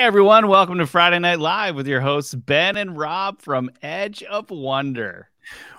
Hey 0.00 0.06
everyone, 0.06 0.48
welcome 0.48 0.78
to 0.78 0.86
Friday 0.86 1.18
Night 1.18 1.40
Live 1.40 1.76
with 1.76 1.86
your 1.86 2.00
hosts 2.00 2.34
Ben 2.34 2.78
and 2.78 2.96
Rob 2.96 3.42
from 3.42 3.70
Edge 3.82 4.22
of 4.22 4.50
Wonder. 4.50 5.28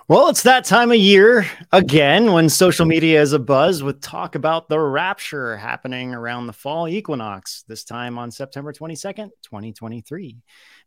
Well, 0.06 0.28
it's 0.28 0.44
that 0.44 0.64
time 0.64 0.92
of 0.92 0.96
year 0.96 1.44
again 1.72 2.30
when 2.32 2.48
social 2.48 2.86
media 2.86 3.20
is 3.20 3.32
a 3.32 3.40
buzz 3.40 3.82
with 3.82 4.00
talk 4.00 4.36
about 4.36 4.68
the 4.68 4.78
rapture 4.78 5.56
happening 5.56 6.14
around 6.14 6.46
the 6.46 6.52
fall 6.52 6.86
equinox, 6.86 7.64
this 7.66 7.82
time 7.82 8.16
on 8.16 8.30
September 8.30 8.72
22nd, 8.72 9.30
2023. 9.42 10.38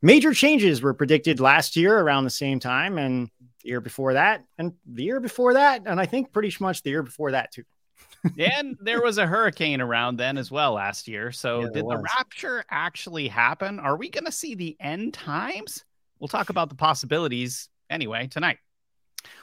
Major 0.02 0.33
changes 0.33 0.81
were 0.81 0.94
predicted 0.94 1.41
last 1.41 1.75
year 1.75 2.00
around 2.00 2.23
the 2.23 2.30
same 2.30 2.61
time, 2.61 2.97
and 2.97 3.30
the 3.61 3.67
year 3.67 3.81
before 3.81 4.13
that, 4.13 4.45
and 4.58 4.72
the 4.86 5.03
year 5.03 5.19
before 5.19 5.56
that, 5.56 5.81
and 5.86 6.00
I 6.00 6.06
think 6.06 6.31
pretty 6.31 6.56
much 6.61 6.83
the 6.83 6.91
year 6.91 7.03
before 7.03 7.31
that 7.31 7.52
too. 7.52 7.63
And 8.37 8.77
there 8.81 9.01
was 9.01 9.17
a 9.17 9.27
hurricane 9.27 9.81
around 9.81 10.17
then 10.17 10.37
as 10.37 10.51
well 10.51 10.73
last 10.73 11.07
year. 11.07 11.31
So, 11.31 11.61
Yeah, 11.61 11.67
did 11.73 11.85
the 11.85 11.97
rapture 11.97 12.63
actually 12.69 13.27
happen? 13.27 13.79
Are 13.79 13.97
we 13.97 14.09
going 14.09 14.25
to 14.25 14.31
see 14.31 14.55
the 14.55 14.75
end 14.79 15.13
times? 15.13 15.83
We'll 16.19 16.27
talk 16.27 16.49
about 16.49 16.69
the 16.69 16.75
possibilities 16.75 17.69
anyway 17.89 18.27
tonight. 18.27 18.57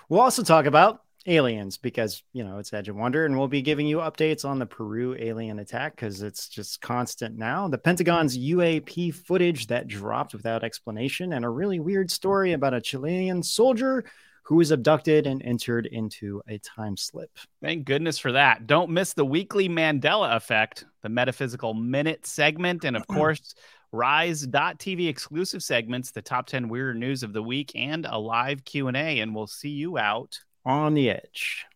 We'll 0.08 0.20
also 0.20 0.42
talk 0.42 0.66
about 0.66 1.00
aliens 1.26 1.78
because, 1.78 2.22
you 2.32 2.44
know, 2.44 2.58
it's 2.58 2.72
Edge 2.72 2.88
of 2.88 2.96
Wonder, 2.96 3.24
and 3.26 3.38
we'll 3.38 3.48
be 3.48 3.62
giving 3.62 3.86
you 3.86 3.98
updates 3.98 4.44
on 4.44 4.58
the 4.58 4.66
Peru 4.66 5.14
alien 5.18 5.58
attack 5.58 5.96
because 5.96 6.22
it's 6.22 6.48
just 6.48 6.80
constant 6.80 7.36
now. 7.36 7.68
The 7.68 7.78
Pentagon's 7.78 8.36
UAP 8.36 9.14
footage 9.14 9.68
that 9.68 9.86
dropped 9.86 10.34
without 10.34 10.64
explanation, 10.64 11.32
and 11.32 11.44
a 11.44 11.48
really 11.48 11.80
weird 11.80 12.10
story 12.10 12.52
about 12.52 12.74
a 12.74 12.80
Chilean 12.80 13.42
soldier 13.42 14.04
who 14.42 14.56
was 14.56 14.70
abducted 14.70 15.26
and 15.26 15.42
entered 15.42 15.86
into 15.86 16.42
a 16.48 16.58
time 16.58 16.96
slip. 16.96 17.30
Thank 17.62 17.84
goodness 17.84 18.18
for 18.18 18.32
that. 18.32 18.66
Don't 18.66 18.90
miss 18.90 19.12
the 19.12 19.24
weekly 19.24 19.68
Mandela 19.68 20.36
effect, 20.36 20.84
the 21.02 21.08
metaphysical 21.08 21.74
minute 21.74 22.26
segment, 22.26 22.84
and 22.84 22.96
of 22.96 23.06
course, 23.08 23.54
Rise.tv 23.92 25.06
exclusive 25.06 25.62
segments, 25.62 26.12
the 26.12 26.22
top 26.22 26.46
10 26.46 26.68
weird 26.68 26.96
news 26.96 27.22
of 27.22 27.34
the 27.34 27.42
week, 27.42 27.72
and 27.74 28.06
a 28.06 28.18
live 28.18 28.64
Q&A. 28.64 29.20
And 29.20 29.34
we'll 29.34 29.46
see 29.46 29.68
you 29.68 29.98
out. 29.98 30.38
On 30.64 30.94
the 30.94 31.10
edge. 31.10 31.66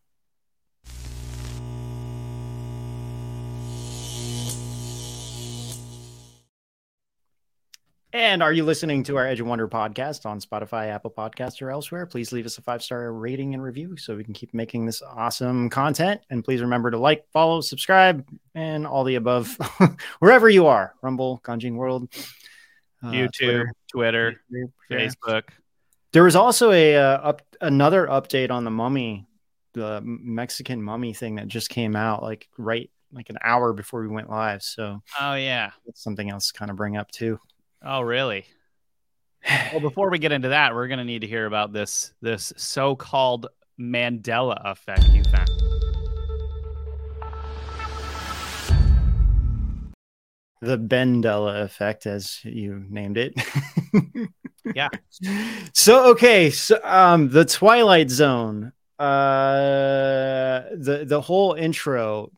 And 8.17 8.41
are 8.41 8.51
you 8.51 8.63
listening 8.63 9.03
to 9.03 9.17
our 9.17 9.27
Edge 9.27 9.41
of 9.41 9.45
Wonder 9.45 9.67
podcast 9.67 10.25
on 10.25 10.39
Spotify, 10.39 10.87
Apple 10.87 11.11
Podcasts, 11.11 11.61
or 11.61 11.69
elsewhere? 11.69 12.07
Please 12.07 12.31
leave 12.31 12.47
us 12.47 12.57
a 12.57 12.63
five 12.63 12.81
star 12.81 13.13
rating 13.13 13.53
and 13.53 13.61
review 13.61 13.95
so 13.95 14.15
we 14.15 14.23
can 14.23 14.33
keep 14.33 14.55
making 14.55 14.87
this 14.87 15.03
awesome 15.03 15.69
content. 15.69 16.21
And 16.31 16.43
please 16.43 16.61
remember 16.61 16.89
to 16.89 16.97
like, 16.97 17.27
follow, 17.31 17.61
subscribe, 17.61 18.27
and 18.55 18.87
all 18.87 19.03
the 19.03 19.15
above 19.17 19.55
wherever 20.19 20.49
you 20.49 20.65
are 20.65 20.95
Rumble, 21.03 21.39
Gan 21.45 21.59
Jing 21.59 21.77
World, 21.77 22.11
uh, 23.03 23.11
YouTube, 23.11 23.67
Twitter, 23.91 24.41
Twitter, 24.49 24.71
Facebook. 24.89 25.49
There 26.11 26.23
was 26.23 26.35
also 26.35 26.71
a 26.71 26.95
uh, 26.95 27.17
up 27.17 27.43
another 27.61 28.07
update 28.07 28.49
on 28.49 28.63
the 28.63 28.71
mummy, 28.71 29.27
the 29.73 30.01
Mexican 30.03 30.81
mummy 30.81 31.13
thing 31.13 31.35
that 31.35 31.49
just 31.49 31.69
came 31.69 31.95
out 31.95 32.23
like 32.23 32.49
right 32.57 32.89
like 33.13 33.29
an 33.29 33.37
hour 33.43 33.73
before 33.73 34.01
we 34.01 34.07
went 34.07 34.27
live. 34.27 34.63
So 34.63 35.03
Oh, 35.19 35.35
yeah. 35.35 35.69
that's 35.85 36.01
something 36.01 36.31
else 36.31 36.47
to 36.51 36.57
kind 36.57 36.71
of 36.71 36.77
bring 36.77 36.97
up 36.97 37.11
too. 37.11 37.39
Oh, 37.89 38.01
really? 38.01 38.45
Well, 39.71 39.79
before 39.79 40.09
we 40.09 40.19
get 40.19 40.33
into 40.33 40.49
that, 40.49 40.75
we're 40.75 40.89
going 40.89 40.97
to 40.97 41.05
need 41.05 41.21
to 41.21 41.27
hear 41.27 41.45
about 41.45 41.71
this 41.71 42.11
this 42.21 42.51
so-called 42.57 43.47
Mandela 43.79 44.59
effect 44.65 45.05
you 45.13 45.23
found. 45.23 45.49
The 50.61 50.77
Bendella 50.77 51.63
effect, 51.63 52.05
as 52.05 52.41
you 52.43 52.83
named 52.89 53.17
it. 53.17 53.33
Yeah. 54.75 54.89
So 55.71 56.09
okay, 56.11 56.49
so 56.49 56.77
um, 56.83 57.29
the 57.29 57.45
Twilight 57.45 58.09
Zone. 58.09 58.73
Uh, 58.99 60.63
the 60.75 61.05
the 61.07 61.21
whole 61.21 61.53
intro 61.53 62.33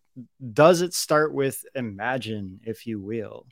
does 0.54 0.82
it 0.82 0.94
start 0.94 1.34
with 1.34 1.66
imagine, 1.74 2.60
if 2.66 2.86
you 2.86 3.00
will. 3.00 3.48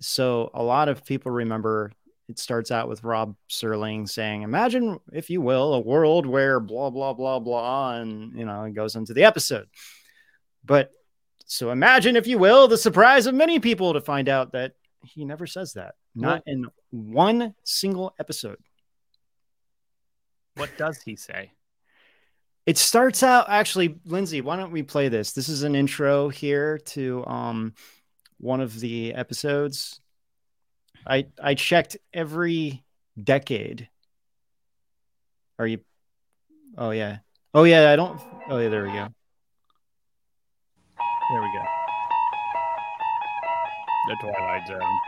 So 0.00 0.50
a 0.54 0.62
lot 0.62 0.88
of 0.88 1.04
people 1.04 1.30
remember 1.30 1.92
it 2.28 2.38
starts 2.38 2.70
out 2.70 2.88
with 2.88 3.04
Rod 3.04 3.34
Serling 3.50 4.08
saying, 4.08 4.42
"Imagine, 4.42 4.98
if 5.12 5.28
you 5.28 5.40
will, 5.40 5.74
a 5.74 5.80
world 5.80 6.26
where 6.26 6.58
blah 6.58 6.90
blah 6.90 7.12
blah 7.12 7.38
blah," 7.38 7.96
and 7.96 8.36
you 8.38 8.44
know 8.44 8.64
it 8.64 8.74
goes 8.74 8.96
into 8.96 9.12
the 9.12 9.24
episode. 9.24 9.68
But 10.64 10.90
so 11.46 11.70
imagine, 11.70 12.16
if 12.16 12.26
you 12.26 12.38
will, 12.38 12.68
the 12.68 12.78
surprise 12.78 13.26
of 13.26 13.34
many 13.34 13.60
people 13.60 13.92
to 13.92 14.00
find 14.00 14.28
out 14.28 14.52
that 14.52 14.72
he 15.04 15.24
never 15.24 15.46
says 15.46 15.74
that, 15.74 15.94
not 16.14 16.42
in 16.46 16.66
one 16.90 17.54
single 17.64 18.14
episode. 18.18 18.58
What 20.54 20.70
does 20.78 21.02
he 21.02 21.16
say? 21.16 21.52
It 22.64 22.78
starts 22.78 23.22
out 23.22 23.46
actually, 23.50 23.96
Lindsay. 24.06 24.40
Why 24.40 24.56
don't 24.56 24.72
we 24.72 24.82
play 24.82 25.08
this? 25.08 25.32
This 25.32 25.50
is 25.50 25.62
an 25.62 25.74
intro 25.74 26.30
here 26.30 26.78
to 26.78 27.26
um 27.26 27.74
one 28.44 28.60
of 28.60 28.78
the 28.78 29.14
episodes. 29.14 30.00
I 31.06 31.26
I 31.42 31.54
checked 31.54 31.96
every 32.12 32.84
decade. 33.20 33.88
Are 35.58 35.66
you? 35.66 35.78
Oh 36.76 36.90
yeah. 36.90 37.18
Oh 37.54 37.64
yeah. 37.64 37.90
I 37.90 37.96
don't. 37.96 38.20
Oh 38.50 38.58
yeah. 38.58 38.68
There 38.68 38.82
we 38.82 38.92
go. 38.92 39.08
There 41.30 41.40
we 41.40 41.48
go. 41.56 41.64
The 44.08 44.16
Twilight 44.20 44.66
Zone. 44.68 44.98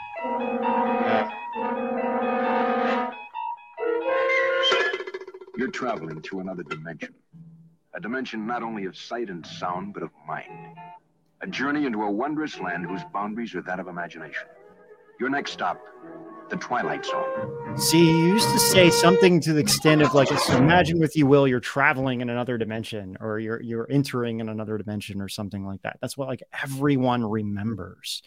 You're 5.58 5.70
traveling 5.70 6.22
to 6.22 6.40
another 6.40 6.62
dimension. 6.62 7.14
A 7.94 8.00
dimension 8.00 8.46
not 8.46 8.62
only 8.62 8.86
of 8.86 8.96
sight 8.96 9.28
and 9.28 9.46
sound, 9.46 9.92
but 9.92 10.02
of 10.02 10.10
mind. 10.26 10.76
A 11.42 11.46
journey 11.46 11.84
into 11.84 12.02
a 12.02 12.10
wondrous 12.10 12.58
land 12.58 12.86
whose 12.86 13.02
boundaries 13.12 13.54
are 13.54 13.62
that 13.62 13.78
of 13.78 13.88
imagination. 13.88 14.46
Your 15.20 15.28
next 15.28 15.52
stop, 15.52 15.80
the 16.48 16.56
Twilight 16.56 17.04
Zone. 17.04 17.76
See, 17.76 18.08
you 18.08 18.26
used 18.34 18.50
to 18.50 18.58
say 18.58 18.88
something 18.90 19.40
to 19.40 19.52
the 19.52 19.60
extent 19.60 20.00
of 20.00 20.14
like, 20.14 20.30
imagine, 20.50 20.98
with 20.98 21.14
you 21.14 21.26
will, 21.26 21.46
you're 21.46 21.60
traveling 21.60 22.22
in 22.22 22.30
another 22.30 22.56
dimension, 22.56 23.18
or 23.20 23.38
you're 23.38 23.60
you're 23.60 23.86
entering 23.90 24.40
in 24.40 24.48
another 24.48 24.78
dimension, 24.78 25.20
or 25.20 25.28
something 25.28 25.66
like 25.66 25.82
that. 25.82 25.98
That's 26.00 26.16
what 26.16 26.28
like 26.28 26.42
everyone 26.62 27.22
remembers. 27.22 28.22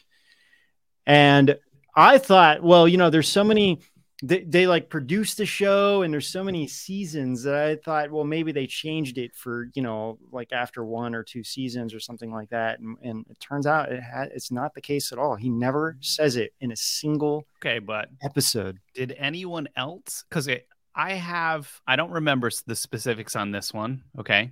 And 1.05 1.57
I 1.95 2.19
thought, 2.19 2.61
well, 2.61 2.87
you 2.87 2.97
know, 2.97 3.09
there's 3.09 3.29
so 3.29 3.43
many. 3.43 3.81
They, 4.21 4.41
they 4.43 4.67
like 4.67 4.89
produced 4.89 5.37
the 5.37 5.45
show, 5.45 6.01
and 6.01 6.13
there's 6.13 6.27
so 6.27 6.43
many 6.43 6.67
seasons 6.67 7.43
that 7.43 7.55
I 7.55 7.75
thought, 7.77 8.11
well, 8.11 8.25
maybe 8.25 8.51
they 8.51 8.67
changed 8.67 9.17
it 9.17 9.33
for 9.33 9.69
you 9.75 9.81
know, 9.81 10.17
like 10.31 10.51
after 10.51 10.83
one 10.83 11.15
or 11.15 11.23
two 11.23 11.43
seasons 11.43 11.93
or 11.93 12.01
something 12.01 12.29
like 12.31 12.49
that. 12.49 12.79
And, 12.79 12.97
and 13.01 13.25
it 13.29 13.39
turns 13.39 13.65
out 13.65 13.91
it 13.91 14.03
ha- 14.03 14.27
it's 14.33 14.51
not 14.51 14.73
the 14.73 14.81
case 14.81 15.13
at 15.13 15.19
all. 15.19 15.35
He 15.35 15.49
never 15.49 15.97
says 16.01 16.35
it 16.35 16.53
in 16.59 16.71
a 16.71 16.75
single 16.75 17.45
Okay, 17.63 17.79
but 17.79 18.09
episode. 18.21 18.79
did 18.93 19.15
anyone 19.17 19.69
else? 19.77 20.25
Because 20.27 20.49
I 20.93 21.13
have, 21.13 21.71
I 21.87 21.95
don't 21.95 22.11
remember 22.11 22.51
the 22.65 22.75
specifics 22.75 23.37
on 23.37 23.51
this 23.51 23.73
one. 23.73 24.03
Okay, 24.19 24.51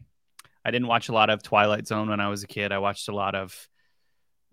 I 0.64 0.72
didn't 0.72 0.88
watch 0.88 1.10
a 1.10 1.14
lot 1.14 1.30
of 1.30 1.44
Twilight 1.44 1.88
Zone 1.88 2.10
when 2.10 2.22
I 2.22 2.30
was 2.30 2.42
a 2.44 2.48
kid. 2.48 2.72
I 2.72 2.78
watched 2.78 3.10
a 3.10 3.16
lot 3.16 3.36
of 3.36 3.68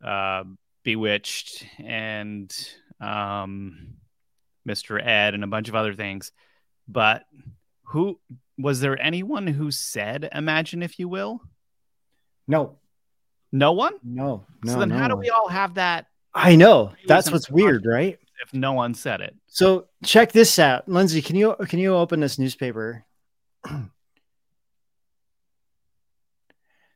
uh, 0.05 0.43
Bewitched 0.83 1.65
and 1.79 2.53
um, 3.01 3.95
Mr. 4.69 5.05
Ed 5.05 5.35
and 5.35 5.45
a 5.45 5.49
bunch 5.49 5.69
of 5.69 5.75
other 5.75 5.95
things. 5.95 6.33
But 6.89 7.25
who 7.85 8.19
was 8.59 8.81
there? 8.81 9.01
Anyone 9.01 9.47
who 9.47 9.71
said 9.71 10.29
"Imagine, 10.33 10.83
if 10.83 10.99
you 10.99 11.09
will"? 11.09 11.41
No, 12.47 12.79
No 13.53 13.73
one. 13.73 13.95
No, 14.03 14.45
no. 14.63 14.73
so 14.73 14.79
then, 14.79 14.91
how 14.91 15.09
do 15.09 15.17
we 15.17 15.31
all 15.31 15.49
have 15.49 15.75
that 15.75 16.07
I 16.35 16.57
know 16.57 16.93
that's 17.07 17.31
what's 17.31 17.51
weird, 17.51 17.87
right? 17.87 18.19
if 18.45 18.53
no 18.53 18.73
one 18.73 18.95
said 18.95 19.21
it? 19.21 19.35
So 19.47 19.87
check 20.05 20.33
this 20.33 20.59
out, 20.59 20.89
Lindsay. 20.89 21.23
Can 21.23 21.37
you 21.37 21.55
can 21.69 21.79
you 21.79 21.95
open 21.95 22.21
this 22.21 22.39
newspaper? 22.39 23.05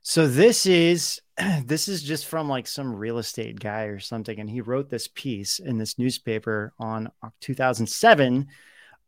so 0.09 0.27
this 0.27 0.65
is 0.65 1.21
this 1.67 1.87
is 1.87 2.03
just 2.03 2.25
from 2.25 2.49
like 2.49 2.67
some 2.67 2.95
real 2.95 3.19
estate 3.19 3.61
guy 3.61 3.83
or 3.83 3.99
something, 3.99 4.41
and 4.41 4.49
he 4.49 4.63
wrote 4.63 4.89
this 4.89 5.07
piece 5.07 5.59
in 5.59 5.77
this 5.77 5.99
newspaper 5.99 6.73
on 6.79 7.11
2007. 7.43 8.47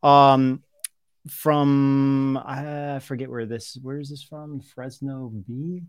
Um, 0.03 0.63
from 1.27 2.37
I 2.37 2.99
forget 2.99 3.31
where 3.31 3.47
this 3.47 3.79
where 3.81 3.99
is 3.99 4.11
this 4.11 4.23
from? 4.23 4.61
Fresno 4.61 5.33
Bee. 5.49 5.85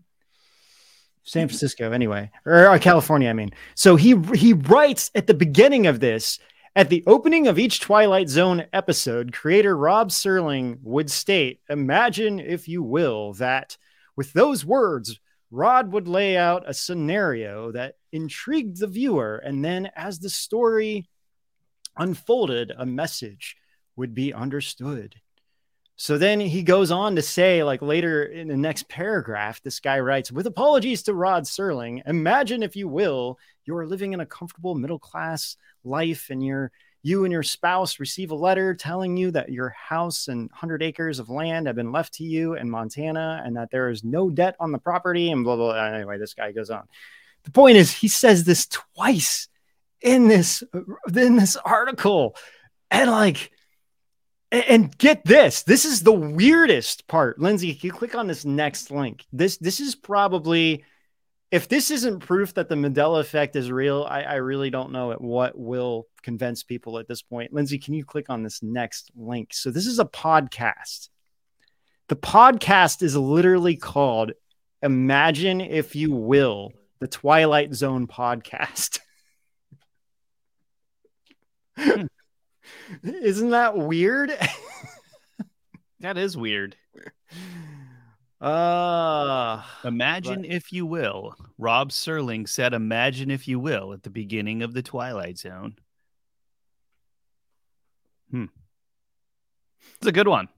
San 1.24 1.46
Francisco, 1.46 1.92
anyway, 1.92 2.30
or 2.46 2.68
uh, 2.68 2.78
California. 2.78 3.28
I 3.28 3.34
mean, 3.34 3.50
so 3.74 3.96
he 3.96 4.16
he 4.34 4.54
writes 4.54 5.10
at 5.14 5.26
the 5.26 5.34
beginning 5.34 5.86
of 5.86 6.00
this, 6.00 6.38
at 6.74 6.88
the 6.88 7.04
opening 7.06 7.48
of 7.48 7.58
each 7.58 7.80
Twilight 7.80 8.30
Zone 8.30 8.64
episode, 8.72 9.34
creator 9.34 9.76
Rod 9.76 10.08
Serling 10.08 10.78
would 10.82 11.10
state, 11.10 11.60
"Imagine, 11.68 12.40
if 12.40 12.66
you 12.66 12.82
will, 12.82 13.34
that 13.34 13.76
with 14.16 14.32
those 14.32 14.64
words, 14.64 15.18
Rod 15.50 15.92
would 15.92 16.08
lay 16.08 16.36
out 16.36 16.64
a 16.66 16.74
scenario 16.74 17.72
that 17.72 17.96
intrigued 18.10 18.78
the 18.78 18.86
viewer. 18.86 19.36
And 19.36 19.64
then 19.64 19.90
as 19.94 20.18
the 20.18 20.30
story 20.30 21.08
unfolded, 21.96 22.72
a 22.76 22.86
message 22.86 23.56
would 23.96 24.14
be 24.14 24.32
understood. 24.32 25.14
So 25.96 26.18
then 26.18 26.40
he 26.40 26.62
goes 26.62 26.90
on 26.90 27.16
to 27.16 27.22
say, 27.22 27.62
like 27.62 27.82
later 27.82 28.24
in 28.24 28.48
the 28.48 28.56
next 28.56 28.88
paragraph, 28.88 29.62
this 29.62 29.78
guy 29.78 30.00
writes, 30.00 30.32
with 30.32 30.46
apologies 30.46 31.02
to 31.04 31.14
Rod 31.14 31.44
Serling, 31.44 32.02
imagine, 32.06 32.62
if 32.62 32.74
you 32.74 32.88
will, 32.88 33.38
you're 33.66 33.86
living 33.86 34.12
in 34.12 34.20
a 34.20 34.26
comfortable 34.26 34.74
middle 34.74 34.98
class 34.98 35.56
life 35.84 36.28
and 36.30 36.44
you're 36.44 36.72
you 37.02 37.24
and 37.24 37.32
your 37.32 37.42
spouse 37.42 37.98
receive 37.98 38.30
a 38.30 38.34
letter 38.34 38.74
telling 38.74 39.16
you 39.16 39.30
that 39.32 39.50
your 39.50 39.70
house 39.70 40.28
and 40.28 40.50
100 40.50 40.82
acres 40.82 41.18
of 41.18 41.28
land 41.28 41.66
have 41.66 41.76
been 41.76 41.92
left 41.92 42.14
to 42.14 42.24
you 42.24 42.54
in 42.54 42.70
Montana 42.70 43.42
and 43.44 43.56
that 43.56 43.70
there 43.70 43.88
is 43.88 44.04
no 44.04 44.30
debt 44.30 44.54
on 44.60 44.70
the 44.72 44.78
property 44.78 45.30
and 45.30 45.44
blah, 45.44 45.56
blah, 45.56 45.72
blah. 45.72 45.84
Anyway, 45.84 46.18
this 46.18 46.34
guy 46.34 46.52
goes 46.52 46.70
on. 46.70 46.86
The 47.44 47.50
point 47.50 47.76
is, 47.76 47.92
he 47.92 48.08
says 48.08 48.44
this 48.44 48.66
twice 48.66 49.48
in 50.00 50.28
this 50.28 50.62
in 51.14 51.36
this 51.36 51.56
article. 51.56 52.36
And 52.90 53.10
like, 53.10 53.50
and 54.52 54.96
get 54.98 55.24
this 55.24 55.62
this 55.62 55.86
is 55.86 56.02
the 56.02 56.12
weirdest 56.12 57.08
part 57.08 57.38
lindsay 57.38 57.70
if 57.70 57.82
you 57.82 57.90
click 57.90 58.14
on 58.14 58.26
this 58.26 58.44
next 58.44 58.90
link 58.90 59.24
this 59.32 59.56
this 59.56 59.80
is 59.80 59.94
probably 59.94 60.84
if 61.52 61.68
this 61.68 61.90
isn't 61.90 62.20
proof 62.20 62.54
that 62.54 62.70
the 62.70 62.74
Mandela 62.74 63.20
effect 63.20 63.56
is 63.56 63.70
real, 63.70 64.06
I, 64.08 64.22
I 64.22 64.34
really 64.36 64.70
don't 64.70 64.90
know 64.90 65.12
at 65.12 65.20
what 65.20 65.56
will 65.56 66.08
convince 66.22 66.62
people 66.62 66.98
at 66.98 67.06
this 67.06 67.20
point. 67.20 67.52
Lindsay, 67.52 67.78
can 67.78 67.92
you 67.92 68.06
click 68.06 68.30
on 68.30 68.42
this 68.42 68.62
next 68.62 69.10
link? 69.14 69.52
So, 69.52 69.70
this 69.70 69.86
is 69.86 69.98
a 69.98 70.06
podcast. 70.06 71.10
The 72.08 72.16
podcast 72.16 73.02
is 73.02 73.14
literally 73.14 73.76
called 73.76 74.32
Imagine, 74.82 75.60
if 75.60 75.94
you 75.94 76.10
will, 76.12 76.72
the 77.00 77.06
Twilight 77.06 77.74
Zone 77.74 78.06
podcast. 78.06 79.00
Isn't 83.02 83.50
that 83.50 83.76
weird? 83.76 84.32
that 86.00 86.16
is 86.16 86.34
weird. 86.34 86.76
Uh, 88.42 89.62
imagine, 89.84 90.44
if 90.44 90.72
you 90.72 90.84
will. 90.84 91.36
Rod 91.58 91.90
Serling 91.90 92.48
said, 92.48 92.74
Imagine, 92.74 93.30
if 93.30 93.46
you 93.46 93.60
will, 93.60 93.92
at 93.92 94.02
the 94.02 94.10
beginning 94.10 94.62
of 94.62 94.74
The 94.74 94.82
Twilight 94.82 95.38
Zone. 95.38 95.76
Hmm. 98.32 98.46
It's 99.98 100.08
a 100.08 100.12
good 100.12 100.26
one. 100.26 100.48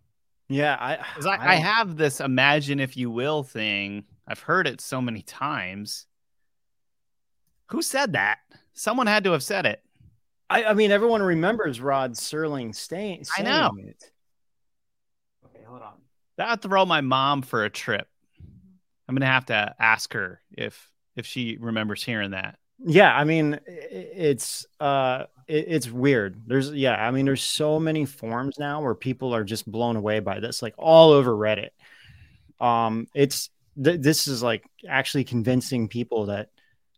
Yeah. 0.48 0.76
I, 0.80 0.94
I, 1.28 1.52
I 1.52 1.54
have 1.56 1.96
this 1.98 2.20
Imagine, 2.20 2.80
if 2.80 2.96
you 2.96 3.10
will 3.10 3.42
thing. 3.42 4.04
I've 4.26 4.40
heard 4.40 4.66
it 4.66 4.80
so 4.80 5.02
many 5.02 5.20
times. 5.20 6.06
Who 7.66 7.82
said 7.82 8.14
that? 8.14 8.38
Someone 8.72 9.06
had 9.06 9.24
to 9.24 9.32
have 9.32 9.42
said 9.42 9.66
it. 9.66 9.82
I, 10.48 10.64
I 10.64 10.74
mean, 10.74 10.90
everyone 10.90 11.22
remembers 11.22 11.82
Rod 11.82 12.12
Serling 12.12 12.74
staying. 12.74 13.26
I 13.36 13.42
know. 13.42 13.72
It. 13.78 14.10
Okay, 15.44 15.64
hold 15.66 15.82
on. 15.82 16.03
That 16.36 16.62
throw 16.62 16.84
my 16.84 17.00
mom 17.00 17.42
for 17.42 17.64
a 17.64 17.70
trip. 17.70 18.08
I'm 19.08 19.14
gonna 19.14 19.26
have 19.26 19.46
to 19.46 19.74
ask 19.78 20.12
her 20.14 20.40
if 20.50 20.90
if 21.16 21.26
she 21.26 21.56
remembers 21.60 22.02
hearing 22.02 22.32
that. 22.32 22.58
Yeah, 22.78 23.14
I 23.14 23.24
mean, 23.24 23.60
it's 23.66 24.66
uh, 24.80 25.24
it's 25.46 25.90
weird. 25.90 26.40
There's 26.46 26.72
yeah, 26.72 26.94
I 26.94 27.10
mean, 27.10 27.24
there's 27.24 27.42
so 27.42 27.78
many 27.78 28.04
forms 28.04 28.58
now 28.58 28.82
where 28.82 28.94
people 28.94 29.34
are 29.34 29.44
just 29.44 29.70
blown 29.70 29.96
away 29.96 30.20
by 30.20 30.40
this, 30.40 30.62
like 30.62 30.74
all 30.76 31.10
over 31.10 31.32
Reddit. 31.32 31.70
Um, 32.60 33.06
it's 33.14 33.50
th- 33.82 34.00
this 34.00 34.26
is 34.26 34.42
like 34.42 34.64
actually 34.88 35.24
convincing 35.24 35.88
people 35.88 36.26
that 36.26 36.50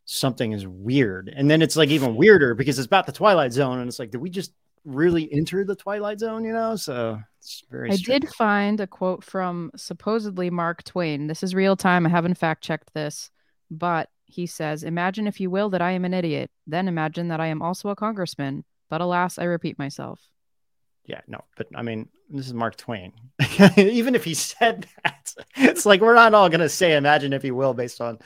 something 0.06 0.52
is 0.52 0.66
weird, 0.66 1.32
and 1.34 1.50
then 1.50 1.60
it's 1.60 1.76
like 1.76 1.90
even 1.90 2.16
weirder 2.16 2.54
because 2.54 2.78
it's 2.78 2.86
about 2.86 3.06
the 3.06 3.12
Twilight 3.12 3.52
Zone, 3.52 3.78
and 3.78 3.88
it's 3.88 3.98
like, 3.98 4.10
did 4.10 4.20
we 4.20 4.30
just 4.30 4.52
really 4.86 5.30
enter 5.32 5.64
the 5.64 5.76
Twilight 5.76 6.20
Zone? 6.20 6.44
You 6.44 6.52
know, 6.52 6.76
so 6.76 7.20
it's 7.40 7.64
very. 7.70 7.90
I 7.90 7.96
did 7.96 8.28
find 8.30 8.80
a 8.80 8.86
quote 8.86 9.22
from 9.22 9.70
supposedly 9.76 10.48
Mark 10.48 10.82
Twain. 10.84 11.26
This 11.26 11.42
is 11.42 11.54
real 11.54 11.76
time. 11.76 12.06
I 12.06 12.08
haven't 12.08 12.38
fact 12.38 12.64
checked 12.64 12.94
this, 12.94 13.30
but 13.70 14.08
he 14.24 14.46
says, 14.46 14.82
"Imagine, 14.82 15.26
if 15.26 15.40
you 15.40 15.50
will, 15.50 15.68
that 15.70 15.82
I 15.82 15.92
am 15.92 16.04
an 16.04 16.14
idiot. 16.14 16.50
Then 16.66 16.88
imagine 16.88 17.28
that 17.28 17.40
I 17.40 17.48
am 17.48 17.62
also 17.62 17.90
a 17.90 17.96
congressman. 17.96 18.64
But 18.88 19.00
alas, 19.00 19.38
I 19.38 19.44
repeat 19.44 19.78
myself." 19.78 20.20
Yeah, 21.04 21.20
no, 21.28 21.44
but 21.56 21.68
I 21.74 21.82
mean, 21.82 22.08
this 22.30 22.46
is 22.46 22.54
Mark 22.54 22.76
Twain. 22.76 23.12
Even 23.76 24.14
if 24.14 24.24
he 24.24 24.34
said 24.34 24.86
that, 25.04 25.34
it's 25.56 25.86
like 25.86 26.00
we're 26.00 26.14
not 26.14 26.34
all 26.34 26.48
going 26.48 26.60
to 26.60 26.68
say 26.68 26.96
"Imagine, 26.96 27.32
if 27.32 27.44
you 27.44 27.54
will" 27.54 27.74
based 27.74 28.00
on 28.00 28.18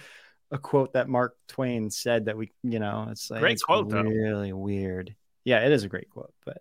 a 0.50 0.58
quote 0.58 0.94
that 0.94 1.08
Mark 1.08 1.36
Twain 1.46 1.90
said 1.90 2.26
that 2.26 2.36
we, 2.36 2.50
you 2.62 2.78
know, 2.78 3.08
it's 3.10 3.30
like 3.30 3.40
great 3.40 3.52
it's 3.52 3.62
quote 3.62 3.92
really 3.92 4.02
though. 4.02 4.10
Really 4.10 4.52
weird. 4.52 5.14
Yeah, 5.44 5.64
it 5.64 5.72
is 5.72 5.84
a 5.84 5.88
great 5.88 6.10
quote, 6.10 6.34
but 6.44 6.58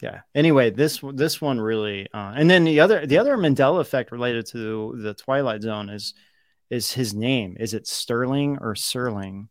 yeah. 0.00 0.20
Anyway 0.34 0.70
this 0.70 1.00
this 1.14 1.40
one 1.40 1.60
really 1.60 2.08
uh, 2.12 2.34
and 2.36 2.50
then 2.50 2.64
the 2.64 2.80
other 2.80 3.06
the 3.06 3.18
other 3.18 3.36
mandela 3.36 3.80
effect 3.80 4.12
related 4.12 4.46
to 4.48 4.94
the 4.98 5.14
twilight 5.14 5.62
zone 5.62 5.88
is 5.88 6.14
is 6.70 6.92
his 6.92 7.14
name. 7.14 7.56
Is 7.58 7.74
it 7.74 7.86
sterling 7.86 8.58
or 8.60 8.74
serling? 8.74 9.48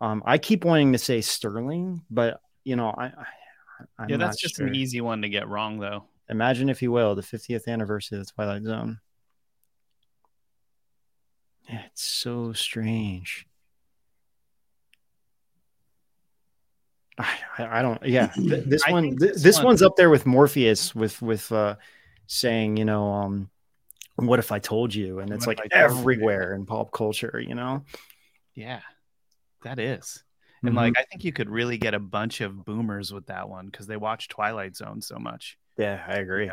Um 0.00 0.22
i 0.24 0.38
keep 0.38 0.64
wanting 0.64 0.92
to 0.92 0.98
say 0.98 1.20
sterling 1.20 2.02
but 2.10 2.40
you 2.64 2.76
know 2.76 2.88
i, 2.88 3.12
I 3.98 4.06
yeah 4.08 4.16
that's 4.16 4.40
just 4.40 4.56
sure. 4.56 4.66
an 4.66 4.74
easy 4.74 5.00
one 5.00 5.22
to 5.22 5.28
get 5.28 5.48
wrong 5.48 5.78
though. 5.78 6.04
Imagine 6.28 6.70
if 6.70 6.80
you 6.80 6.92
will 6.92 7.14
the 7.14 7.22
50th 7.22 7.66
anniversary 7.66 8.18
of 8.18 8.26
the 8.26 8.32
twilight 8.32 8.62
zone. 8.62 9.00
Yeah 11.68 11.82
it's 11.86 12.02
so 12.02 12.52
strange 12.52 13.46
I, 17.18 17.28
I 17.58 17.82
don't. 17.82 18.02
Yeah, 18.04 18.32
this 18.36 18.82
one. 18.88 19.16
This, 19.16 19.42
this 19.42 19.56
one, 19.56 19.66
one's 19.66 19.82
up 19.82 19.96
there 19.96 20.10
with 20.10 20.26
Morpheus 20.26 20.94
with 20.94 21.20
with 21.20 21.50
uh, 21.52 21.76
saying, 22.26 22.76
you 22.76 22.84
know, 22.84 23.12
um, 23.12 23.50
what 24.16 24.38
if 24.38 24.52
I 24.52 24.58
told 24.58 24.94
you? 24.94 25.18
And 25.18 25.30
it's 25.32 25.46
what 25.46 25.58
like 25.58 25.72
everywhere 25.72 26.54
in 26.54 26.66
pop 26.66 26.92
culture, 26.92 27.42
you 27.44 27.54
know. 27.54 27.84
Yeah, 28.54 28.80
that 29.64 29.78
is. 29.78 30.22
And 30.62 30.70
mm-hmm. 30.70 30.78
like, 30.78 30.94
I 30.98 31.04
think 31.04 31.24
you 31.24 31.32
could 31.32 31.48
really 31.48 31.78
get 31.78 31.94
a 31.94 31.98
bunch 31.98 32.40
of 32.40 32.64
boomers 32.64 33.12
with 33.12 33.26
that 33.26 33.48
one 33.48 33.66
because 33.66 33.86
they 33.86 33.96
watch 33.96 34.28
Twilight 34.28 34.76
Zone 34.76 35.00
so 35.00 35.18
much. 35.18 35.56
Yeah, 35.78 36.02
I 36.06 36.14
agree. 36.14 36.50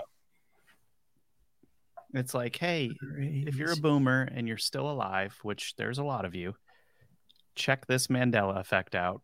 It's 2.13 2.33
like, 2.33 2.55
hey, 2.55 2.91
if 3.19 3.57
you're 3.57 3.73
a 3.73 3.77
boomer 3.77 4.29
and 4.33 4.47
you're 4.47 4.57
still 4.57 4.89
alive, 4.89 5.37
which 5.43 5.75
there's 5.75 5.97
a 5.97 6.05
lot 6.05 6.23
of 6.23 6.35
you, 6.35 6.55
check 7.55 7.85
this 7.85 8.07
Mandela 8.07 8.57
effect 8.57 8.95
out 8.95 9.21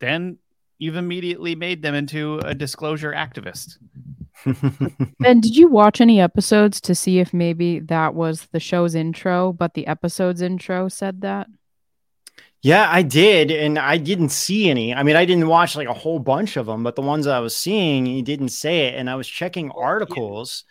then 0.00 0.38
you've 0.78 0.96
immediately 0.96 1.54
made 1.54 1.82
them 1.82 1.94
into 1.94 2.38
a 2.38 2.54
disclosure 2.54 3.12
activist. 3.12 3.78
and 5.24 5.42
did 5.42 5.56
you 5.56 5.68
watch 5.68 6.00
any 6.00 6.20
episodes 6.20 6.80
to 6.82 6.94
see 6.94 7.18
if 7.18 7.34
maybe 7.34 7.80
that 7.80 8.14
was 8.14 8.46
the 8.52 8.60
show's 8.60 8.94
intro, 8.94 9.52
but 9.52 9.74
the 9.74 9.86
episode's 9.86 10.40
intro 10.40 10.88
said 10.88 11.20
that? 11.22 11.48
Yeah, 12.60 12.88
I 12.90 13.02
did, 13.02 13.52
and 13.52 13.78
I 13.78 13.98
didn't 13.98 14.30
see 14.30 14.68
any. 14.68 14.92
I 14.92 15.04
mean, 15.04 15.14
I 15.14 15.24
didn't 15.24 15.46
watch 15.46 15.76
like 15.76 15.88
a 15.88 15.94
whole 15.94 16.18
bunch 16.18 16.56
of 16.56 16.66
them, 16.66 16.82
but 16.82 16.96
the 16.96 17.02
ones 17.02 17.26
I 17.26 17.38
was 17.38 17.56
seeing, 17.56 18.06
he 18.06 18.22
didn't 18.22 18.48
say 18.48 18.86
it. 18.88 18.94
And 18.94 19.08
I 19.08 19.14
was 19.14 19.28
checking 19.28 19.70
articles, 19.70 20.64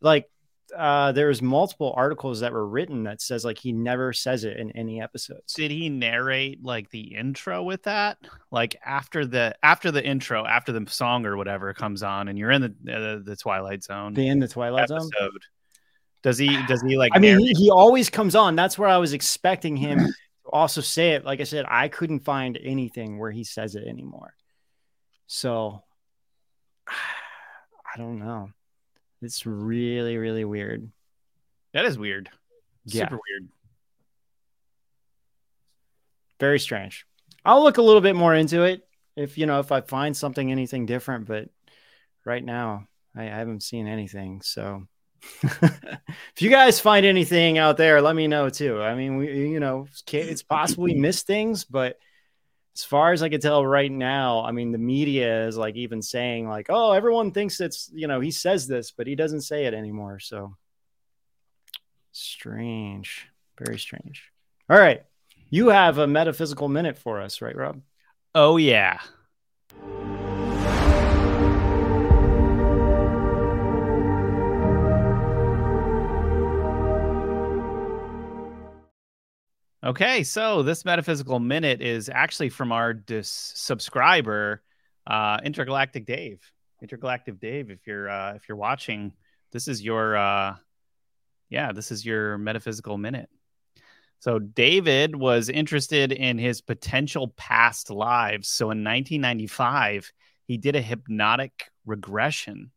like 0.00 0.30
uh, 0.76 1.12
there's 1.12 1.40
multiple 1.40 1.92
articles 1.96 2.40
that 2.40 2.52
were 2.52 2.66
written 2.66 3.04
that 3.04 3.20
says 3.20 3.44
like 3.44 3.58
he 3.58 3.72
never 3.72 4.12
says 4.12 4.44
it 4.44 4.56
in 4.56 4.70
any 4.72 5.00
episodes. 5.00 5.54
Did 5.54 5.70
he 5.70 5.88
narrate 5.88 6.62
like 6.62 6.90
the 6.90 7.14
intro 7.14 7.62
with 7.62 7.84
that? 7.84 8.18
Like 8.50 8.76
after 8.84 9.26
the 9.26 9.54
after 9.62 9.90
the 9.90 10.04
intro, 10.04 10.44
after 10.44 10.72
the 10.72 10.84
song 10.90 11.26
or 11.26 11.36
whatever 11.36 11.72
comes 11.74 12.02
on, 12.02 12.28
and 12.28 12.38
you're 12.38 12.50
in 12.50 12.62
the 12.62 12.92
uh, 12.92 13.20
the 13.24 13.36
Twilight 13.36 13.84
Zone. 13.84 14.14
The 14.14 14.28
in 14.28 14.38
the 14.38 14.48
Twilight 14.48 14.90
episode. 14.90 15.10
Zone. 15.18 15.30
Does 16.22 16.38
he? 16.38 16.58
Does 16.66 16.82
he 16.82 16.96
like? 16.96 17.12
I 17.14 17.18
mean, 17.18 17.38
he, 17.38 17.52
he 17.52 17.70
always 17.70 18.08
comes 18.08 18.34
on. 18.34 18.56
That's 18.56 18.78
where 18.78 18.88
I 18.88 18.96
was 18.96 19.12
expecting 19.12 19.76
him 19.76 19.98
to 20.44 20.50
also 20.50 20.80
say 20.80 21.12
it. 21.12 21.24
Like 21.24 21.40
I 21.40 21.44
said, 21.44 21.66
I 21.68 21.88
couldn't 21.88 22.20
find 22.20 22.58
anything 22.62 23.18
where 23.18 23.30
he 23.30 23.44
says 23.44 23.74
it 23.74 23.86
anymore. 23.86 24.34
So 25.26 25.82
I 26.88 27.98
don't 27.98 28.18
know. 28.18 28.50
It's 29.24 29.46
really, 29.46 30.16
really 30.16 30.44
weird. 30.44 30.90
That 31.72 31.84
is 31.84 31.98
weird. 31.98 32.30
Yeah. 32.84 33.04
Super 33.04 33.18
weird. 33.28 33.48
Very 36.38 36.60
strange. 36.60 37.06
I'll 37.44 37.62
look 37.62 37.78
a 37.78 37.82
little 37.82 38.00
bit 38.00 38.16
more 38.16 38.34
into 38.34 38.62
it 38.62 38.86
if 39.16 39.38
you 39.38 39.46
know 39.46 39.60
if 39.60 39.72
I 39.72 39.80
find 39.80 40.16
something 40.16 40.50
anything 40.50 40.86
different, 40.86 41.26
but 41.26 41.48
right 42.24 42.44
now 42.44 42.86
I, 43.16 43.24
I 43.24 43.26
haven't 43.26 43.62
seen 43.62 43.86
anything. 43.86 44.40
So 44.42 44.86
if 45.42 46.40
you 46.40 46.50
guys 46.50 46.80
find 46.80 47.06
anything 47.06 47.58
out 47.58 47.76
there, 47.76 48.02
let 48.02 48.16
me 48.16 48.26
know 48.26 48.48
too. 48.48 48.80
I 48.82 48.94
mean, 48.94 49.16
we 49.16 49.48
you 49.48 49.60
know 49.60 49.86
it's 50.12 50.42
possible 50.42 50.84
we 50.84 50.94
missed 50.94 51.26
things, 51.26 51.64
but 51.64 51.98
as 52.76 52.84
far 52.84 53.12
as 53.12 53.22
I 53.22 53.28
can 53.28 53.40
tell 53.40 53.64
right 53.64 53.90
now, 53.90 54.44
I 54.44 54.52
mean, 54.52 54.72
the 54.72 54.78
media 54.78 55.46
is 55.46 55.56
like 55.56 55.76
even 55.76 56.02
saying 56.02 56.48
like, 56.48 56.66
"Oh, 56.68 56.92
everyone 56.92 57.30
thinks 57.30 57.60
it's 57.60 57.90
you 57.94 58.08
know 58.08 58.20
he 58.20 58.30
says 58.30 58.66
this, 58.66 58.90
but 58.90 59.06
he 59.06 59.14
doesn't 59.14 59.42
say 59.42 59.66
it 59.66 59.74
anymore." 59.74 60.18
So 60.18 60.56
strange. 62.12 63.28
Very 63.58 63.78
strange. 63.78 64.32
All 64.68 64.78
right. 64.78 65.04
You 65.50 65.68
have 65.68 65.98
a 65.98 66.06
metaphysical 66.06 66.68
minute 66.68 66.98
for 66.98 67.20
us, 67.20 67.40
right, 67.40 67.54
Rob? 67.54 67.80
Oh, 68.34 68.56
yeah. 68.56 68.98
Okay, 79.84 80.24
so 80.24 80.62
this 80.62 80.86
metaphysical 80.86 81.38
minute 81.38 81.82
is 81.82 82.08
actually 82.08 82.48
from 82.48 82.72
our 82.72 82.94
dis- 82.94 83.52
subscriber, 83.54 84.62
uh, 85.06 85.38
Intergalactic 85.44 86.06
Dave. 86.06 86.40
Intergalactic 86.80 87.38
Dave, 87.38 87.70
if 87.70 87.86
you're 87.86 88.08
uh, 88.08 88.32
if 88.32 88.48
you're 88.48 88.56
watching, 88.56 89.12
this 89.52 89.68
is 89.68 89.82
your 89.82 90.16
uh, 90.16 90.56
yeah, 91.50 91.72
this 91.72 91.90
is 91.92 92.02
your 92.02 92.38
metaphysical 92.38 92.96
minute. 92.96 93.28
So 94.20 94.38
David 94.38 95.14
was 95.14 95.50
interested 95.50 96.12
in 96.12 96.38
his 96.38 96.62
potential 96.62 97.34
past 97.36 97.90
lives. 97.90 98.48
So 98.48 98.70
in 98.70 98.84
1995, 98.84 100.10
he 100.46 100.56
did 100.56 100.76
a 100.76 100.80
hypnotic 100.80 101.70
regression. 101.84 102.70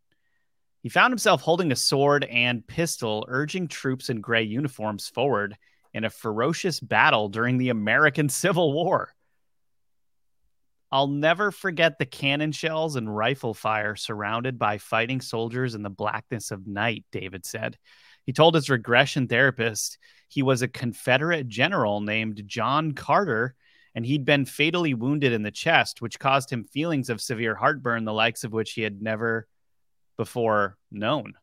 He 0.84 0.90
found 0.90 1.12
himself 1.12 1.40
holding 1.40 1.72
a 1.72 1.76
sword 1.78 2.26
and 2.26 2.68
pistol, 2.68 3.26
urging 3.30 3.70
troops 3.70 4.10
in 4.10 4.20
gray 4.20 4.44
uniforms 4.44 5.08
forward 5.08 5.56
in 5.98 6.04
a 6.04 6.10
ferocious 6.12 6.80
battle 6.80 7.28
during 7.28 7.58
the 7.58 7.70
American 7.70 8.30
Civil 8.44 8.72
War. 8.72 9.12
I'll 10.92 11.08
never 11.08 11.52
forget 11.52 11.98
the 11.98 12.06
cannon 12.06 12.54
shells 12.54 12.96
and 12.96 13.14
rifle 13.14 13.54
fire 13.54 13.98
surrounded 13.98 14.58
by 14.58 14.78
fighting 14.78 15.20
soldiers 15.20 15.76
in 15.76 15.84
the 15.84 15.90
blackness 15.90 16.52
of 16.52 16.66
night, 16.66 17.04
David 17.12 17.46
said. 17.46 17.78
He 18.26 18.32
told 18.32 18.56
his 18.56 18.70
regression 18.70 19.28
therapist 19.28 19.98
he 20.30 20.44
was 20.44 20.62
a 20.62 20.68
Confederate 20.68 21.48
general 21.48 22.00
named 22.00 22.44
John 22.46 22.94
Carter, 22.94 23.56
and 23.96 24.06
he'd 24.06 24.24
been 24.24 24.46
fatally 24.46 24.94
wounded 24.94 25.34
in 25.34 25.42
the 25.42 25.52
chest, 25.52 26.02
which 26.02 26.20
caused 26.20 26.52
him 26.52 26.64
feelings 26.64 27.10
of 27.10 27.20
severe 27.20 27.56
heartburn, 27.56 28.06
the 28.06 28.14
likes 28.14 28.44
of 28.44 28.54
which 28.54 28.74
he 28.74 28.82
had 28.82 29.02
never 29.02 29.48
before 30.16 30.78
known. 30.92 31.34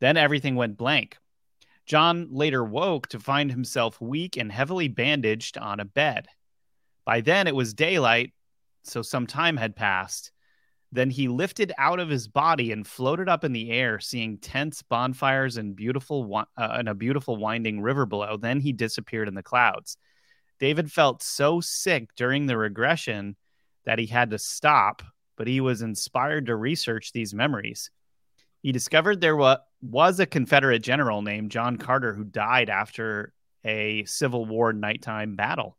Then 0.00 0.16
everything 0.16 0.54
went 0.54 0.78
blank. 0.78 1.18
John 1.86 2.28
later 2.30 2.64
woke 2.64 3.08
to 3.08 3.20
find 3.20 3.50
himself 3.50 4.00
weak 4.00 4.36
and 4.36 4.50
heavily 4.50 4.88
bandaged 4.88 5.58
on 5.58 5.80
a 5.80 5.84
bed. 5.84 6.28
By 7.04 7.20
then 7.20 7.46
it 7.46 7.54
was 7.54 7.74
daylight, 7.74 8.32
so 8.84 9.02
some 9.02 9.26
time 9.26 9.56
had 9.56 9.76
passed. 9.76 10.30
Then 10.92 11.08
he 11.08 11.26
lifted 11.26 11.72
out 11.78 12.00
of 12.00 12.10
his 12.10 12.28
body 12.28 12.70
and 12.70 12.86
floated 12.86 13.28
up 13.28 13.44
in 13.44 13.52
the 13.52 13.70
air, 13.70 13.98
seeing 13.98 14.36
tents, 14.38 14.82
bonfires, 14.82 15.56
and 15.56 15.74
beautiful 15.74 16.36
uh, 16.36 16.44
and 16.56 16.88
a 16.88 16.94
beautiful 16.94 17.36
winding 17.36 17.80
river 17.80 18.04
below. 18.04 18.36
Then 18.36 18.60
he 18.60 18.72
disappeared 18.72 19.26
in 19.26 19.34
the 19.34 19.42
clouds. 19.42 19.96
David 20.60 20.92
felt 20.92 21.22
so 21.22 21.60
sick 21.60 22.14
during 22.14 22.46
the 22.46 22.58
regression 22.58 23.36
that 23.84 23.98
he 23.98 24.06
had 24.06 24.30
to 24.30 24.38
stop, 24.38 25.02
but 25.36 25.48
he 25.48 25.60
was 25.60 25.82
inspired 25.82 26.46
to 26.46 26.56
research 26.56 27.12
these 27.12 27.34
memories. 27.34 27.90
He 28.60 28.70
discovered 28.70 29.20
there 29.20 29.34
wa- 29.34 29.58
was 29.82 30.20
a 30.20 30.26
Confederate 30.26 30.78
general 30.80 31.22
named 31.22 31.50
John 31.50 31.76
Carter 31.76 32.14
who 32.14 32.24
died 32.24 32.70
after 32.70 33.32
a 33.64 34.04
Civil 34.04 34.44
War 34.44 34.72
nighttime 34.72 35.34
battle. 35.34 35.76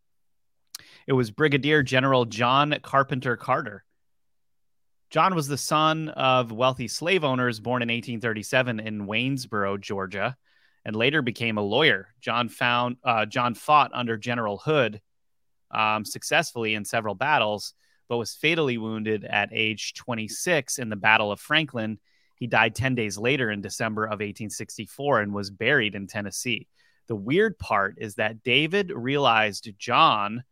It 1.07 1.13
was 1.13 1.31
Brigadier 1.31 1.83
General 1.83 2.25
John 2.25 2.75
Carpenter 2.81 3.37
Carter. 3.37 3.83
John 5.09 5.35
was 5.35 5.47
the 5.47 5.57
son 5.57 6.09
of 6.09 6.51
wealthy 6.51 6.87
slave 6.87 7.23
owners 7.23 7.59
born 7.59 7.81
in 7.81 7.87
1837 7.87 8.79
in 8.79 9.05
Waynesboro, 9.05 9.77
Georgia, 9.77 10.35
and 10.83 10.95
later 10.95 11.21
became 11.21 11.57
a 11.57 11.61
lawyer. 11.61 12.09
John 12.19 12.49
found 12.49 12.97
uh, 13.03 13.25
John 13.25 13.53
fought 13.53 13.91
under 13.93 14.17
General 14.17 14.57
Hood 14.57 15.01
um, 15.71 16.03
successfully 16.03 16.73
in 16.73 16.83
several 16.83 17.15
battles, 17.15 17.73
but 18.09 18.17
was 18.17 18.33
fatally 18.33 18.77
wounded 18.77 19.23
at 19.23 19.49
age 19.51 19.93
26 19.93 20.79
in 20.79 20.89
the 20.89 20.95
Battle 20.95 21.31
of 21.31 21.39
Franklin 21.39 21.99
he 22.35 22.47
died 22.47 22.75
10 22.75 22.95
days 22.95 23.17
later 23.17 23.51
in 23.51 23.61
December 23.61 24.05
of 24.05 24.19
1864 24.19 25.21
and 25.21 25.33
was 25.33 25.49
buried 25.49 25.95
in 25.95 26.07
Tennessee. 26.07 26.67
The 27.07 27.15
weird 27.15 27.59
part 27.59 27.95
is 27.97 28.15
that 28.15 28.43
David 28.43 28.91
realized 28.93 29.71
John 29.77 30.43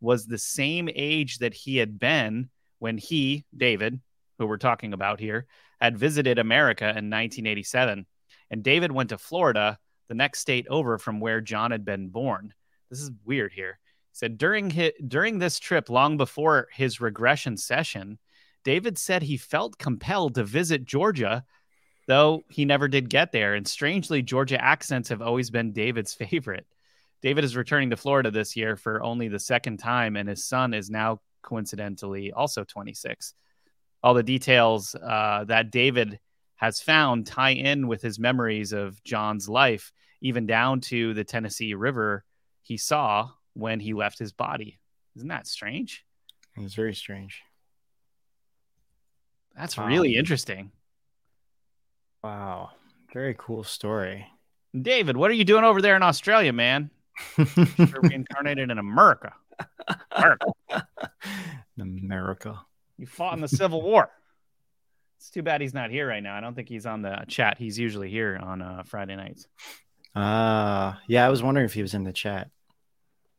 was 0.00 0.26
the 0.26 0.38
same 0.38 0.88
age 0.94 1.38
that 1.38 1.54
he 1.54 1.76
had 1.76 1.98
been 1.98 2.48
when 2.78 2.98
he, 2.98 3.44
David, 3.56 4.00
who 4.38 4.46
we're 4.46 4.56
talking 4.56 4.92
about 4.92 5.20
here, 5.20 5.46
had 5.80 5.98
visited 5.98 6.38
America 6.38 6.84
in 6.84 7.10
1987. 7.10 8.06
And 8.50 8.62
David 8.62 8.92
went 8.92 9.10
to 9.10 9.18
Florida, 9.18 9.78
the 10.08 10.14
next 10.14 10.40
state 10.40 10.66
over 10.68 10.98
from 10.98 11.20
where 11.20 11.40
John 11.40 11.70
had 11.70 11.84
been 11.84 12.08
born. 12.08 12.54
This 12.90 13.00
is 13.00 13.10
weird 13.24 13.52
here. 13.52 13.78
He 14.12 14.16
said 14.16 14.38
during 14.38 14.70
his, 14.70 14.92
during 15.06 15.38
this 15.38 15.58
trip, 15.58 15.90
long 15.90 16.16
before 16.16 16.68
his 16.72 17.00
regression 17.00 17.56
session, 17.56 18.18
David 18.66 18.98
said 18.98 19.22
he 19.22 19.36
felt 19.36 19.78
compelled 19.78 20.34
to 20.34 20.42
visit 20.42 20.84
Georgia, 20.84 21.44
though 22.08 22.42
he 22.48 22.64
never 22.64 22.88
did 22.88 23.08
get 23.08 23.30
there. 23.30 23.54
And 23.54 23.64
strangely, 23.64 24.22
Georgia 24.22 24.60
accents 24.60 25.08
have 25.08 25.22
always 25.22 25.50
been 25.50 25.72
David's 25.72 26.14
favorite. 26.32 26.66
David 27.22 27.44
is 27.44 27.54
returning 27.54 27.90
to 27.90 27.96
Florida 27.96 28.32
this 28.32 28.56
year 28.56 28.74
for 28.74 29.00
only 29.04 29.28
the 29.28 29.38
second 29.38 29.76
time, 29.76 30.16
and 30.16 30.28
his 30.28 30.44
son 30.44 30.74
is 30.74 30.90
now 30.90 31.20
coincidentally 31.42 32.32
also 32.32 32.64
26. 32.64 33.34
All 34.02 34.14
the 34.14 34.24
details 34.24 34.96
uh, 34.96 35.44
that 35.44 35.70
David 35.70 36.18
has 36.56 36.80
found 36.80 37.28
tie 37.28 37.50
in 37.50 37.86
with 37.86 38.02
his 38.02 38.18
memories 38.18 38.72
of 38.72 39.00
John's 39.04 39.48
life, 39.48 39.92
even 40.20 40.44
down 40.44 40.80
to 40.80 41.14
the 41.14 41.22
Tennessee 41.22 41.74
River 41.74 42.24
he 42.62 42.78
saw 42.78 43.30
when 43.54 43.78
he 43.78 43.94
left 43.94 44.18
his 44.18 44.32
body. 44.32 44.80
Isn't 45.14 45.28
that 45.28 45.46
strange? 45.46 46.04
It's 46.56 46.74
very 46.74 46.94
strange. 46.96 47.44
That's 49.56 49.76
wow. 49.76 49.86
really 49.86 50.16
interesting. 50.16 50.70
Wow. 52.22 52.70
Very 53.12 53.34
cool 53.38 53.64
story. 53.64 54.26
David, 54.78 55.16
what 55.16 55.30
are 55.30 55.34
you 55.34 55.44
doing 55.44 55.64
over 55.64 55.80
there 55.80 55.96
in 55.96 56.02
Australia, 56.02 56.52
man? 56.52 56.90
You're 57.38 58.00
reincarnated 58.02 58.70
in 58.70 58.78
America. 58.78 59.32
America. 60.10 60.46
America. 61.80 62.60
You 62.98 63.06
fought 63.06 63.34
in 63.34 63.40
the 63.40 63.48
Civil 63.48 63.80
War. 63.80 64.10
It's 65.18 65.30
too 65.30 65.42
bad 65.42 65.60
he's 65.60 65.72
not 65.72 65.90
here 65.90 66.06
right 66.06 66.22
now. 66.22 66.36
I 66.36 66.40
don't 66.40 66.54
think 66.54 66.68
he's 66.68 66.84
on 66.84 67.02
the 67.02 67.24
chat. 67.26 67.56
He's 67.58 67.78
usually 67.78 68.10
here 68.10 68.38
on 68.42 68.60
uh, 68.60 68.82
Friday 68.84 69.16
nights. 69.16 69.46
Uh, 70.14 70.94
yeah, 71.06 71.26
I 71.26 71.30
was 71.30 71.42
wondering 71.42 71.64
if 71.64 71.74
he 71.74 71.82
was 71.82 71.94
in 71.94 72.04
the 72.04 72.12
chat. 72.12 72.50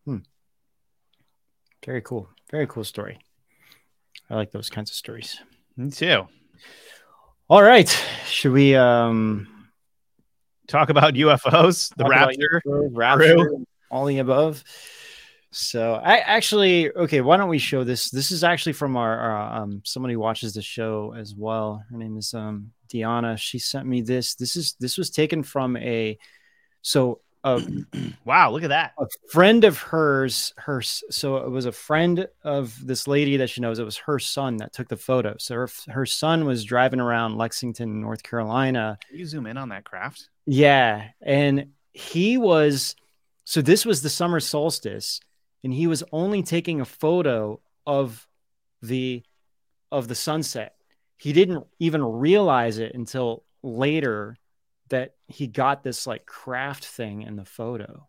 Hmm. 0.06 0.18
Very 1.86 2.02
cool. 2.02 2.30
Very 2.50 2.68
cool 2.68 2.84
story. 2.84 3.20
I 4.30 4.36
like 4.36 4.52
those 4.52 4.70
kinds 4.70 4.90
of 4.90 4.96
stories. 4.96 5.40
Me 5.78 5.92
too. 5.92 6.28
All 7.48 7.62
right. 7.62 7.88
Should 8.26 8.52
we 8.52 8.76
um 8.76 9.48
talk 10.68 10.90
about 10.90 11.14
UFOs, 11.14 11.96
the 11.96 12.04
Raptor, 12.04 12.62
Raptor, 12.92 13.64
all 13.92 14.06
the 14.06 14.18
above? 14.18 14.64
So 15.52 15.94
I 15.94 16.18
actually 16.18 16.92
okay. 16.92 17.22
Why 17.22 17.38
don't 17.38 17.48
we 17.48 17.60
show 17.60 17.84
this? 17.84 18.10
This 18.10 18.32
is 18.32 18.44
actually 18.44 18.74
from 18.74 18.98
our, 18.98 19.18
our 19.18 19.62
um 19.62 19.82
somebody 19.86 20.16
watches 20.16 20.56
the 20.56 20.64
show 20.64 21.14
as 21.16 21.36
well. 21.36 21.84
Her 21.92 21.98
name 21.98 22.18
is 22.18 22.34
um 22.34 22.72
Diana. 22.90 23.38
She 23.38 23.60
sent 23.60 23.86
me 23.86 24.02
this. 24.02 24.34
This 24.34 24.56
is 24.56 24.76
this 24.80 24.98
was 24.98 25.12
taken 25.12 25.44
from 25.44 25.78
a 25.78 26.18
so 26.82 27.22
a 27.48 27.62
wow, 28.26 28.52
look 28.52 28.64
at 28.64 28.70
that. 28.70 28.94
A 29.00 29.08
friend 29.30 29.64
of 29.64 29.78
hers, 29.78 30.54
her 30.58 30.82
so 30.82 31.38
it 31.38 31.50
was 31.50 31.66
a 31.66 31.72
friend 31.72 32.28
of 32.44 32.86
this 32.86 33.08
lady 33.08 33.38
that 33.38 33.50
she 33.50 33.62
knows. 33.62 33.80
It 33.80 33.84
was 33.86 33.98
her 33.98 34.20
son 34.20 34.58
that 34.58 34.74
took 34.74 34.88
the 34.88 34.98
photo. 34.98 35.36
So 35.40 35.56
her 35.56 35.70
her 35.90 36.06
son 36.06 36.46
was 36.46 36.64
driving 36.64 37.00
around 37.00 37.38
Lexington, 37.38 38.02
North 38.02 38.24
Carolina. 38.24 38.98
Can 39.10 39.20
you 39.20 39.26
zoom 39.26 39.48
in 39.48 39.58
on 39.58 39.70
that 39.70 39.86
craft? 39.86 40.30
Yeah, 40.46 41.10
and 41.22 41.72
he 41.94 42.38
was 42.38 42.96
so 43.44 43.62
this 43.62 43.86
was 43.86 44.02
the 44.02 44.10
summer 44.10 44.40
solstice, 44.40 45.20
and 45.64 45.74
he 45.74 45.88
was 45.88 46.04
only 46.12 46.44
taking 46.44 46.82
a 46.82 46.86
photo 46.86 47.62
of 47.86 48.28
the 48.82 49.24
of 49.92 50.08
the 50.08 50.16
sunset. 50.16 50.76
He 51.18 51.34
didn't 51.34 51.66
even 51.80 52.04
realize 52.04 52.78
it 52.78 52.94
until 52.94 53.44
later 53.64 54.38
that 54.90 55.16
he 55.28 55.48
got 55.48 55.84
this 55.84 56.08
like 56.08 56.26
craft 56.26 56.86
thing 56.86 57.24
in 57.24 57.36
the 57.36 57.46
photo. 57.46 58.06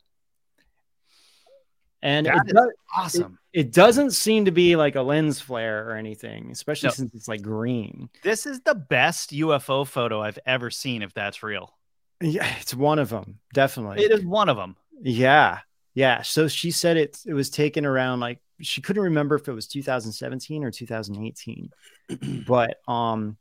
And 2.01 2.27
that 2.27 2.47
it 2.47 2.55
does, 2.55 2.69
awesome. 2.97 3.39
It, 3.53 3.61
it, 3.61 3.73
doesn't 3.73 4.13
seem 4.13 4.45
to 4.45 4.53
be 4.53 4.77
like 4.77 4.95
a 4.95 5.03
lens 5.03 5.41
flare 5.41 5.89
or 5.89 5.97
anything, 5.97 6.51
especially 6.53 6.89
no. 6.89 6.93
since 6.93 7.15
it's 7.15 7.27
like 7.27 7.43
green. 7.43 8.09
This 8.23 8.47
is 8.47 8.61
the 8.61 8.77
best 8.77 9.31
UFO 9.33 9.85
photo 9.85 10.23
I've 10.23 10.39
ever 10.47 10.71
seen, 10.71 11.03
if 11.03 11.13
that's 11.13 11.43
real. 11.43 11.77
Yeah, 12.21 12.53
it's 12.61 12.75
one 12.75 12.99
of 12.99 13.09
them. 13.09 13.41
Definitely. 13.53 14.05
It 14.05 14.13
is 14.13 14.25
one 14.25 14.49
of 14.49 14.57
them. 14.57 14.77
Yeah. 15.01 15.61
Yeah. 15.95 16.23
So 16.23 16.49
she 16.49 16.71
said 16.71 16.97
it 16.97 17.19
it 17.27 17.35
was 17.35 17.51
taken 17.51 17.85
around 17.85 18.21
like 18.21 18.41
she 18.61 18.81
couldn't 18.81 19.03
remember 19.03 19.37
if 19.37 19.49
it 19.49 19.53
was 19.53 19.67
2017 19.67 20.65
or 20.65 20.71
2018. 20.71 21.71
but 22.47 22.77
um 22.89 23.37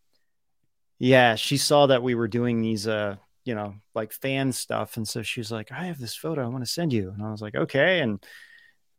yeah, 0.99 1.35
she 1.35 1.57
saw 1.57 1.87
that 1.87 2.01
we 2.03 2.15
were 2.15 2.27
doing 2.27 2.61
these 2.61 2.87
uh 2.87 3.15
you 3.47 3.55
know, 3.55 3.75
like 3.95 4.11
fan 4.11 4.51
stuff. 4.51 4.97
And 4.97 5.07
so 5.07 5.21
she 5.21 5.39
was 5.39 5.51
like, 5.51 5.71
I 5.71 5.85
have 5.85 5.99
this 5.99 6.15
photo 6.15 6.43
I 6.43 6.49
want 6.49 6.65
to 6.65 6.69
send 6.71 6.91
you. 6.91 7.09
And 7.09 7.23
I 7.23 7.31
was 7.31 7.41
like, 7.41 7.55
okay. 7.55 8.01
And 8.01 8.23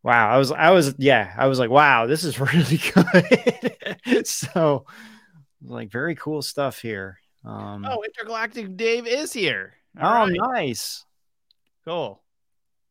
wow, 0.03 0.31
I 0.31 0.39
was, 0.39 0.51
I 0.51 0.71
was, 0.71 0.95
yeah, 0.99 1.35
I 1.37 1.47
was 1.47 1.59
like, 1.59 1.71
wow, 1.71 2.07
this 2.07 2.25
is 2.25 2.41
really 2.41 2.81
good. 2.95 4.27
so 4.27 4.87
like 5.63 5.91
very 5.91 6.15
cool 6.15 6.41
stuff 6.41 6.81
here. 6.81 7.19
Um, 7.45 7.85
oh, 7.87 8.03
Intergalactic 8.03 8.77
Dave 8.77 9.07
is 9.07 9.33
here. 9.33 9.75
All 10.01 10.25
oh, 10.25 10.29
right. 10.29 10.39
nice. 10.55 11.05
Cool. 11.85 12.23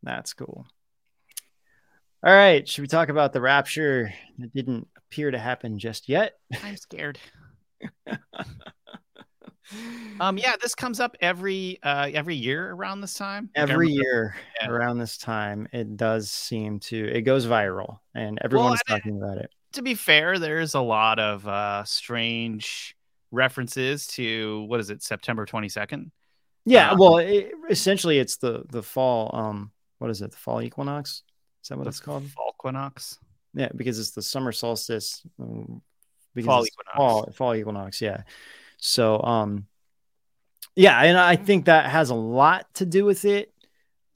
That's 0.03 0.33
cool. 0.33 0.67
All 2.23 2.33
right. 2.33 2.67
Should 2.67 2.81
we 2.81 2.87
talk 2.87 3.09
about 3.09 3.33
the 3.33 3.41
rapture 3.41 4.13
that 4.37 4.53
didn't 4.53 4.87
appear 4.97 5.31
to 5.31 5.39
happen 5.39 5.79
just 5.79 6.07
yet? 6.07 6.33
I'm 6.63 6.77
scared. 6.77 7.17
um 10.19 10.37
yeah 10.37 10.53
this 10.61 10.75
comes 10.75 10.99
up 10.99 11.15
every 11.21 11.79
uh 11.83 12.09
every 12.13 12.35
year 12.35 12.71
around 12.71 13.01
this 13.01 13.13
time. 13.13 13.49
Every 13.55 13.89
year 13.89 14.35
yeah. 14.61 14.69
around 14.69 14.97
this 14.97 15.17
time 15.17 15.67
it 15.73 15.97
does 15.97 16.31
seem 16.31 16.79
to 16.81 17.05
it 17.05 17.21
goes 17.21 17.45
viral 17.45 17.99
and 18.15 18.39
everyone's 18.43 18.81
well, 18.87 18.97
talking 18.97 19.17
about 19.17 19.37
it. 19.37 19.51
To 19.73 19.81
be 19.81 19.95
fair 19.95 20.39
there's 20.39 20.73
a 20.73 20.81
lot 20.81 21.19
of 21.19 21.47
uh 21.47 21.83
strange 21.83 22.95
references 23.31 24.07
to 24.07 24.63
what 24.69 24.79
is 24.79 24.89
it 24.89 25.03
september 25.03 25.45
22nd 25.45 26.11
yeah 26.65 26.91
um, 26.91 26.97
well 26.97 27.17
it, 27.17 27.51
essentially 27.69 28.19
it's 28.19 28.37
the 28.37 28.63
the 28.69 28.81
fall 28.81 29.29
um 29.33 29.71
what 29.99 30.11
is 30.11 30.21
it 30.21 30.31
the 30.31 30.37
fall 30.37 30.61
equinox? 30.61 31.23
Is 31.63 31.69
that 31.69 31.77
what 31.77 31.87
it's 31.87 31.99
called? 31.99 32.29
fall 32.29 32.53
equinox? 32.55 33.17
Yeah 33.53 33.69
because 33.75 33.99
it's 33.99 34.11
the 34.11 34.21
summer 34.21 34.51
solstice 34.51 35.23
um, 35.39 35.81
fall 36.43 36.65
equinox. 36.65 36.95
fall, 36.95 37.31
fall 37.31 37.55
equinox 37.55 38.01
yeah 38.01 38.21
so, 38.77 39.21
um, 39.21 39.67
yeah, 40.75 40.99
and 41.01 41.17
I 41.17 41.35
think 41.35 41.65
that 41.65 41.89
has 41.89 42.09
a 42.09 42.15
lot 42.15 42.71
to 42.75 42.85
do 42.85 43.03
with 43.03 43.25
it. 43.25 43.51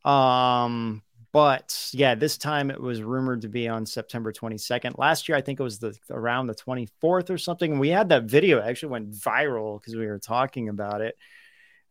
Um, 0.06 1.02
but 1.32 1.90
yeah, 1.94 2.16
this 2.16 2.38
time 2.38 2.70
it 2.72 2.80
was 2.80 3.02
rumored 3.02 3.42
to 3.42 3.50
be 3.50 3.68
on 3.68 3.86
September 3.86 4.34
22nd. 4.34 4.98
Last 4.98 5.30
year, 5.30 5.38
I 5.38 5.42
think 5.42 5.60
it 5.60 5.64
was 5.64 5.80
the 5.80 5.96
around 6.10 6.48
the 6.48 6.56
24th 6.56 7.30
or 7.30 7.38
something. 7.38 7.80
We 7.80 7.90
had 7.90 8.10
that 8.10 8.24
video 8.24 8.60
it 8.60 8.66
actually 8.66 8.92
went 8.92 9.12
viral 9.12 9.80
because 9.80 9.96
we 9.96 10.08
were 10.08 10.20
talking 10.20 10.70
about 10.70 11.02
it. 11.02 11.18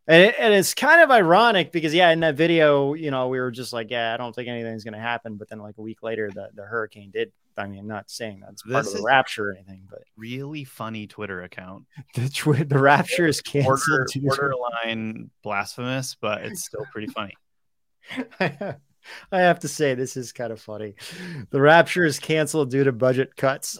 And, 0.06 0.24
it, 0.24 0.34
and 0.38 0.52
it's 0.52 0.74
kind 0.74 1.02
of 1.02 1.10
ironic 1.10 1.72
because 1.72 1.94
yeah, 1.94 2.10
in 2.10 2.20
that 2.20 2.34
video, 2.34 2.94
you 2.94 3.10
know, 3.10 3.28
we 3.28 3.40
were 3.40 3.50
just 3.50 3.72
like, 3.72 3.90
yeah, 3.90 4.12
I 4.12 4.16
don't 4.16 4.34
think 4.34 4.48
anything's 4.48 4.84
going 4.84 4.94
to 4.94 5.00
happen. 5.00 5.36
But 5.36 5.48
then 5.48 5.58
like 5.58 5.78
a 5.78 5.82
week 5.82 6.02
later, 6.02 6.30
the, 6.32 6.50
the 6.54 6.64
hurricane 6.64 7.10
did. 7.10 7.32
I 7.56 7.66
mean, 7.66 7.80
I'm 7.80 7.86
not 7.86 8.10
saying 8.10 8.40
that's 8.40 8.62
part 8.62 8.86
of 8.86 8.92
the 8.92 9.02
rapture 9.02 9.50
or 9.50 9.54
anything, 9.54 9.86
but 9.90 10.02
really 10.16 10.64
funny 10.64 11.06
Twitter 11.06 11.42
account. 11.42 11.86
The, 12.14 12.28
tw- 12.28 12.68
the 12.68 12.78
rapture 12.78 13.26
is 13.26 13.40
canceled. 13.40 13.80
Border, 13.86 14.06
borderline 14.16 15.30
blasphemous, 15.42 16.16
but 16.20 16.42
it's 16.42 16.64
still 16.66 16.84
pretty 16.92 17.08
funny. 17.12 17.34
I 19.32 19.40
have 19.40 19.60
to 19.60 19.68
say, 19.68 19.94
this 19.94 20.16
is 20.16 20.32
kind 20.32 20.52
of 20.52 20.60
funny. 20.60 20.94
The 21.50 21.60
rapture 21.60 22.04
is 22.04 22.18
canceled 22.18 22.70
due 22.70 22.84
to 22.84 22.92
budget 22.92 23.36
cuts. 23.36 23.78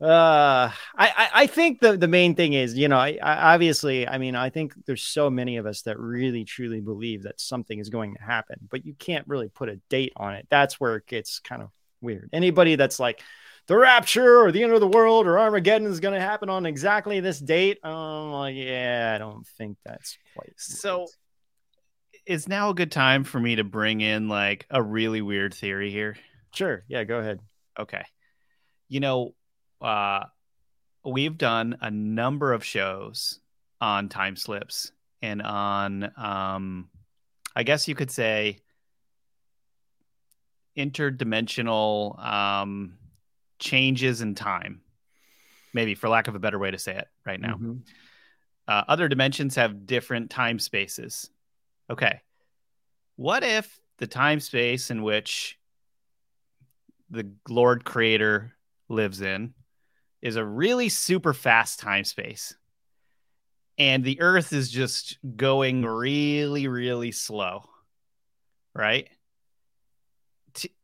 uh, 0.00 0.70
I, 1.16 1.28
I 1.42 1.46
think 1.46 1.80
the, 1.80 1.96
the 1.96 2.08
main 2.08 2.34
thing 2.34 2.52
is, 2.52 2.76
you 2.76 2.88
know, 2.88 2.98
I, 2.98 3.18
I, 3.22 3.54
obviously, 3.54 4.06
I 4.06 4.18
mean, 4.18 4.34
I 4.34 4.50
think 4.50 4.74
there's 4.86 5.02
so 5.02 5.28
many 5.30 5.56
of 5.56 5.66
us 5.66 5.82
that 5.82 5.98
really 5.98 6.44
truly 6.44 6.80
believe 6.80 7.24
that 7.24 7.40
something 7.40 7.78
is 7.78 7.88
going 7.88 8.14
to 8.14 8.22
happen, 8.22 8.56
but 8.70 8.86
you 8.86 8.94
can't 8.94 9.26
really 9.28 9.48
put 9.48 9.68
a 9.68 9.76
date 9.88 10.12
on 10.16 10.34
it. 10.34 10.46
That's 10.50 10.80
where 10.80 10.96
it 10.96 11.06
gets 11.06 11.38
kind 11.38 11.62
of 11.62 11.70
weird. 12.00 12.30
Anybody 12.32 12.76
that's 12.76 12.98
like 12.98 13.20
the 13.66 13.76
rapture 13.76 14.40
or 14.40 14.52
the 14.52 14.62
end 14.62 14.72
of 14.72 14.80
the 14.80 14.88
world 14.88 15.26
or 15.26 15.38
Armageddon 15.38 15.88
is 15.88 16.00
going 16.00 16.14
to 16.14 16.20
happen 16.20 16.48
on 16.48 16.66
exactly 16.66 17.20
this 17.20 17.38
date, 17.38 17.84
um, 17.84 18.32
like, 18.32 18.56
yeah, 18.56 19.12
I 19.14 19.18
don't 19.18 19.46
think 19.58 19.78
that's 19.84 20.16
quite 20.34 20.52
so. 20.56 21.06
Is 22.26 22.48
now 22.48 22.70
a 22.70 22.74
good 22.74 22.90
time 22.90 23.22
for 23.22 23.38
me 23.38 23.56
to 23.56 23.64
bring 23.64 24.00
in 24.00 24.28
like 24.28 24.66
a 24.70 24.82
really 24.82 25.22
weird 25.22 25.54
theory 25.54 25.90
here? 25.90 26.16
Sure. 26.52 26.82
Yeah, 26.88 27.04
go 27.04 27.18
ahead. 27.18 27.40
Okay 27.78 28.02
you 28.88 29.00
know, 29.00 29.34
uh, 29.80 30.24
we've 31.06 31.38
done 31.38 31.78
a 31.80 31.90
number 31.90 32.52
of 32.52 32.64
shows 32.64 33.40
on 33.80 34.08
time 34.08 34.36
slips 34.36 34.92
and 35.22 35.40
on, 35.42 36.12
um, 36.16 36.88
I 37.54 37.62
guess 37.62 37.88
you 37.88 37.94
could 37.94 38.10
say, 38.10 38.58
interdimensional 40.76 42.22
um, 42.24 42.98
changes 43.58 44.20
in 44.20 44.34
time, 44.34 44.82
maybe 45.72 45.94
for 45.94 46.08
lack 46.08 46.28
of 46.28 46.34
a 46.34 46.38
better 46.38 46.58
way 46.58 46.70
to 46.70 46.78
say 46.78 46.96
it 46.96 47.08
right 47.24 47.40
now. 47.40 47.54
Mm-hmm. 47.54 47.78
Uh, 48.68 48.82
other 48.88 49.08
dimensions 49.08 49.54
have 49.54 49.86
different 49.86 50.28
time 50.28 50.58
spaces. 50.58 51.30
Okay. 51.88 52.20
What 53.14 53.42
if 53.42 53.80
the 53.98 54.06
time 54.06 54.40
space 54.40 54.90
in 54.90 55.02
which 55.02 55.58
the 57.10 57.30
Lord 57.48 57.84
Creator 57.84 58.52
lives 58.88 59.20
in 59.20 59.54
is 60.26 60.34
a 60.34 60.44
really 60.44 60.88
super 60.88 61.32
fast 61.32 61.78
time 61.78 62.02
space. 62.02 62.54
And 63.78 64.02
the 64.02 64.20
earth 64.20 64.52
is 64.52 64.70
just 64.70 65.18
going 65.36 65.84
really, 65.84 66.66
really 66.66 67.12
slow. 67.12 67.62
Right? 68.74 69.08
T- 70.52 70.74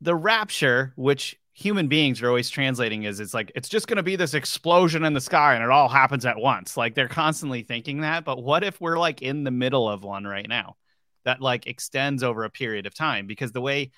the 0.00 0.16
rapture, 0.16 0.92
which 0.96 1.38
human 1.52 1.86
beings 1.86 2.22
are 2.22 2.28
always 2.28 2.50
translating 2.50 3.06
as 3.06 3.20
it's 3.20 3.34
like 3.34 3.52
it's 3.54 3.68
just 3.68 3.86
going 3.86 3.98
to 3.98 4.02
be 4.02 4.16
this 4.16 4.34
explosion 4.34 5.04
in 5.04 5.12
the 5.12 5.20
sky 5.20 5.54
and 5.54 5.62
it 5.62 5.68
all 5.68 5.88
happens 5.88 6.24
at 6.24 6.38
once 6.38 6.74
like 6.74 6.94
they're 6.94 7.08
constantly 7.08 7.62
thinking 7.62 8.00
that 8.00 8.24
but 8.24 8.42
what 8.42 8.64
if 8.64 8.80
we're 8.80 8.98
like 8.98 9.20
in 9.20 9.44
the 9.44 9.50
middle 9.50 9.86
of 9.86 10.02
one 10.02 10.24
right 10.24 10.48
now 10.48 10.76
that 11.24 11.42
like 11.42 11.66
extends 11.66 12.22
over 12.22 12.44
a 12.44 12.50
period 12.50 12.86
of 12.86 12.94
time 12.94 13.26
because 13.26 13.52
the 13.52 13.60
way 13.60 13.90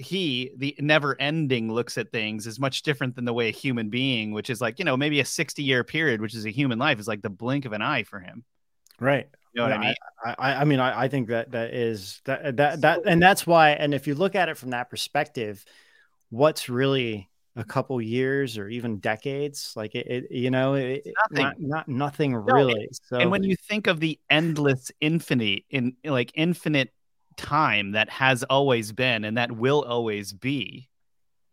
he, 0.00 0.50
the 0.56 0.74
never 0.78 1.20
ending, 1.20 1.72
looks 1.72 1.98
at 1.98 2.10
things 2.10 2.46
is 2.46 2.58
much 2.58 2.82
different 2.82 3.16
than 3.16 3.24
the 3.24 3.32
way 3.32 3.48
a 3.48 3.52
human 3.52 3.90
being, 3.90 4.32
which 4.32 4.50
is 4.50 4.60
like, 4.60 4.78
you 4.78 4.84
know, 4.84 4.96
maybe 4.96 5.20
a 5.20 5.24
60 5.24 5.62
year 5.62 5.84
period, 5.84 6.20
which 6.20 6.34
is 6.34 6.46
a 6.46 6.50
human 6.50 6.78
life, 6.78 6.98
is 6.98 7.08
like 7.08 7.22
the 7.22 7.30
blink 7.30 7.64
of 7.64 7.72
an 7.72 7.82
eye 7.82 8.02
for 8.02 8.20
him. 8.20 8.44
Right. 8.98 9.28
You 9.52 9.62
know 9.62 9.68
what 9.68 9.72
I 9.72 9.78
mean? 9.78 9.94
I, 10.24 10.34
I, 10.38 10.54
I 10.60 10.64
mean, 10.64 10.80
I, 10.80 11.02
I, 11.02 11.08
think 11.08 11.28
that 11.28 11.50
that 11.50 11.74
is 11.74 12.20
that, 12.24 12.56
that, 12.56 12.80
that, 12.82 13.00
and 13.04 13.20
that's 13.20 13.46
why, 13.46 13.70
and 13.70 13.92
if 13.94 14.06
you 14.06 14.14
look 14.14 14.34
at 14.34 14.48
it 14.48 14.56
from 14.56 14.70
that 14.70 14.90
perspective, 14.90 15.64
what's 16.30 16.68
really 16.68 17.28
a 17.56 17.64
couple 17.64 18.00
years 18.00 18.56
or 18.56 18.68
even 18.68 18.98
decades 18.98 19.72
like 19.74 19.96
it, 19.96 20.06
it 20.06 20.30
you 20.30 20.52
know 20.52 20.74
it, 20.74 21.04
nothing 21.30 21.42
not, 21.42 21.56
not 21.58 21.88
nothing 21.88 22.32
no, 22.32 22.38
really 22.38 22.88
so 22.92 23.18
and 23.18 23.28
when 23.28 23.42
you 23.42 23.56
think 23.56 23.88
of 23.88 23.98
the 23.98 24.18
endless 24.30 24.92
infinity 25.00 25.66
in 25.68 25.96
like 26.04 26.30
infinite 26.34 26.92
time 27.40 27.92
that 27.92 28.10
has 28.10 28.42
always 28.44 28.92
been 28.92 29.24
and 29.24 29.38
that 29.38 29.50
will 29.52 29.82
always 29.82 30.32
be 30.32 30.88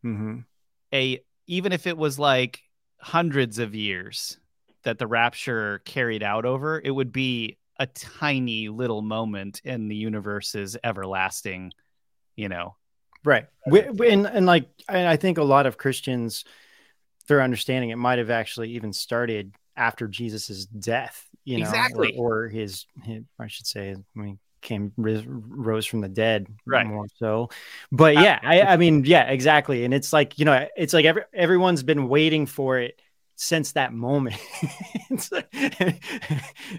mm-hmm. 0.06 0.40
a 0.94 1.20
even 1.48 1.72
if 1.72 1.88
it 1.88 1.98
was 1.98 2.20
like 2.20 2.62
hundreds 3.00 3.58
of 3.58 3.74
years 3.74 4.38
that 4.84 5.00
the 5.00 5.08
rapture 5.08 5.80
carried 5.86 6.24
out 6.24 6.46
over 6.46 6.82
it 6.84 6.92
would 6.92 7.12
be 7.12 7.58
a 7.80 7.88
tiny 7.88 8.68
little 8.68 9.02
moment 9.02 9.62
in 9.64 9.88
the 9.88 9.96
universe's 9.96 10.76
everlasting 10.84 11.72
you 12.36 12.50
know. 12.50 12.76
Right. 13.26 13.48
We, 13.66 13.82
we, 13.90 14.10
and, 14.12 14.26
and 14.26 14.46
like 14.46 14.70
i 14.88 15.18
think 15.18 15.38
a 15.38 15.44
lot 15.44 15.66
of 15.66 15.78
christians 15.78 16.46
their 17.28 17.42
understanding 17.42 17.90
it 17.90 17.98
might 17.98 18.20
have 18.20 18.30
actually 18.30 18.70
even 18.72 18.94
started 18.94 19.54
after 19.76 20.08
jesus's 20.08 20.66
death 20.66 21.28
you 21.44 21.58
know 21.58 21.66
exactly. 21.66 22.16
or, 22.16 22.44
or 22.44 22.48
his, 22.48 22.86
his, 23.04 23.24
i 23.38 23.48
should 23.48 23.68
say 23.68 23.94
i 23.94 24.20
mean 24.20 24.40
came 24.68 24.92
rose 24.98 25.86
from 25.86 26.02
the 26.02 26.10
dead 26.10 26.48
right. 26.66 26.86
more 26.86 27.08
so. 27.16 27.50
But 27.92 28.16
yeah 28.16 28.40
I, 28.44 28.62
I 28.62 28.78
mean 28.78 29.06
yeah 29.06 29.24
exactly. 29.24 29.86
And 29.86 29.94
it's 29.94 30.12
like 30.12 30.38
you 30.38 30.46
know 30.46 30.68
it's 30.76 30.94
like 30.94 31.06
every, 31.06 31.24
everyone's 31.34 31.84
been 31.84 32.10
waiting 32.10 32.46
for 32.46 32.78
it 32.78 33.02
since 33.36 33.72
that 33.74 33.94
moment. 33.94 34.36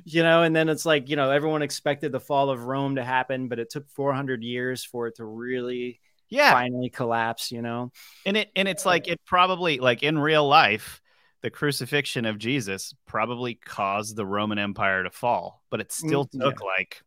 You 0.04 0.22
know 0.22 0.42
and 0.42 0.54
then 0.54 0.68
it's 0.68 0.84
like 0.84 1.08
you 1.08 1.16
know 1.16 1.30
everyone 1.30 1.62
expected 1.62 2.12
the 2.12 2.20
fall 2.20 2.50
of 2.50 2.64
rome 2.64 2.96
to 2.96 3.04
happen 3.04 3.48
but 3.48 3.58
it 3.58 3.70
took 3.70 3.88
400 3.88 4.42
years 4.42 4.84
for 4.84 5.06
it 5.06 5.16
to 5.16 5.24
really 5.24 6.00
yeah. 6.28 6.52
finally 6.52 6.90
collapse 6.90 7.50
you 7.50 7.62
know? 7.62 7.90
And 8.26 8.36
it 8.36 8.50
and 8.54 8.68
it's 8.68 8.84
like 8.84 9.08
it 9.08 9.20
probably 9.24 9.78
like 9.78 10.02
in 10.02 10.18
real 10.18 10.46
life 10.46 11.00
the 11.40 11.50
crucifixion 11.50 12.26
of 12.26 12.38
jesus 12.38 12.94
probably 13.06 13.54
caused 13.54 14.16
the 14.16 14.26
roman 14.26 14.58
empire 14.58 15.04
to 15.04 15.10
fall 15.10 15.62
but 15.70 15.80
it 15.80 15.92
still 15.92 16.26
mm, 16.26 16.40
took 16.40 16.60
yeah. 16.60 16.66
like 16.66 17.02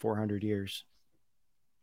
400 0.00 0.42
years. 0.42 0.84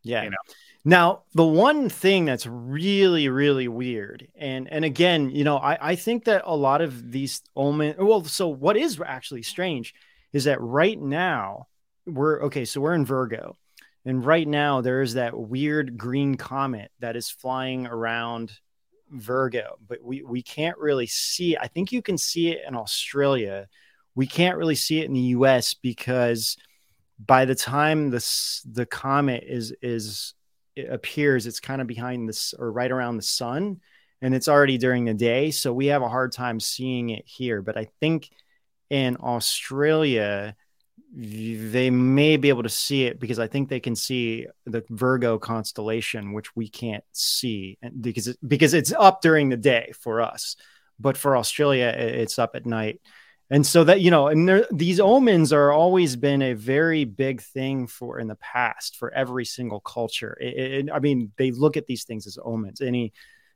Yeah. 0.03 0.23
You 0.23 0.29
know. 0.31 0.37
Now, 0.85 1.23
the 1.33 1.45
one 1.45 1.89
thing 1.89 2.23
that's 2.23 2.47
really, 2.47 3.27
really 3.27 3.67
weird, 3.67 4.27
and 4.37 4.71
and 4.71 4.85
again, 4.85 5.29
you 5.31 5.43
know, 5.43 5.57
I, 5.57 5.89
I 5.91 5.95
think 5.95 6.23
that 6.25 6.43
a 6.45 6.55
lot 6.55 6.81
of 6.81 7.11
these 7.11 7.41
omen 7.57 7.95
well, 7.99 8.23
so 8.23 8.47
what 8.47 8.77
is 8.77 9.01
actually 9.05 9.43
strange 9.43 9.93
is 10.31 10.45
that 10.45 10.61
right 10.61 10.97
now 10.97 11.67
we're 12.05 12.41
okay, 12.43 12.63
so 12.63 12.79
we're 12.79 12.93
in 12.93 13.05
Virgo, 13.05 13.57
and 14.05 14.25
right 14.25 14.47
now 14.47 14.79
there 14.79 15.01
is 15.01 15.15
that 15.15 15.37
weird 15.37 15.97
green 15.97 16.35
comet 16.35 16.89
that 16.99 17.17
is 17.17 17.29
flying 17.29 17.85
around 17.85 18.53
Virgo, 19.09 19.77
but 19.85 20.01
we 20.01 20.23
we 20.23 20.41
can't 20.41 20.77
really 20.77 21.07
see. 21.07 21.57
I 21.57 21.67
think 21.67 21.91
you 21.91 22.01
can 22.01 22.17
see 22.17 22.51
it 22.51 22.61
in 22.65 22.75
Australia. 22.75 23.67
We 24.15 24.25
can't 24.25 24.57
really 24.57 24.75
see 24.75 25.01
it 25.01 25.05
in 25.05 25.13
the 25.13 25.35
U.S. 25.35 25.73
because 25.73 26.55
by 27.19 27.45
the 27.45 27.55
time 27.55 28.09
this 28.09 28.61
the 28.69 28.85
comet 28.85 29.43
is 29.47 29.73
is 29.81 30.33
it 30.75 30.89
appears, 30.89 31.47
it's 31.47 31.59
kind 31.59 31.81
of 31.81 31.87
behind 31.87 32.29
this 32.29 32.53
or 32.57 32.71
right 32.71 32.91
around 32.91 33.17
the 33.17 33.23
sun, 33.23 33.81
and 34.21 34.35
it's 34.35 34.47
already 34.47 34.77
during 34.77 35.05
the 35.05 35.13
day, 35.13 35.51
so 35.51 35.73
we 35.73 35.87
have 35.87 36.03
a 36.03 36.09
hard 36.09 36.31
time 36.31 36.59
seeing 36.59 37.09
it 37.09 37.23
here. 37.25 37.61
But 37.61 37.77
I 37.77 37.87
think 37.99 38.29
in 38.89 39.17
Australia 39.17 40.55
they 41.15 41.89
may 41.89 42.37
be 42.37 42.49
able 42.49 42.63
to 42.63 42.69
see 42.69 43.05
it 43.05 43.19
because 43.19 43.39
I 43.39 43.47
think 43.47 43.69
they 43.69 43.79
can 43.79 43.95
see 43.95 44.45
the 44.65 44.83
Virgo 44.89 45.39
constellation, 45.39 46.33
which 46.33 46.55
we 46.55 46.67
can't 46.67 47.03
see, 47.13 47.77
because 48.01 48.27
it, 48.27 48.37
because 48.45 48.73
it's 48.73 48.91
up 48.91 49.21
during 49.21 49.49
the 49.49 49.57
day 49.57 49.93
for 49.99 50.21
us, 50.21 50.57
but 50.99 51.17
for 51.17 51.37
Australia 51.37 51.87
it's 51.87 52.37
up 52.37 52.55
at 52.55 52.65
night, 52.65 53.01
and 53.49 53.65
so 53.65 53.83
that 53.83 54.01
you 54.01 54.11
know, 54.11 54.27
and 54.27 54.47
there, 54.47 54.67
these 54.71 54.99
omens 54.99 55.53
are 55.53 55.71
always 55.71 56.15
been 56.15 56.41
a 56.41 56.53
very 56.53 57.05
big 57.05 57.41
thing 57.41 57.87
for 57.87 58.19
in 58.19 58.27
the 58.27 58.35
past 58.35 58.97
for 58.97 59.13
every 59.13 59.45
single 59.45 59.79
culture. 59.79 60.37
It, 60.39 60.57
it, 60.57 60.89
I 60.91 60.99
mean, 60.99 61.31
they 61.37 61.51
look 61.51 61.77
at 61.77 61.87
these 61.87 62.03
things 62.03 62.27
as 62.27 62.37
omens. 62.43 62.81
Any 62.81 63.13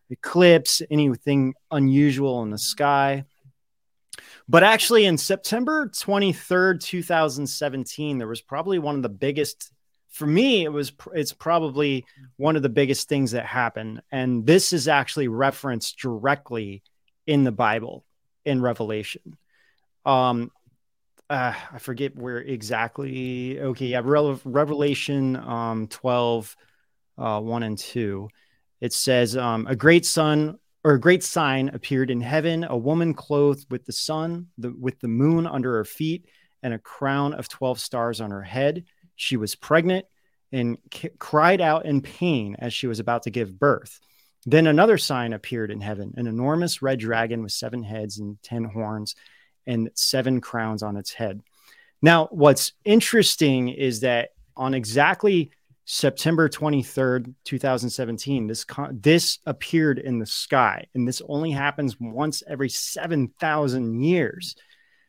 eclipse, 0.09 0.81
anything 0.89 1.53
unusual 1.71 2.43
in 2.43 2.49
the 2.49 2.57
sky 2.57 3.25
but 4.47 4.63
actually, 4.63 5.05
in 5.05 5.17
September 5.17 5.87
23rd, 5.87 6.81
2017, 6.81 8.17
there 8.17 8.27
was 8.27 8.41
probably 8.41 8.79
one 8.79 8.95
of 8.97 9.01
the 9.01 9.09
biggest 9.09 9.71
for 10.09 10.27
me 10.27 10.65
it 10.65 10.69
was 10.69 10.91
it's 11.13 11.31
probably 11.31 12.05
one 12.35 12.57
of 12.57 12.61
the 12.61 12.67
biggest 12.67 13.07
things 13.07 13.31
that 13.31 13.45
happened 13.45 14.01
and 14.11 14.45
this 14.45 14.73
is 14.73 14.89
actually 14.89 15.29
referenced 15.29 15.97
directly 15.99 16.83
in 17.25 17.45
the 17.45 17.51
bible 17.51 18.03
in 18.43 18.61
revelation 18.61 19.37
um 20.05 20.51
uh, 21.29 21.53
i 21.71 21.77
forget 21.79 22.15
where 22.15 22.39
exactly. 22.39 23.59
Okay 23.59 23.87
yeah 23.87 24.01
Re- 24.03 24.39
revelation 24.43 25.35
um 25.35 25.87
12 25.87 26.55
uh 27.17 27.39
1 27.39 27.63
and 27.63 27.77
2 27.77 28.29
it 28.81 28.93
says 28.93 29.37
um 29.37 29.67
a 29.67 29.75
great 29.75 30.05
sun 30.05 30.57
or 30.83 30.93
a 30.93 30.99
great 30.99 31.23
sign 31.23 31.69
appeared 31.69 32.09
in 32.09 32.21
heaven 32.21 32.63
a 32.63 32.77
woman 32.77 33.13
clothed 33.13 33.67
with 33.69 33.85
the 33.85 33.93
sun 33.93 34.47
the, 34.57 34.73
with 34.77 34.99
the 34.99 35.07
moon 35.07 35.45
under 35.47 35.75
her 35.77 35.85
feet 35.85 36.25
and 36.63 36.73
a 36.73 36.79
crown 36.79 37.33
of 37.33 37.49
12 37.49 37.79
stars 37.79 38.21
on 38.21 38.31
her 38.31 38.41
head. 38.41 38.85
She 39.15 39.37
was 39.37 39.55
pregnant 39.55 40.05
and 40.51 40.77
c- 40.93 41.09
cried 41.17 41.61
out 41.61 41.85
in 41.85 42.01
pain 42.01 42.55
as 42.59 42.73
she 42.73 42.87
was 42.87 42.99
about 42.99 43.23
to 43.23 43.29
give 43.29 43.57
birth. 43.59 43.99
Then 44.45 44.67
another 44.67 44.97
sign 44.97 45.33
appeared 45.33 45.71
in 45.71 45.81
heaven 45.81 46.13
an 46.17 46.27
enormous 46.27 46.81
red 46.81 46.99
dragon 46.99 47.43
with 47.43 47.51
seven 47.51 47.83
heads 47.83 48.19
and 48.19 48.41
ten 48.41 48.63
horns 48.63 49.15
and 49.67 49.89
seven 49.93 50.41
crowns 50.41 50.83
on 50.83 50.97
its 50.97 51.13
head 51.13 51.41
now 52.01 52.27
what's 52.31 52.73
interesting 52.83 53.69
is 53.69 54.01
that 54.01 54.29
on 54.57 54.73
exactly 54.73 55.51
September 55.85 56.47
23rd, 56.47 57.33
2017, 57.43 58.47
this 58.47 58.63
con- 58.63 58.99
this 59.01 59.39
appeared 59.45 59.99
in 59.99 60.19
the 60.19 60.25
sky 60.25 60.85
and 60.93 61.07
this 61.07 61.21
only 61.27 61.51
happens 61.51 61.99
once 61.99 62.43
every 62.47 62.69
7,000 62.69 64.01
years. 64.01 64.55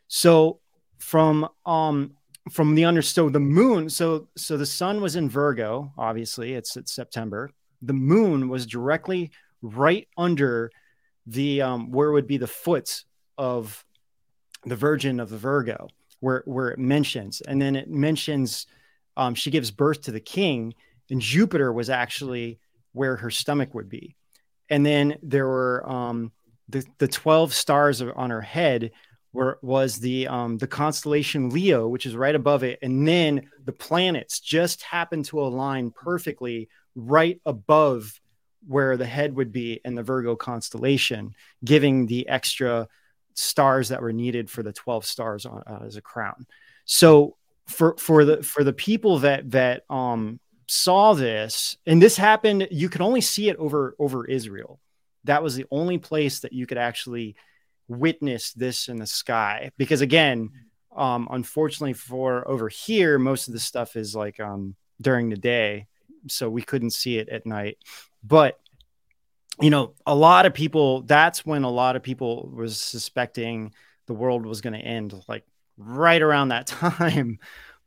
So 0.08 0.58
from 0.98 1.48
um 1.66 2.12
from 2.50 2.74
the 2.74 2.84
under 2.84 3.02
so 3.02 3.28
the 3.28 3.40
moon 3.40 3.88
so 3.88 4.28
so 4.36 4.56
the 4.56 4.66
sun 4.66 5.00
was 5.00 5.16
in 5.16 5.28
Virgo, 5.28 5.92
obviously, 5.96 6.54
it's 6.54 6.76
it's 6.76 6.92
September. 6.92 7.50
The 7.82 7.92
moon 7.92 8.48
was 8.48 8.66
directly 8.66 9.30
right 9.62 10.08
under 10.16 10.70
the 11.26 11.62
um 11.62 11.92
where 11.92 12.10
would 12.10 12.26
be 12.26 12.38
the 12.38 12.46
foot 12.46 13.04
of 13.38 13.84
the 14.64 14.76
virgin 14.76 15.20
of 15.20 15.30
the 15.30 15.38
Virgo 15.38 15.88
where 16.20 16.42
where 16.46 16.68
it 16.68 16.78
mentions 16.78 17.40
and 17.40 17.60
then 17.60 17.74
it 17.76 17.90
mentions 17.90 18.66
um, 19.16 19.34
she 19.34 19.50
gives 19.50 19.70
birth 19.70 20.02
to 20.02 20.10
the 20.12 20.20
king, 20.20 20.74
and 21.10 21.20
Jupiter 21.20 21.72
was 21.72 21.90
actually 21.90 22.58
where 22.92 23.16
her 23.16 23.30
stomach 23.30 23.74
would 23.74 23.88
be. 23.88 24.16
And 24.70 24.84
then 24.86 25.18
there 25.22 25.46
were 25.46 25.88
um, 25.88 26.32
the 26.68 26.84
the 26.98 27.08
twelve 27.08 27.52
stars 27.52 28.00
on 28.00 28.30
her 28.30 28.40
head 28.40 28.92
were 29.32 29.58
was 29.62 29.98
the 29.98 30.28
um, 30.28 30.58
the 30.58 30.66
constellation 30.66 31.50
Leo, 31.50 31.88
which 31.88 32.06
is 32.06 32.16
right 32.16 32.34
above 32.34 32.62
it, 32.62 32.78
and 32.82 33.06
then 33.06 33.48
the 33.64 33.72
planets 33.72 34.40
just 34.40 34.82
happened 34.82 35.26
to 35.26 35.40
align 35.40 35.90
perfectly 35.90 36.68
right 36.94 37.40
above 37.44 38.18
where 38.66 38.96
the 38.96 39.06
head 39.06 39.34
would 39.34 39.50
be 39.50 39.80
in 39.84 39.94
the 39.94 40.02
Virgo 40.02 40.36
constellation, 40.36 41.34
giving 41.64 42.06
the 42.06 42.28
extra 42.28 42.88
stars 43.34 43.88
that 43.88 44.02
were 44.02 44.12
needed 44.12 44.50
for 44.50 44.62
the 44.62 44.72
12 44.72 45.04
stars 45.04 45.46
on, 45.46 45.62
uh, 45.66 45.80
as 45.86 45.96
a 45.96 46.02
crown. 46.02 46.46
So 46.84 47.36
for 47.66 47.96
for 47.96 48.24
the 48.24 48.42
for 48.42 48.64
the 48.64 48.72
people 48.72 49.20
that 49.20 49.50
that 49.50 49.84
um 49.90 50.38
saw 50.66 51.12
this 51.12 51.76
and 51.86 52.00
this 52.00 52.16
happened 52.16 52.66
you 52.70 52.88
could 52.88 53.00
only 53.00 53.20
see 53.20 53.48
it 53.48 53.56
over 53.56 53.94
over 53.98 54.26
israel 54.26 54.80
that 55.24 55.42
was 55.42 55.54
the 55.54 55.66
only 55.70 55.98
place 55.98 56.40
that 56.40 56.52
you 56.52 56.66
could 56.66 56.78
actually 56.78 57.36
witness 57.88 58.52
this 58.52 58.88
in 58.88 58.96
the 58.96 59.06
sky 59.06 59.70
because 59.76 60.00
again 60.00 60.50
um 60.96 61.28
unfortunately 61.30 61.92
for 61.92 62.46
over 62.48 62.68
here 62.68 63.18
most 63.18 63.48
of 63.48 63.54
the 63.54 63.60
stuff 63.60 63.96
is 63.96 64.14
like 64.14 64.40
um 64.40 64.74
during 65.00 65.28
the 65.28 65.36
day 65.36 65.86
so 66.28 66.48
we 66.48 66.62
couldn't 66.62 66.90
see 66.90 67.18
it 67.18 67.28
at 67.28 67.46
night 67.46 67.76
but 68.22 68.58
you 69.60 69.70
know 69.70 69.94
a 70.06 70.14
lot 70.14 70.46
of 70.46 70.54
people 70.54 71.02
that's 71.02 71.44
when 71.44 71.64
a 71.64 71.70
lot 71.70 71.96
of 71.96 72.02
people 72.02 72.50
was 72.54 72.78
suspecting 72.78 73.72
the 74.06 74.14
world 74.14 74.46
was 74.46 74.60
going 74.60 74.72
to 74.72 74.78
end 74.78 75.14
like 75.28 75.44
right 75.76 76.22
around 76.22 76.48
that 76.48 76.66
time. 76.68 77.38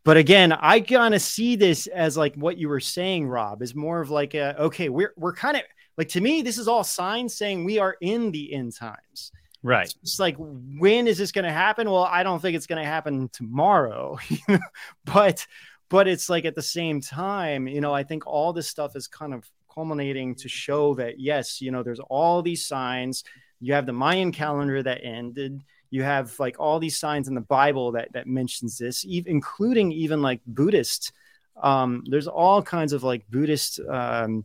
But 0.03 0.17
again, 0.17 0.51
I 0.51 0.81
kind 0.81 1.15
of 1.15 1.21
see 1.21 1.55
this 1.55 1.87
as 1.87 2.15
like 2.15 2.35
what 2.35 2.57
you 2.57 2.69
were 2.69 2.79
saying, 2.79 3.27
Rob, 3.27 3.63
is 3.63 3.73
more 3.73 4.01
of 4.01 4.11
like 4.11 4.35
a 4.35 4.55
okay, 4.63 4.89
we're 4.89 5.13
we're 5.17 5.33
kind 5.33 5.57
of 5.57 5.63
like 5.97 6.09
to 6.09 6.21
me, 6.21 6.41
this 6.41 6.57
is 6.57 6.67
all 6.67 6.83
signs 6.83 7.35
saying 7.35 7.65
we 7.65 7.79
are 7.79 7.97
in 8.01 8.31
the 8.31 8.53
end 8.53 8.75
times. 8.75 9.31
Right. 9.63 9.91
It's 10.03 10.19
like 10.19 10.35
when 10.37 11.07
is 11.07 11.17
this 11.17 11.31
going 11.31 11.45
to 11.45 11.51
happen? 11.51 11.89
Well, 11.89 12.03
I 12.03 12.21
don't 12.21 12.39
think 12.39 12.55
it's 12.55 12.67
going 12.67 12.81
to 12.83 12.87
happen 12.87 13.29
tomorrow. 13.29 14.19
but 15.05 15.47
but 15.89 16.07
it's 16.07 16.29
like 16.29 16.45
at 16.45 16.53
the 16.53 16.61
same 16.61 17.01
time, 17.01 17.67
you 17.67 17.81
know, 17.81 17.93
I 17.93 18.03
think 18.03 18.27
all 18.27 18.53
this 18.53 18.67
stuff 18.67 18.95
is 18.95 19.07
kind 19.07 19.33
of 19.33 19.49
culminating 19.75 20.35
to 20.35 20.49
show 20.49 20.95
that 20.95 21.19
yes, 21.19 21.61
you 21.61 21.71
know, 21.71 21.83
there's 21.83 21.99
all 21.99 22.41
these 22.41 22.65
signs. 22.65 23.23
You 23.59 23.73
have 23.73 23.85
the 23.85 23.93
Mayan 23.93 24.31
calendar 24.31 24.81
that 24.83 25.03
ended 25.03 25.61
you 25.95 26.03
have 26.03 26.37
like 26.39 26.57
all 26.59 26.79
these 26.79 26.99
signs 26.99 27.27
in 27.29 27.35
the 27.35 27.41
bible 27.41 27.93
that 27.93 28.11
that 28.13 28.27
mentions 28.27 28.77
this 28.77 29.05
even, 29.05 29.31
including 29.31 29.91
even 29.91 30.21
like 30.21 30.41
buddhist 30.45 31.13
um 31.61 32.03
there's 32.09 32.27
all 32.27 32.61
kinds 32.61 32.91
of 32.91 33.03
like 33.03 33.23
buddhist 33.29 33.79
um 33.89 34.43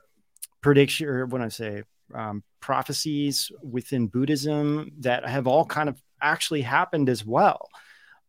prediction 0.61 1.09
or 1.09 1.27
when 1.27 1.43
i 1.43 1.49
say 1.49 1.83
um, 2.15 2.43
prophecies 2.61 3.53
within 3.63 4.07
buddhism 4.09 4.91
that 4.99 5.27
have 5.29 5.47
all 5.47 5.65
kind 5.65 5.89
of 5.89 6.01
actually 6.21 6.63
happened 6.63 7.09
as 7.09 7.25
well 7.25 7.69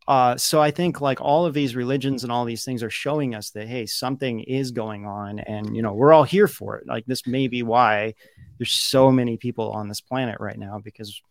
uh, 0.07 0.35
so 0.35 0.61
I 0.61 0.71
think 0.71 0.99
like 0.99 1.21
all 1.21 1.45
of 1.45 1.53
these 1.53 1.75
religions 1.75 2.23
and 2.23 2.31
all 2.31 2.45
these 2.45 2.65
things 2.65 2.81
are 2.83 2.89
showing 2.89 3.35
us 3.35 3.51
that 3.51 3.67
hey, 3.67 3.85
something 3.85 4.41
is 4.41 4.71
going 4.71 5.05
on, 5.05 5.39
and 5.39 5.75
you 5.75 5.81
know 5.81 5.93
we're 5.93 6.13
all 6.13 6.23
here 6.23 6.47
for 6.47 6.77
it. 6.77 6.87
Like 6.87 7.05
this 7.05 7.27
may 7.27 7.47
be 7.47 7.63
why 7.63 8.15
there's 8.57 8.71
so 8.71 9.11
many 9.11 9.37
people 9.37 9.71
on 9.71 9.87
this 9.87 10.01
planet 10.01 10.39
right 10.39 10.57
now 10.57 10.79
because 10.83 11.21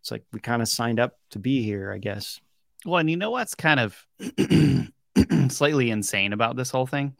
it's 0.00 0.10
like 0.10 0.24
we 0.32 0.40
kind 0.40 0.62
of 0.62 0.68
signed 0.68 1.00
up 1.00 1.18
to 1.30 1.38
be 1.38 1.62
here, 1.62 1.92
I 1.92 1.98
guess. 1.98 2.40
Well, 2.84 2.98
and 2.98 3.10
you 3.10 3.16
know 3.16 3.30
what's 3.30 3.54
kind 3.54 3.80
of 3.80 4.06
slightly 5.50 5.90
insane 5.90 6.32
about 6.32 6.56
this 6.56 6.70
whole 6.70 6.86
thing? 6.86 7.14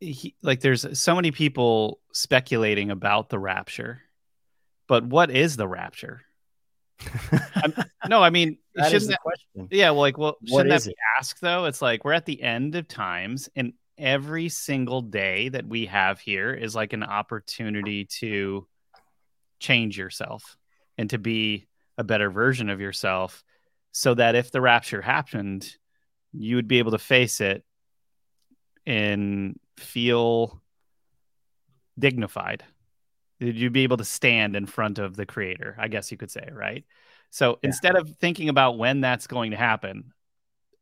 He, 0.00 0.34
like, 0.42 0.60
there's 0.60 0.98
so 0.98 1.14
many 1.14 1.30
people 1.30 2.00
speculating 2.12 2.90
about 2.90 3.30
the 3.30 3.38
rapture, 3.38 4.02
but 4.86 5.04
what 5.04 5.30
is 5.30 5.56
the 5.56 5.66
rapture? 5.66 6.20
No, 8.08 8.22
I 8.22 8.30
mean, 8.30 8.58
that 8.74 8.90
shouldn't 8.90 9.10
that, 9.10 9.20
question. 9.20 9.68
Yeah, 9.70 9.90
well, 9.90 10.00
like, 10.00 10.18
well, 10.18 10.36
shouldn't 10.44 10.70
that 10.70 10.84
be 10.84 10.90
it? 10.90 10.96
asked 11.18 11.40
though? 11.40 11.66
It's 11.66 11.82
like 11.82 12.04
we're 12.04 12.12
at 12.12 12.26
the 12.26 12.42
end 12.42 12.74
of 12.74 12.88
times, 12.88 13.48
and 13.54 13.72
every 13.98 14.48
single 14.48 15.00
day 15.00 15.48
that 15.48 15.66
we 15.66 15.86
have 15.86 16.20
here 16.20 16.52
is 16.52 16.74
like 16.74 16.92
an 16.92 17.02
opportunity 17.02 18.04
to 18.04 18.66
change 19.58 19.96
yourself 19.96 20.56
and 20.98 21.10
to 21.10 21.18
be 21.18 21.66
a 21.98 22.04
better 22.04 22.30
version 22.30 22.68
of 22.68 22.80
yourself 22.80 23.42
so 23.92 24.12
that 24.12 24.34
if 24.34 24.50
the 24.50 24.60
rapture 24.60 25.00
happened 25.00 25.76
you 26.32 26.56
would 26.56 26.68
be 26.68 26.78
able 26.78 26.90
to 26.90 26.98
face 26.98 27.40
it 27.40 27.64
and 28.84 29.58
feel 29.78 30.62
dignified 31.98 32.62
you'd 33.38 33.72
be 33.72 33.82
able 33.82 33.96
to 33.96 34.04
stand 34.04 34.56
in 34.56 34.66
front 34.66 34.98
of 34.98 35.16
the 35.16 35.26
creator 35.26 35.76
i 35.78 35.88
guess 35.88 36.10
you 36.10 36.16
could 36.16 36.30
say 36.30 36.48
right 36.52 36.84
so 37.30 37.58
yeah. 37.62 37.68
instead 37.68 37.96
of 37.96 38.08
thinking 38.16 38.48
about 38.48 38.78
when 38.78 39.00
that's 39.00 39.26
going 39.26 39.50
to 39.50 39.56
happen 39.56 40.12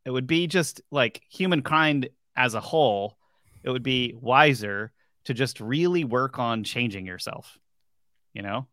it 0.04 0.10
would 0.10 0.26
be 0.26 0.46
just 0.46 0.80
like 0.90 1.22
humankind 1.30 2.08
as 2.36 2.54
a 2.54 2.60
whole 2.60 3.16
it 3.62 3.70
would 3.70 3.82
be 3.82 4.14
wiser 4.20 4.92
to 5.24 5.32
just 5.34 5.60
really 5.60 6.04
work 6.04 6.38
on 6.38 6.64
changing 6.64 7.06
yourself 7.06 7.58
you 8.34 8.42
know? 8.42 8.66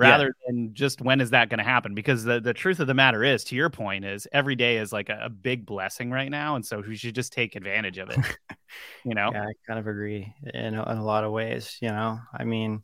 Yeah. 0.00 0.10
Rather 0.10 0.34
than 0.46 0.74
just 0.74 1.00
when 1.00 1.20
is 1.20 1.30
that 1.30 1.48
going 1.48 1.58
to 1.58 1.64
happen? 1.64 1.94
Because 1.94 2.22
the, 2.22 2.40
the 2.40 2.54
truth 2.54 2.78
of 2.78 2.86
the 2.86 2.94
matter 2.94 3.24
is, 3.24 3.42
to 3.44 3.56
your 3.56 3.68
point, 3.68 4.04
is 4.04 4.28
every 4.32 4.54
day 4.54 4.76
is 4.76 4.92
like 4.92 5.08
a, 5.08 5.22
a 5.24 5.28
big 5.28 5.66
blessing 5.66 6.10
right 6.10 6.30
now. 6.30 6.54
And 6.54 6.64
so 6.64 6.80
we 6.86 6.96
should 6.96 7.16
just 7.16 7.32
take 7.32 7.56
advantage 7.56 7.98
of 7.98 8.10
it. 8.10 8.18
you 9.04 9.14
know? 9.14 9.30
Yeah, 9.32 9.42
I 9.42 9.52
kind 9.66 9.80
of 9.80 9.88
agree 9.88 10.32
in 10.54 10.74
a, 10.74 10.90
in 10.90 10.98
a 10.98 11.04
lot 11.04 11.24
of 11.24 11.32
ways. 11.32 11.78
You 11.80 11.88
know, 11.88 12.20
I 12.32 12.44
mean, 12.44 12.82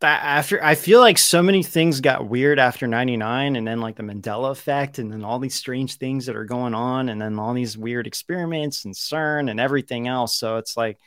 that 0.00 0.22
after 0.22 0.62
I 0.62 0.74
feel 0.74 1.00
like 1.00 1.18
so 1.18 1.42
many 1.42 1.62
things 1.62 2.00
got 2.00 2.28
weird 2.28 2.58
after 2.58 2.86
99 2.86 3.56
and 3.56 3.66
then 3.66 3.80
like 3.80 3.96
the 3.96 4.02
Mandela 4.02 4.50
effect 4.50 4.98
and 4.98 5.10
then 5.10 5.24
all 5.24 5.38
these 5.38 5.54
strange 5.54 5.96
things 5.96 6.26
that 6.26 6.36
are 6.36 6.44
going 6.44 6.74
on 6.74 7.08
and 7.08 7.20
then 7.20 7.38
all 7.38 7.54
these 7.54 7.78
weird 7.78 8.06
experiments 8.06 8.84
and 8.84 8.94
CERN 8.94 9.50
and 9.50 9.58
everything 9.58 10.06
else. 10.08 10.38
So 10.38 10.56
it's 10.56 10.76
like, 10.76 10.98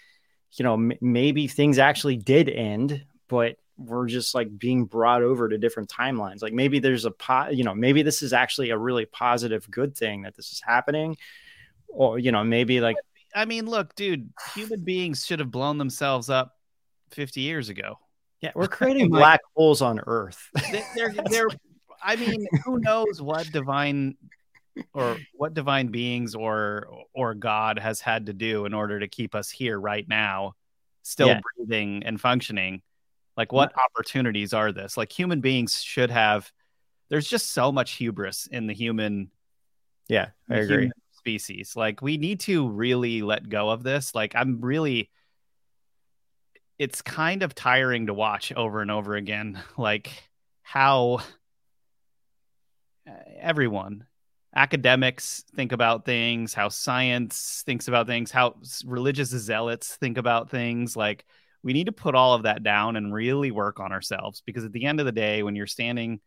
you 0.54 0.64
know, 0.64 0.74
m- 0.74 0.94
maybe 1.02 1.48
things 1.48 1.78
actually 1.78 2.18
did 2.18 2.50
end, 2.50 3.06
but 3.28 3.58
we're 3.78 4.08
just 4.08 4.34
like 4.34 4.58
being 4.58 4.86
brought 4.86 5.22
over 5.22 5.48
to 5.50 5.58
different 5.58 5.90
timelines. 5.90 6.42
Like 6.42 6.54
maybe 6.54 6.80
there's 6.80 7.06
a 7.06 7.12
pot, 7.12 7.56
you 7.56 7.64
know, 7.64 7.76
maybe 7.76 8.02
this 8.02 8.22
is 8.22 8.34
actually 8.34 8.72
a 8.72 8.78
really 8.78 9.06
positive, 9.06 9.70
good 9.70 9.96
thing 9.96 10.24
that 10.24 10.36
this 10.36 10.52
is 10.52 10.62
happening. 10.66 11.16
Or, 11.88 12.18
you 12.20 12.32
know, 12.32 12.44
maybe 12.44 12.82
like 12.82 12.98
I 13.36 13.46
mean, 13.46 13.68
look, 13.68 13.94
dude, 13.96 14.32
human 14.56 14.84
beings 14.84 15.26
should 15.26 15.40
have 15.40 15.52
blown 15.52 15.78
themselves 15.78 16.30
up 16.30 16.56
50 17.12 17.42
years 17.42 17.70
ago. 17.70 18.00
Yeah, 18.42 18.52
we're 18.56 18.68
creating 18.68 19.10
Like- 19.12 19.20
black 19.20 19.42
holes 19.56 19.82
on 19.82 20.00
Earth. 20.08 20.50
They- 20.72 20.84
They're, 20.96 21.14
they're, 21.30 21.48
I 22.04 22.16
mean, 22.16 22.48
who 22.66 22.80
knows 22.80 23.22
what 23.22 23.52
divine 23.52 24.16
or 24.94 25.18
what 25.34 25.54
divine 25.56 25.88
beings 25.88 26.36
or 26.36 26.88
or 27.14 27.34
God 27.34 27.80
has 27.80 28.00
had 28.00 28.28
to 28.28 28.34
do 28.34 28.66
in 28.66 28.74
order 28.74 29.00
to 29.00 29.08
keep 29.08 29.34
us 29.36 29.50
here 29.50 29.80
right 29.80 30.08
now, 30.08 30.54
still 31.04 31.28
Yeah. 31.28 31.42
breathing 31.58 32.04
and 32.06 32.20
functioning. 32.22 32.82
Like, 33.38 33.54
what 33.54 33.72
opportunities 33.80 34.52
are 34.54 34.72
this? 34.72 34.98
Like, 34.98 35.12
human 35.12 35.40
beings 35.40 35.82
should 35.82 36.10
have. 36.10 36.52
There's 37.10 37.30
just 37.30 37.52
so 37.54 37.72
much 37.72 37.94
hubris 37.94 38.48
in 38.52 38.68
the 38.68 38.74
human 38.74 39.30
yeah, 40.10 40.30
I 40.50 40.56
agree. 40.58 40.92
species. 41.12 41.74
Like 41.76 42.02
we 42.02 42.18
need 42.18 42.40
to 42.42 42.68
really 42.68 43.22
let 43.22 43.50
go 43.50 43.70
of 43.70 43.84
this. 43.84 44.16
Like 44.16 44.36
I'm 44.36 44.62
really 44.62 45.10
it's 46.80 47.02
kind 47.02 47.44
of 47.44 47.56
tiring 47.56 48.08
to 48.08 48.14
watch 48.14 48.54
over 48.54 48.82
and 48.82 48.92
over 48.92 49.16
again 49.16 49.60
like 49.78 50.12
how 50.62 51.22
uh, 53.08 53.14
everyone 53.40 54.06
academics 54.56 55.44
think 55.56 55.72
about 55.72 56.06
things, 56.06 56.54
how 56.54 56.70
science 56.70 57.64
thinks 57.66 57.88
about 57.88 58.08
things, 58.08 58.32
how 58.32 58.56
religious 58.86 59.30
zealots 59.30 59.96
think 59.98 60.18
about 60.18 60.50
things 60.50 60.96
like 60.96 61.26
we 61.64 61.74
need 61.74 61.86
to 61.86 61.92
put 61.92 62.16
all 62.16 62.34
of 62.34 62.44
that 62.44 62.64
down 62.64 62.96
and 62.96 63.14
really 63.14 63.52
work 63.52 63.80
on 63.80 63.92
ourselves 63.92 64.42
because 64.46 64.64
at 64.64 64.72
the 64.72 64.86
end 64.86 65.00
of 65.00 65.06
the 65.06 65.12
day 65.12 65.44
when 65.44 65.56
you're 65.56 65.68
standing 65.68 66.20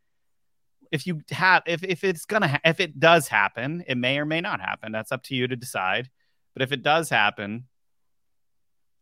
if 0.91 1.07
you 1.07 1.21
have 1.31 1.63
if, 1.67 1.85
if 1.85 2.05
it's 2.05 2.27
gonna 2.27 2.49
ha- 2.49 2.61
if 2.65 2.81
it 2.81 2.99
does 2.99 3.29
happen 3.29 3.85
it 3.87 3.97
may 3.97 4.19
or 4.19 4.25
may 4.25 4.41
not 4.41 4.61
happen. 4.61 4.93
That's 4.93 5.13
up 5.13 5.23
to 5.25 5.35
you 5.35 5.47
to 5.47 5.57
decide. 5.57 6.11
But 6.55 6.63
if 6.63 6.73
it 6.73 6.83
does 6.83 7.09
happen 7.09 7.67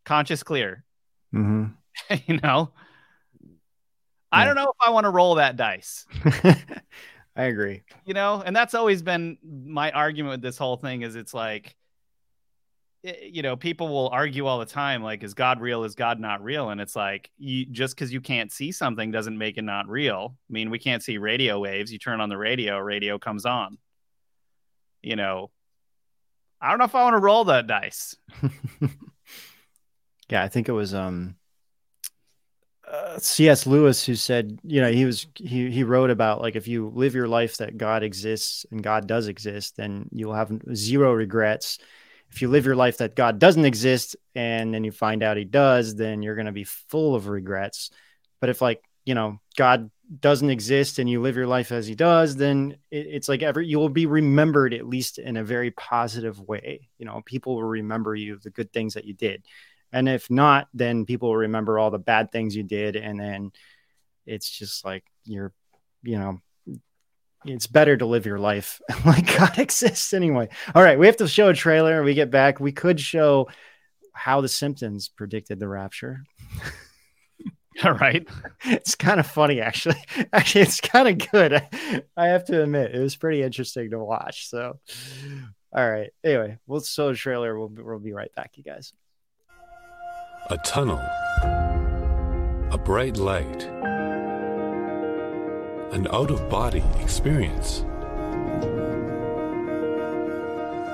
conscious 0.05 0.43
clear. 0.43 0.83
Mm-hmm. 1.33 2.15
you 2.27 2.39
know? 2.41 2.71
I 4.31 4.45
don't 4.45 4.55
know 4.55 4.69
if 4.69 4.75
i 4.85 4.91
want 4.91 5.05
to 5.05 5.09
roll 5.09 5.35
that 5.35 5.55
dice. 5.55 6.05
I 7.35 7.43
agree. 7.43 7.83
you 8.05 8.13
know? 8.13 8.43
And 8.45 8.55
that's 8.55 8.75
always 8.75 9.01
been 9.01 9.37
my 9.43 9.91
argument 9.91 10.31
with 10.33 10.41
this 10.41 10.57
whole 10.57 10.77
thing 10.77 11.01
is 11.01 11.15
it's 11.15 11.33
like 11.33 11.75
you 13.03 13.41
know 13.41 13.55
people 13.55 13.87
will 13.87 14.09
argue 14.09 14.45
all 14.45 14.59
the 14.59 14.65
time 14.65 15.03
like 15.03 15.23
is 15.23 15.33
god 15.33 15.61
real? 15.61 15.83
Is 15.83 15.95
god 15.95 16.19
not 16.19 16.43
real? 16.43 16.69
And 16.69 16.81
it's 16.81 16.95
like 16.95 17.29
you 17.37 17.65
just 17.65 17.95
because 17.95 18.11
you 18.11 18.21
can't 18.21 18.51
see 18.51 18.71
something 18.71 19.11
doesn't 19.11 19.37
make 19.37 19.57
it 19.57 19.63
not 19.63 19.87
real. 19.87 20.35
I 20.49 20.53
mean 20.53 20.69
we 20.69 20.79
can't 20.79 21.03
see 21.03 21.17
radio 21.17 21.59
waves. 21.59 21.91
You 21.91 21.99
turn 21.99 22.21
on 22.21 22.29
the 22.29 22.37
radio 22.37 22.77
radio 22.79 23.17
comes 23.19 23.45
on. 23.45 23.77
You 25.01 25.15
know 25.15 25.51
i 26.61 26.67
don't 26.69 26.77
know 26.77 26.83
if 26.83 26.93
i 26.93 27.03
want 27.03 27.13
to 27.13 27.21
roll 27.21 27.45
that 27.45 27.67
dice. 27.67 28.17
Yeah, 30.29 30.43
I 30.43 30.47
think 30.47 30.69
it 30.69 30.73
was 30.73 30.93
um 30.93 31.35
uh, 32.87 33.19
C.S. 33.19 33.67
Lewis 33.67 34.03
who 34.03 34.15
said, 34.15 34.59
you 34.63 34.81
know, 34.81 34.91
he 34.91 35.05
was 35.05 35.27
he 35.35 35.69
he 35.69 35.83
wrote 35.83 36.09
about 36.09 36.41
like 36.41 36.55
if 36.55 36.67
you 36.67 36.91
live 36.95 37.13
your 37.13 37.27
life 37.27 37.57
that 37.57 37.77
God 37.77 38.01
exists 38.03 38.65
and 38.71 38.81
God 38.81 39.07
does 39.07 39.27
exist, 39.27 39.75
then 39.75 40.07
you'll 40.11 40.33
have 40.33 40.51
zero 40.73 41.13
regrets. 41.13 41.77
If 42.31 42.41
you 42.41 42.47
live 42.47 42.65
your 42.65 42.75
life 42.75 42.97
that 42.97 43.15
God 43.15 43.39
doesn't 43.39 43.65
exist 43.65 44.15
and 44.35 44.73
then 44.73 44.83
you 44.83 44.91
find 44.91 45.23
out 45.23 45.37
he 45.37 45.45
does, 45.45 45.95
then 45.95 46.21
you're 46.21 46.35
going 46.35 46.45
to 46.45 46.51
be 46.51 46.63
full 46.63 47.15
of 47.15 47.27
regrets. 47.27 47.89
But 48.39 48.49
if 48.49 48.61
like, 48.61 48.83
you 49.05 49.15
know, 49.15 49.39
God 49.57 49.89
doesn't 50.19 50.49
exist 50.49 50.99
and 50.99 51.09
you 51.09 51.21
live 51.21 51.35
your 51.35 51.47
life 51.47 51.71
as 51.71 51.87
he 51.87 51.95
does, 51.95 52.35
then 52.35 52.77
it, 52.91 53.07
it's 53.07 53.29
like 53.29 53.41
every 53.41 53.67
you 53.67 53.79
will 53.79 53.89
be 53.89 54.05
remembered 54.05 54.73
at 54.73 54.87
least 54.87 55.17
in 55.19 55.37
a 55.37 55.43
very 55.43 55.71
positive 55.71 56.39
way. 56.39 56.89
You 56.97 57.05
know, 57.05 57.21
people 57.25 57.55
will 57.55 57.63
remember 57.63 58.15
you 58.15 58.37
the 58.37 58.49
good 58.49 58.71
things 58.71 58.93
that 58.93 59.05
you 59.05 59.13
did. 59.13 59.45
And 59.91 60.07
if 60.07 60.29
not, 60.29 60.67
then 60.73 61.05
people 61.05 61.29
will 61.29 61.37
remember 61.37 61.79
all 61.79 61.91
the 61.91 61.97
bad 61.99 62.31
things 62.31 62.55
you 62.55 62.63
did. 62.63 62.95
And 62.95 63.19
then 63.19 63.51
it's 64.25 64.49
just 64.49 64.85
like 64.85 65.03
you're, 65.25 65.53
you 66.03 66.17
know, 66.17 66.39
it's 67.45 67.67
better 67.67 67.95
to 67.95 68.05
live 68.05 68.25
your 68.25 68.39
life 68.39 68.81
like 69.05 69.37
God 69.37 69.57
exists 69.59 70.13
anyway. 70.13 70.49
All 70.75 70.83
right, 70.83 70.99
we 70.99 71.05
have 71.05 71.17
to 71.17 71.27
show 71.27 71.49
a 71.49 71.53
trailer. 71.53 72.03
We 72.03 72.13
get 72.13 72.31
back. 72.31 72.59
We 72.59 72.71
could 72.71 72.99
show 72.99 73.47
how 74.13 74.41
the 74.41 74.49
Simpsons 74.49 75.07
predicted 75.09 75.59
the 75.59 75.67
rapture. 75.67 76.23
all 77.83 77.93
right 77.93 78.27
It's 78.65 78.95
kind 78.95 79.19
of 79.19 79.27
funny, 79.27 79.61
actually. 79.61 80.03
Actually, 80.33 80.61
it's 80.61 80.81
kind 80.81 81.07
of 81.07 81.31
good. 81.31 81.63
I 82.17 82.27
have 82.27 82.45
to 82.45 82.63
admit, 82.63 82.93
it 82.93 82.99
was 82.99 83.15
pretty 83.15 83.41
interesting 83.41 83.91
to 83.91 83.99
watch. 83.99 84.49
So, 84.49 84.79
all 85.73 85.89
right. 85.89 86.09
Anyway, 86.23 86.57
we'll 86.67 86.81
show 86.81 87.09
a 87.09 87.15
trailer. 87.15 87.57
We'll 87.57 87.69
be, 87.69 87.81
we'll 87.81 87.99
be 87.99 88.13
right 88.13 88.33
back, 88.35 88.57
you 88.57 88.63
guys. 88.63 88.93
A 90.49 90.57
tunnel. 90.57 90.99
A 92.71 92.77
bright 92.83 93.17
light. 93.17 93.78
An 95.91 96.07
out 96.11 96.29
of 96.29 96.47
body 96.49 96.83
experience. 97.01 97.83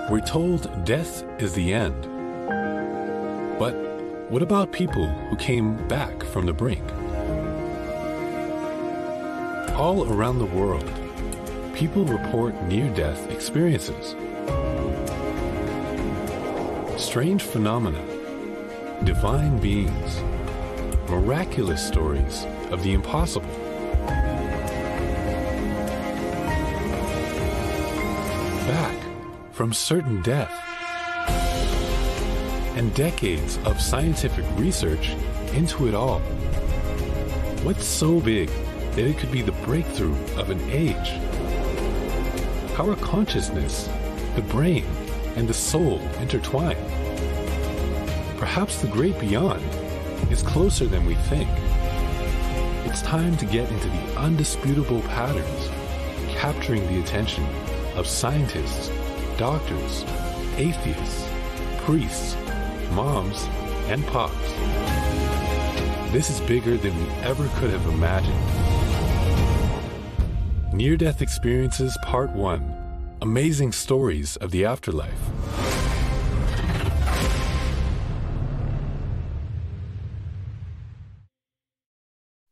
We're 0.10 0.25
told 0.25 0.86
death 0.86 1.23
is 1.38 1.53
the 1.53 1.73
end. 1.73 2.01
But 3.60 3.73
what 4.29 4.41
about 4.41 4.71
people 4.71 5.05
who 5.05 5.36
came 5.36 5.75
back 5.89 6.23
from 6.23 6.45
the 6.45 6.53
brink? 6.53 6.84
All 9.75 10.10
around 10.10 10.39
the 10.39 10.45
world, 10.45 10.89
people 11.73 12.05
report 12.05 12.55
near 12.63 12.89
death 12.95 13.29
experiences. 13.29 14.15
Strange 16.97 17.43
phenomena 17.43 18.01
divine 19.03 19.60
beings, 19.60 20.21
miraculous 21.10 21.86
stories 21.86 22.45
of 22.71 22.81
the 22.81 22.93
impossible. 22.93 23.64
From 29.55 29.71
certain 29.71 30.21
death. 30.21 30.51
And 32.75 32.93
decades 32.93 33.57
of 33.59 33.79
scientific 33.79 34.43
research 34.57 35.11
into 35.53 35.87
it 35.87 35.95
all. 35.95 36.19
What's 37.63 37.85
so 37.85 38.19
big 38.19 38.49
that 38.49 39.05
it 39.05 39.17
could 39.17 39.31
be 39.31 39.41
the 39.41 39.53
breakthrough 39.63 40.13
of 40.35 40.49
an 40.49 40.59
age? 40.69 41.09
How 42.75 42.89
are 42.89 42.97
consciousness, 42.97 43.89
the 44.35 44.41
brain, 44.41 44.83
and 45.37 45.47
the 45.47 45.53
soul 45.53 46.01
intertwined? 46.19 46.77
Perhaps 48.37 48.81
the 48.81 48.89
great 48.89 49.17
beyond 49.21 49.63
is 50.29 50.43
closer 50.43 50.85
than 50.85 51.05
we 51.05 51.15
think. 51.15 51.49
It's 52.85 53.01
time 53.03 53.37
to 53.37 53.45
get 53.45 53.71
into 53.71 53.87
the 53.87 54.19
undisputable 54.19 55.01
patterns, 55.03 55.69
capturing 56.35 56.85
the 56.87 56.99
attention 56.99 57.45
of 57.95 58.05
scientists, 58.05 58.91
doctors, 59.37 60.05
atheists, 60.55 61.27
priests, 61.79 62.37
moms, 62.91 63.43
and 63.87 64.05
pops. 64.07 64.33
This 66.11 66.29
is 66.29 66.39
bigger 66.41 66.77
than 66.77 66.97
we 66.97 67.09
ever 67.15 67.47
could 67.55 67.71
have 67.71 67.85
imagined. 67.87 68.33
Near 70.73 70.95
Death 70.95 71.21
Experiences 71.21 71.97
Part 72.03 72.31
1 72.31 73.17
Amazing 73.21 73.73
Stories 73.73 74.37
of 74.37 74.51
the 74.51 74.65
Afterlife. 74.65 75.19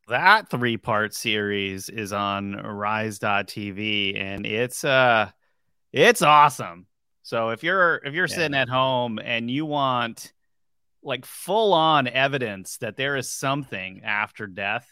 that 0.07 0.47
three 0.49 0.77
part 0.77 1.11
series 1.13 1.89
is 1.89 2.13
on 2.13 2.53
rise.tv 2.53 4.15
and 4.15 4.45
it's 4.45 4.83
uh 4.83 5.31
it's 5.93 6.21
awesome 6.21 6.85
so 7.23 7.49
if 7.49 7.63
you're 7.63 7.95
if 8.03 8.13
you're 8.13 8.27
Yeah. 8.27 8.35
sitting 8.35 8.55
at 8.57 8.67
home 8.67 9.17
and 9.17 9.49
you 9.49 9.65
want 9.65 10.33
like 11.01 11.25
full 11.25 11.73
on 11.73 12.07
evidence 12.07 12.77
that 12.77 12.97
there 12.97 13.15
is 13.17 13.29
something 13.29 14.03
after 14.03 14.45
death, 14.47 14.87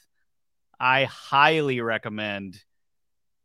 I 0.79 1.05
highly 1.05 1.79
recommend 1.81 2.61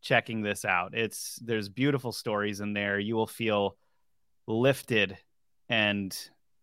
checking 0.03 0.43
this 0.43 0.65
out. 0.65 0.95
It's 0.95 1.37
there's 1.43 1.69
beautiful 1.69 2.13
stories 2.13 2.61
in 2.61 2.73
there. 2.73 2.99
You 2.99 3.17
will 3.17 3.27
feel 3.27 3.77
lifted 4.47 5.17
and 5.69 6.17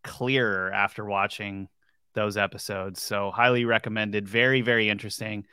clearer 0.04 0.72
after 0.72 1.06
watching 1.06 1.68
those 2.16 2.38
episodes. 2.38 3.02
So 3.02 3.32
highly 3.32 3.66
recommended. 3.66 4.28
Very 4.28 4.62
very 4.62 4.90
interesting. 4.90 5.46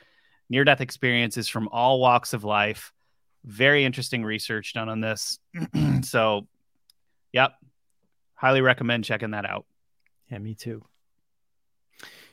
Near 0.49 0.63
death 0.63 0.81
experiences 0.81 1.49
from 1.49 1.67
all 1.69 1.99
walks 1.99 2.33
of 2.33 2.43
life. 2.45 2.93
Very 3.43 3.85
interesting 3.85 4.23
research 4.23 4.73
done 4.73 4.89
on 4.89 5.01
this. 5.01 5.39
so, 6.03 6.47
yep. 7.31 7.53
Highly 8.35 8.61
recommend 8.61 9.05
checking 9.05 9.31
that 9.31 9.45
out. 9.45 9.65
Yeah, 10.31 10.39
me 10.39 10.55
too. 10.55 10.83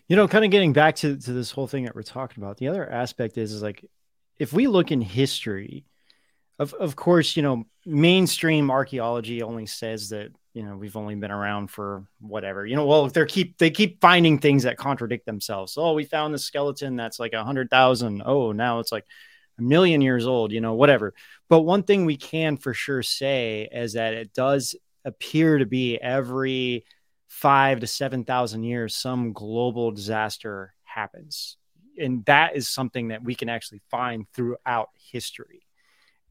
You 0.08 0.16
know, 0.16 0.26
kind 0.26 0.44
of 0.44 0.50
getting 0.50 0.72
back 0.72 0.96
to, 0.96 1.16
to 1.16 1.32
this 1.32 1.50
whole 1.50 1.66
thing 1.66 1.84
that 1.84 1.94
we're 1.94 2.02
talking 2.02 2.42
about, 2.42 2.56
the 2.56 2.68
other 2.68 2.88
aspect 2.88 3.36
is, 3.36 3.52
is 3.52 3.62
like 3.62 3.84
if 4.38 4.52
we 4.52 4.66
look 4.66 4.90
in 4.90 5.00
history, 5.00 5.84
of 6.58 6.72
of 6.74 6.96
course, 6.96 7.36
you 7.36 7.42
know, 7.42 7.64
mainstream 7.84 8.70
archaeology 8.70 9.42
only 9.42 9.66
says 9.66 10.08
that, 10.10 10.32
you 10.54 10.62
know, 10.62 10.76
we've 10.76 10.96
only 10.96 11.14
been 11.14 11.30
around 11.30 11.70
for 11.70 12.04
whatever. 12.20 12.66
You 12.66 12.76
know, 12.76 12.86
well, 12.86 13.06
they 13.08 13.26
keep 13.26 13.58
they 13.58 13.70
keep 13.70 14.00
finding 14.00 14.38
things 14.38 14.62
that 14.62 14.76
contradict 14.76 15.26
themselves. 15.26 15.76
Oh, 15.76 15.92
we 15.92 16.04
found 16.04 16.32
the 16.32 16.38
skeleton 16.38 16.96
that's 16.96 17.20
like 17.20 17.32
a 17.32 17.44
hundred 17.44 17.70
thousand. 17.70 18.22
Oh, 18.24 18.52
now 18.52 18.80
it's 18.80 18.92
like 18.92 19.04
a 19.58 19.62
million 19.62 20.00
years 20.00 20.26
old, 20.26 20.52
you 20.52 20.60
know, 20.60 20.74
whatever. 20.74 21.14
But 21.48 21.60
one 21.60 21.82
thing 21.82 22.04
we 22.04 22.16
can 22.16 22.56
for 22.56 22.74
sure 22.74 23.02
say 23.02 23.68
is 23.72 23.94
that 23.94 24.14
it 24.14 24.32
does 24.32 24.76
appear 25.04 25.58
to 25.58 25.66
be 25.66 25.96
every 25.96 26.84
five 27.28 27.80
to 27.80 27.86
7,000 27.86 28.64
years, 28.64 28.96
some 28.96 29.32
global 29.32 29.90
disaster 29.90 30.74
happens. 30.84 31.56
And 31.98 32.24
that 32.26 32.56
is 32.56 32.68
something 32.68 33.08
that 33.08 33.22
we 33.22 33.34
can 33.34 33.48
actually 33.48 33.80
find 33.90 34.26
throughout 34.32 34.90
history. 34.94 35.66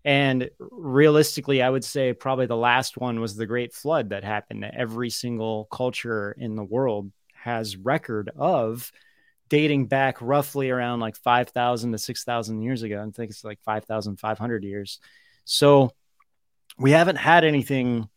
And 0.06 0.50
realistically, 0.60 1.62
I 1.62 1.70
would 1.70 1.84
say 1.84 2.14
probably 2.14 2.46
the 2.46 2.56
last 2.56 2.98
one 2.98 3.20
was 3.20 3.36
the 3.36 3.46
Great 3.46 3.74
Flood 3.74 4.10
that 4.10 4.24
happened. 4.24 4.64
Every 4.64 5.10
single 5.10 5.66
culture 5.66 6.32
in 6.38 6.56
the 6.56 6.64
world 6.64 7.12
has 7.34 7.76
record 7.76 8.32
of 8.36 8.92
dating 9.50 9.88
back 9.88 10.18
roughly 10.22 10.70
around 10.70 11.00
like 11.00 11.16
5,000 11.16 11.92
to 11.92 11.98
6,000 11.98 12.62
years 12.62 12.84
ago. 12.84 13.00
I 13.00 13.12
think 13.12 13.32
it's 13.32 13.44
like 13.44 13.60
5,500 13.64 14.64
years. 14.64 15.00
So 15.46 15.92
we 16.78 16.92
haven't 16.92 17.18
had 17.18 17.44
anything 17.44 18.10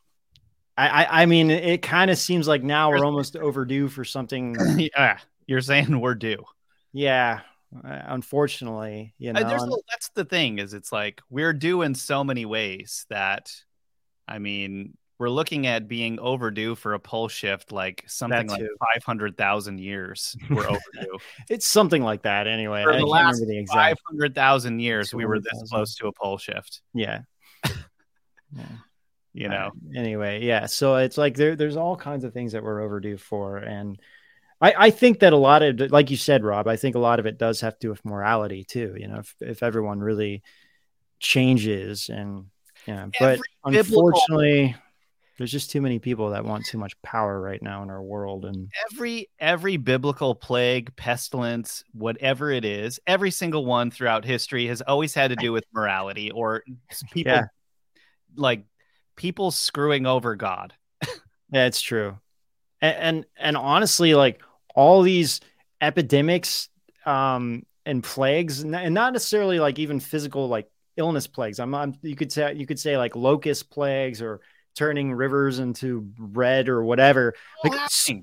I, 0.77 1.23
I, 1.23 1.27
mean, 1.27 1.51
it 1.51 1.83
kind 1.83 2.11
of 2.11 2.17
seems 2.17 2.49
like 2.49 2.63
now 2.63 2.91
we're 2.91 3.05
almost 3.05 3.37
overdue 3.37 3.89
for 3.89 4.03
something. 4.03 4.57
yeah, 4.97 5.19
you're 5.47 5.61
saying 5.61 6.01
we're 6.01 6.15
due. 6.15 6.43
Yeah, 6.93 7.41
uh, 7.85 8.01
unfortunately, 8.07 9.15
you 9.19 9.33
know, 9.33 9.41
uh, 9.41 9.77
that's 9.91 10.09
the 10.15 10.25
thing 10.25 10.59
is 10.59 10.73
it's 10.73 10.91
like 10.91 11.21
we're 11.29 11.53
due 11.53 11.83
in 11.83 11.95
so 11.95 12.25
many 12.25 12.47
ways 12.47 13.05
that, 13.11 13.53
I 14.27 14.39
mean, 14.39 14.97
we're 15.21 15.29
looking 15.29 15.67
at 15.67 15.87
being 15.87 16.19
overdue 16.19 16.75
for 16.75 16.95
a 16.95 16.99
pole 16.99 17.29
shift, 17.29 17.73
like 17.73 18.03
something 18.07 18.49
like 18.49 18.61
five 18.61 19.05
hundred 19.05 19.37
thousand 19.37 19.79
years. 19.79 20.35
We're 20.51 20.67
overdue. 20.67 21.19
it's 21.51 21.69
something 21.69 22.03
like 22.03 22.23
that, 22.23 22.47
anyway. 22.47 22.85
For 22.85 22.95
I 22.95 22.97
the 22.97 23.07
last 23.07 23.45
five 23.71 23.99
hundred 24.09 24.35
thousand 24.35 24.81
years, 24.81 25.13
we 25.13 25.27
were 25.27 25.39
this 25.39 25.63
close 25.69 25.95
to 25.97 26.07
a 26.07 26.13
pole 26.13 26.39
shift. 26.39 26.81
Yeah. 26.95 27.21
yeah 27.65 28.65
you 29.33 29.49
know 29.49 29.71
uh, 29.73 29.99
anyway 29.99 30.43
yeah 30.43 30.67
so 30.67 30.97
it's 30.97 31.17
like 31.17 31.37
there, 31.37 31.55
there's 31.55 31.77
all 31.77 31.95
kinds 31.95 32.25
of 32.25 32.33
things 32.33 32.51
that 32.51 32.65
we're 32.65 32.81
overdue 32.81 33.17
for 33.17 33.59
and 33.59 34.01
I, 34.61 34.75
I 34.77 34.91
think 34.91 35.21
that 35.21 35.33
a 35.33 35.37
lot 35.37 35.63
of 35.63 35.93
like 35.93 36.11
you 36.11 36.17
said 36.17 36.43
rob 36.43 36.67
i 36.67 36.75
think 36.75 36.97
a 36.97 36.99
lot 36.99 37.21
of 37.21 37.27
it 37.27 37.39
does 37.39 37.61
have 37.61 37.75
to 37.75 37.87
do 37.87 37.91
with 37.91 38.05
morality 38.05 38.65
too 38.65 38.97
you 38.99 39.07
know 39.07 39.21
if, 39.21 39.37
if 39.41 39.63
everyone 39.63 40.01
really 40.01 40.43
changes 41.21 42.09
and 42.09 42.47
yeah 42.89 43.07
but 43.21 43.39
unfortunately. 43.65 44.75
There's 45.41 45.53
just 45.53 45.71
too 45.71 45.81
many 45.81 45.99
people 45.99 46.31
that 46.31 46.45
want 46.45 46.67
too 46.67 46.79
much 46.79 47.01
power 47.03 47.41
right 47.41 47.63
now 47.63 47.83
in 47.83 47.91
our 47.91 48.03
world 48.03 48.45
and 48.45 48.71
every 48.93 49.29
every 49.39 49.77
biblical 49.79 50.35
plague 50.35 50.95
pestilence 50.97 51.83
whatever 51.93 52.51
it 52.51 52.65
is 52.65 53.01
every 53.07 53.31
single 53.31 53.65
one 53.65 53.91
throughout 53.91 54.25
history 54.25 54.67
has 54.67 54.83
always 54.83 55.15
had 55.15 55.29
to 55.29 55.37
do 55.37 55.51
with 55.51 55.65
morality 55.73 56.31
or 56.31 56.63
people 57.13 57.33
yeah. 57.33 57.45
like 58.37 58.65
people 59.21 59.51
screwing 59.51 60.07
over 60.07 60.35
God. 60.35 60.73
yeah, 61.53 61.67
it's 61.67 61.83
true. 61.83 62.19
And, 62.81 62.97
and, 62.97 63.27
and 63.37 63.57
honestly, 63.57 64.15
like 64.15 64.41
all 64.75 65.03
these 65.03 65.41
epidemics 65.83 66.69
um 67.07 67.65
and 67.87 68.03
plagues, 68.03 68.61
and 68.63 68.95
not 68.95 69.13
necessarily 69.13 69.59
like 69.59 69.79
even 69.79 70.01
physical 70.01 70.49
like 70.49 70.71
illness 70.97 71.27
plagues. 71.27 71.61
I'm, 71.61 71.75
I'm 71.75 71.95
you 72.03 72.17
could 72.17 72.33
say 72.33 72.55
you 72.55 72.67
could 72.67 72.79
say 72.79 72.97
like 72.97 73.15
locust 73.15 73.71
plagues 73.71 74.23
or 74.23 74.41
turning 74.75 75.13
rivers 75.13 75.59
into 75.59 76.11
red 76.19 76.69
or 76.69 76.83
whatever. 76.85 77.35
Like 77.65 77.73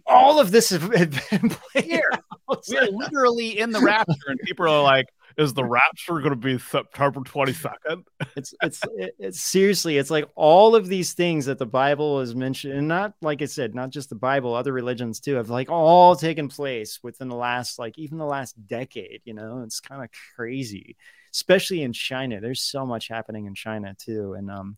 all 0.05 0.39
of 0.39 0.51
this 0.51 0.69
has 0.69 0.87
been 0.87 1.55
here. 1.83 2.09
We're 2.47 2.87
literally 2.91 3.59
in 3.59 3.71
the 3.71 3.81
rapture, 3.81 4.13
and 4.27 4.39
people 4.39 4.67
are 4.67 4.81
like, 4.81 5.07
is 5.37 5.53
the 5.53 5.63
rapture 5.63 6.19
going 6.19 6.31
to 6.31 6.35
be 6.35 6.57
September 6.57 7.19
22nd? 7.19 8.03
it's 8.35 8.53
it's 8.61 8.81
it's 9.19 9.41
seriously, 9.41 9.97
it's 9.97 10.09
like 10.09 10.27
all 10.35 10.75
of 10.75 10.87
these 10.87 11.13
things 11.13 11.45
that 11.45 11.59
the 11.59 11.65
Bible 11.65 12.21
is 12.21 12.33
mentioned, 12.33 12.73
and 12.73 12.87
not 12.87 13.13
like 13.21 13.41
I 13.41 13.45
said, 13.45 13.75
not 13.75 13.91
just 13.91 14.09
the 14.09 14.15
Bible, 14.15 14.55
other 14.55 14.73
religions 14.73 15.19
too, 15.19 15.35
have 15.35 15.49
like 15.49 15.69
all 15.69 16.15
taken 16.15 16.47
place 16.47 16.99
within 17.03 17.27
the 17.27 17.35
last 17.35 17.77
like 17.77 17.97
even 17.99 18.17
the 18.17 18.25
last 18.25 18.55
decade. 18.67 19.21
You 19.25 19.35
know, 19.35 19.61
it's 19.63 19.79
kind 19.79 20.03
of 20.03 20.09
crazy, 20.35 20.97
especially 21.33 21.83
in 21.83 21.93
China. 21.93 22.41
There's 22.41 22.61
so 22.61 22.85
much 22.85 23.07
happening 23.07 23.45
in 23.45 23.53
China 23.53 23.95
too, 23.99 24.33
and 24.33 24.49
um, 24.49 24.77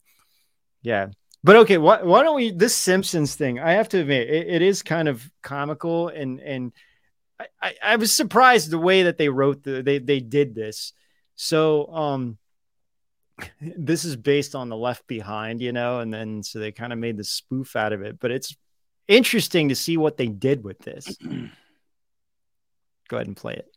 yeah. 0.82 1.08
But 1.44 1.56
okay, 1.58 1.78
why, 1.78 2.02
why 2.02 2.24
don't 2.24 2.36
we 2.36 2.52
this 2.52 2.76
Simpsons 2.76 3.36
thing? 3.36 3.60
I 3.60 3.74
have 3.74 3.90
to 3.90 4.00
admit, 4.00 4.30
it, 4.30 4.48
it 4.48 4.62
is 4.62 4.84
kind 4.84 5.08
of 5.08 5.30
comical 5.42 6.10
and 6.10 6.40
and 6.40 6.74
I, 7.62 7.76
I 7.82 7.96
was 7.96 8.12
surprised 8.12 8.70
the 8.70 8.80
way 8.80 9.04
that 9.04 9.18
they 9.18 9.30
wrote 9.30 9.64
the 9.64 9.82
they 9.82 10.00
they 10.00 10.20
did 10.20 10.54
this. 10.54 10.94
So 11.36 11.88
um 11.94 12.38
this 13.62 14.04
is 14.04 14.18
based 14.18 14.54
on 14.56 14.68
the 14.68 14.76
left 14.76 15.08
behind, 15.08 15.62
you 15.62 15.72
know, 15.72 16.00
and 16.00 16.14
then 16.14 16.44
so 16.44 16.60
they 16.60 16.74
kind 16.74 16.92
of 16.92 17.00
made 17.00 17.16
the 17.16 17.24
spoof 17.24 17.76
out 17.78 17.94
of 17.94 18.02
it, 18.02 18.20
but 18.20 18.32
it's 18.32 18.56
interesting 19.08 19.70
to 19.70 19.76
see 19.76 19.96
what 19.96 20.18
they 20.18 20.28
did 20.28 20.64
with 20.64 20.80
this. 20.80 21.18
Go 23.08 23.18
ahead 23.18 23.28
and 23.28 23.38
play 23.38 23.56
it. 23.56 23.68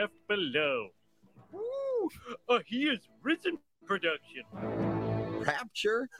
F 0.00 0.10
below. 0.28 0.88
Ooh, 1.54 2.08
a 2.48 2.60
he 2.64 2.84
is 2.84 3.00
risen 3.22 3.58
production. 3.92 4.44
Rapture? 5.44 6.08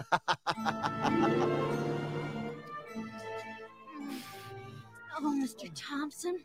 Oh, 5.25 5.41
Mr. 5.41 5.71
Thompson, 5.77 6.39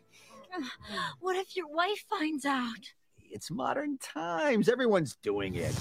uh, 0.54 0.60
what 1.18 1.34
if 1.34 1.56
your 1.56 1.66
wife 1.66 2.04
finds 2.08 2.44
out? 2.44 2.92
It's 3.28 3.50
modern 3.50 3.98
times. 3.98 4.68
Everyone's 4.68 5.16
doing 5.16 5.56
it. 5.56 5.74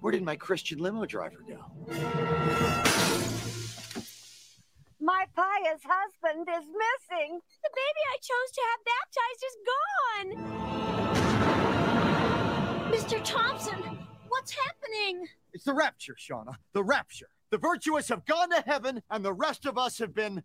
Where 0.00 0.12
did 0.12 0.22
my 0.22 0.36
Christian 0.36 0.78
limo 0.78 1.06
driver 1.06 1.42
go? 1.48 1.58
My 5.00 5.24
pious 5.34 5.82
husband 5.82 6.46
is 6.48 6.66
missing. 6.68 7.40
The 7.64 7.70
baby 7.74 8.02
I 8.12 8.18
chose 8.22 8.50
to 8.52 8.62
have 8.70 8.80
baptized 8.92 9.44
is 9.48 9.56
gone. 9.72 10.80
Mr. 12.92 13.20
Thompson, 13.24 13.89
what's 14.30 14.52
happening? 14.52 15.26
It's 15.52 15.64
the 15.64 15.74
rapture, 15.74 16.14
Shauna. 16.14 16.54
The 16.72 16.82
rapture. 16.82 17.28
The 17.50 17.58
virtuous 17.58 18.08
have 18.08 18.24
gone 18.24 18.50
to 18.50 18.62
heaven, 18.64 19.02
and 19.10 19.24
the 19.24 19.32
rest 19.32 19.66
of 19.66 19.76
us 19.76 19.98
have 19.98 20.14
been 20.14 20.42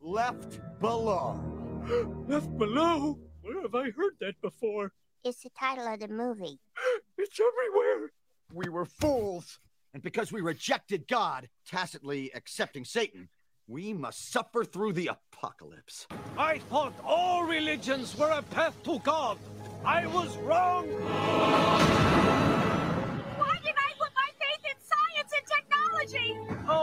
Left 0.00 0.60
Below. 0.80 1.40
Left 2.28 2.56
Below? 2.58 3.18
Where 3.40 3.62
have 3.62 3.74
I 3.74 3.90
heard 3.90 4.14
that 4.20 4.40
before? 4.42 4.92
It's 5.24 5.42
the 5.42 5.50
title 5.58 5.86
of 5.86 6.00
the 6.00 6.08
movie. 6.08 6.60
It's 7.18 7.38
everywhere. 7.38 8.10
We 8.52 8.68
were 8.68 8.84
fools. 8.84 9.60
And 9.94 10.02
because 10.02 10.32
we 10.32 10.40
rejected 10.40 11.06
God, 11.06 11.48
tacitly 11.66 12.32
accepting 12.34 12.84
Satan, 12.84 13.28
we 13.68 13.92
must 13.92 14.32
suffer 14.32 14.64
through 14.64 14.94
the 14.94 15.08
apocalypse. 15.08 16.06
I 16.36 16.58
thought 16.58 16.94
all 17.04 17.44
religions 17.44 18.16
were 18.18 18.30
a 18.30 18.42
path 18.42 18.82
to 18.84 18.98
God. 19.00 19.38
I 19.84 20.06
was 20.06 20.36
wrong. 20.38 20.88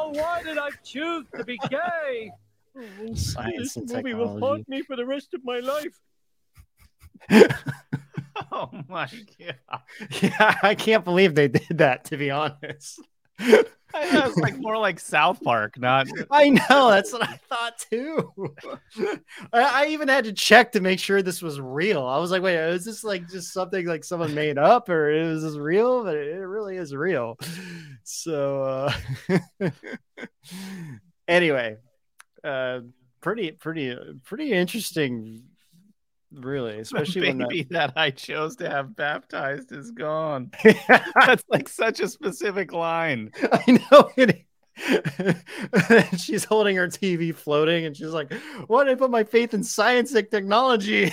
Oh, 0.10 0.20
why 0.20 0.42
did 0.42 0.58
I 0.58 0.70
choose 0.84 1.26
to 1.36 1.44
be 1.44 1.58
gay? 1.70 2.32
Science 3.14 3.74
this 3.76 3.94
movie 3.94 4.14
will 4.14 4.40
haunt 4.40 4.68
me 4.68 4.82
for 4.82 4.96
the 4.96 5.06
rest 5.06 5.34
of 5.34 5.44
my 5.44 5.60
life. 5.60 6.00
oh 8.52 8.70
my 8.88 9.10
god! 9.40 9.82
Yeah, 10.22 10.56
I 10.64 10.74
can't 10.76 11.04
believe 11.04 11.36
they 11.36 11.50
did 11.50 11.78
that. 11.78 12.06
To 12.06 12.18
be 12.18 12.32
honest. 12.32 13.02
I 13.94 14.06
thought 14.06 14.26
it 14.26 14.28
was 14.28 14.38
like 14.38 14.58
more 14.58 14.78
like 14.78 15.00
South 15.00 15.42
Park, 15.42 15.80
not. 15.80 16.08
I 16.32 16.50
know 16.50 16.90
that's 16.90 17.12
what 17.12 17.24
I 17.24 17.40
thought 17.50 17.80
too. 17.90 18.34
I, 19.54 19.84
I 19.84 19.86
even 19.88 20.08
had 20.08 20.26
to 20.26 20.34
check 20.34 20.72
to 20.74 20.82
make 20.82 21.00
sure 21.00 21.22
this 21.22 21.42
was 21.42 21.60
real. 21.60 22.06
I 22.06 22.18
was 22.18 22.32
like, 22.32 22.42
wait, 22.42 22.56
is 22.56 22.86
this 22.86 23.04
like 23.04 23.28
just 23.30 23.52
something 23.54 23.86
like 23.86 24.04
someone 24.04 24.36
made 24.36 24.58
up, 24.58 24.90
or 24.90 25.10
is 25.10 25.42
this 25.42 25.58
real? 25.58 26.04
But 26.04 26.16
it 26.18 26.36
really 26.36 26.78
is 26.78 26.94
real. 26.96 27.38
So 28.12 28.64
uh, 28.64 29.70
anyway, 31.28 31.78
uh, 32.44 32.80
pretty, 33.22 33.52
pretty, 33.52 33.96
pretty 34.24 34.52
interesting. 34.52 35.44
Really, 36.32 36.80
especially 36.80 37.22
the 37.22 37.28
when 37.30 37.38
that 37.40 37.50
baby 37.50 37.68
that... 37.72 37.94
I 37.96 38.12
chose 38.12 38.56
to 38.58 38.70
have 38.70 38.96
baptized 38.96 39.72
is 39.72 39.92
gone. 39.92 40.52
That's 40.64 41.44
like 41.50 41.68
such 41.70 42.00
a 42.00 42.08
specific 42.08 42.72
line. 42.74 43.32
I 43.52 43.80
know 43.92 44.10
it. 44.18 44.46
she's 46.18 46.46
holding 46.46 46.76
her 46.78 46.88
TV 46.88 47.36
floating, 47.36 47.86
and 47.86 47.98
she's 47.98 48.08
like, 48.08 48.32
"Why 48.68 48.86
did 48.86 48.92
I 48.92 48.96
put 48.96 49.12
my 49.12 49.26
faith 49.26 49.54
in 49.54 49.64
science 49.64 50.14
and 50.14 50.30
technology?" 50.32 51.12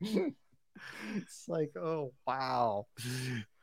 it's 0.00 1.48
like, 1.48 1.70
oh 1.76 2.12
wow. 2.26 2.86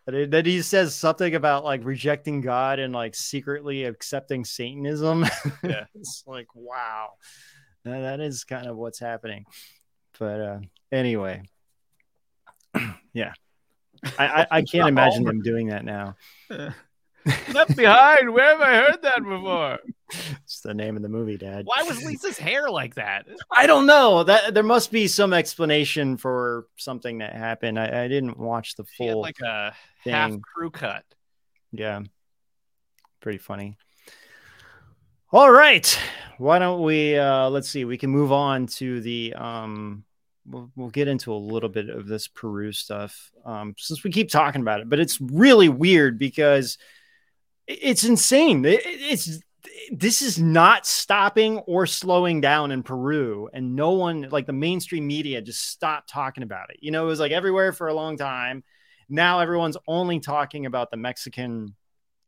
Then 0.06 0.46
he 0.46 0.62
says 0.62 0.96
something 0.96 1.36
about 1.36 1.66
like 1.66 1.84
rejecting 1.84 2.40
God 2.40 2.80
and 2.80 2.94
like 2.94 3.16
secretly 3.16 3.84
accepting 3.84 4.46
Satanism. 4.46 5.26
Yeah. 5.64 5.84
it's 5.96 6.24
like, 6.26 6.48
wow, 6.54 7.10
that, 7.84 8.00
that 8.00 8.20
is 8.22 8.46
kind 8.46 8.68
of 8.68 8.78
what's 8.78 9.00
happening. 9.00 9.46
But 10.20 10.42
uh, 10.42 10.60
anyway, 10.92 11.44
yeah, 13.14 13.34
I, 14.18 14.26
I, 14.28 14.48
I 14.52 14.62
can't 14.62 14.88
imagine 14.90 15.24
them 15.24 15.42
doing 15.42 15.68
that 15.68 15.86
now. 15.86 16.16
Left 17.54 17.76
behind. 17.76 18.32
Where 18.32 18.58
have 18.58 18.62
I 18.62 18.76
heard 18.76 19.02
that 19.02 19.22
before? 19.22 19.80
It's 20.44 20.62
the 20.62 20.74
name 20.74 20.96
of 20.96 21.02
the 21.02 21.10
movie, 21.10 21.38
Dad. 21.38 21.66
Why 21.66 21.84
was 21.84 22.02
Lisa's 22.04 22.38
hair 22.38 22.70
like 22.70 22.96
that? 22.96 23.26
I 23.52 23.68
don't 23.68 23.86
know. 23.86 24.24
That 24.24 24.54
there 24.54 24.64
must 24.64 24.92
be 24.92 25.08
some 25.10 25.34
explanation 25.34 26.16
for 26.16 26.68
something 26.78 27.18
that 27.18 27.34
happened. 27.34 27.78
I, 27.78 28.06
I 28.06 28.08
didn't 28.08 28.38
watch 28.38 28.76
the 28.76 28.86
She 28.94 29.04
had 29.06 29.14
full 29.14 29.22
like 29.22 29.40
a 29.42 29.74
thing. 30.06 30.14
half 30.14 30.42
crew 30.42 30.70
cut. 30.72 31.04
Yeah. 31.74 32.02
Pretty 33.20 33.40
funny. 33.40 33.76
All 35.34 35.52
right. 35.52 36.00
Why 36.38 36.60
don't 36.60 36.82
we 36.84 37.18
uh 37.18 37.50
let's 37.50 37.68
see, 37.68 37.84
we 37.84 37.98
can 37.98 38.10
move 38.10 38.32
on 38.32 38.68
to 38.68 39.02
the 39.02 39.34
um 39.34 40.06
we'll, 40.48 40.72
we'll 40.76 40.90
get 40.90 41.08
into 41.08 41.34
a 41.34 41.36
little 41.36 41.70
bit 41.70 41.90
of 41.90 42.08
this 42.08 42.28
Peru 42.28 42.72
stuff 42.72 43.32
um 43.46 43.76
since 43.78 44.04
we 44.04 44.12
keep 44.12 44.30
talking 44.30 44.62
about 44.62 44.80
it, 44.82 44.90
but 44.90 45.00
it's 45.00 45.20
really 45.22 45.70
weird 45.70 46.18
because 46.18 46.78
it's 47.68 48.04
insane. 48.04 48.64
It- 48.66 48.86
it- 48.86 49.02
it's 49.12 49.40
this 49.92 50.22
is 50.22 50.40
not 50.40 50.86
stopping 50.86 51.60
or 51.60 51.86
slowing 51.86 52.42
down 52.42 52.72
in 52.72 52.84
Peru, 52.84 53.50
and 53.54 53.76
no 53.76 53.92
one 53.92 54.28
like 54.32 54.46
the 54.46 54.54
mainstream 54.54 55.06
media 55.08 55.42
just 55.42 55.62
stopped 55.70 56.10
talking 56.10 56.44
about 56.44 56.70
it. 56.72 56.78
You 56.82 56.92
know, 56.92 57.04
it 57.06 57.08
was 57.08 57.20
like 57.20 57.32
everywhere 57.32 57.72
for 57.74 57.88
a 57.88 57.94
long 57.94 58.18
time. 58.18 58.64
Now 59.10 59.40
everyone's 59.40 59.78
only 59.88 60.20
talking 60.20 60.66
about 60.66 60.92
the 60.92 60.98
Mexican 60.98 61.76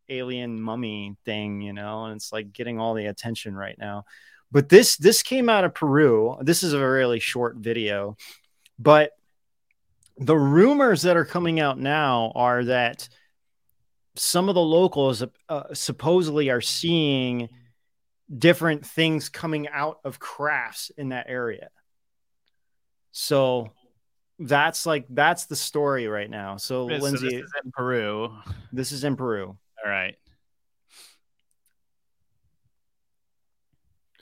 alien 0.09 0.61
mummy 0.61 1.15
thing, 1.25 1.61
you 1.61 1.73
know, 1.73 2.05
and 2.05 2.15
it's 2.15 2.31
like 2.31 2.51
getting 2.53 2.79
all 2.79 2.93
the 2.93 3.05
attention 3.07 3.55
right 3.55 3.77
now. 3.77 4.05
But 4.51 4.69
this 4.69 4.97
this 4.97 5.21
came 5.23 5.49
out 5.49 5.63
of 5.63 5.73
Peru. 5.75 6.37
This 6.41 6.63
is 6.63 6.73
a 6.73 6.87
really 6.87 7.19
short 7.19 7.57
video, 7.57 8.17
but 8.79 9.11
the 10.17 10.35
rumors 10.37 11.03
that 11.03 11.15
are 11.17 11.25
coming 11.25 11.59
out 11.59 11.79
now 11.79 12.31
are 12.35 12.63
that 12.65 13.07
some 14.15 14.49
of 14.49 14.55
the 14.55 14.61
locals 14.61 15.23
uh, 15.47 15.63
supposedly 15.73 16.49
are 16.49 16.61
seeing 16.61 17.47
different 18.35 18.85
things 18.85 19.29
coming 19.29 19.67
out 19.69 19.99
of 20.03 20.19
crafts 20.19 20.91
in 20.97 21.09
that 21.09 21.27
area. 21.29 21.69
So 23.11 23.71
that's 24.39 24.85
like 24.85 25.05
that's 25.09 25.45
the 25.45 25.55
story 25.55 26.07
right 26.07 26.29
now. 26.29 26.57
So 26.57 26.87
This- 26.87 26.99
so 26.99 27.03
Lindsay, 27.03 27.27
this 27.27 27.45
is 27.45 27.51
in 27.63 27.71
Peru. 27.71 28.33
this 28.73 28.91
is 28.91 29.03
in 29.03 29.15
Peru. 29.15 29.47
All 29.83 29.89
right. 29.91 30.15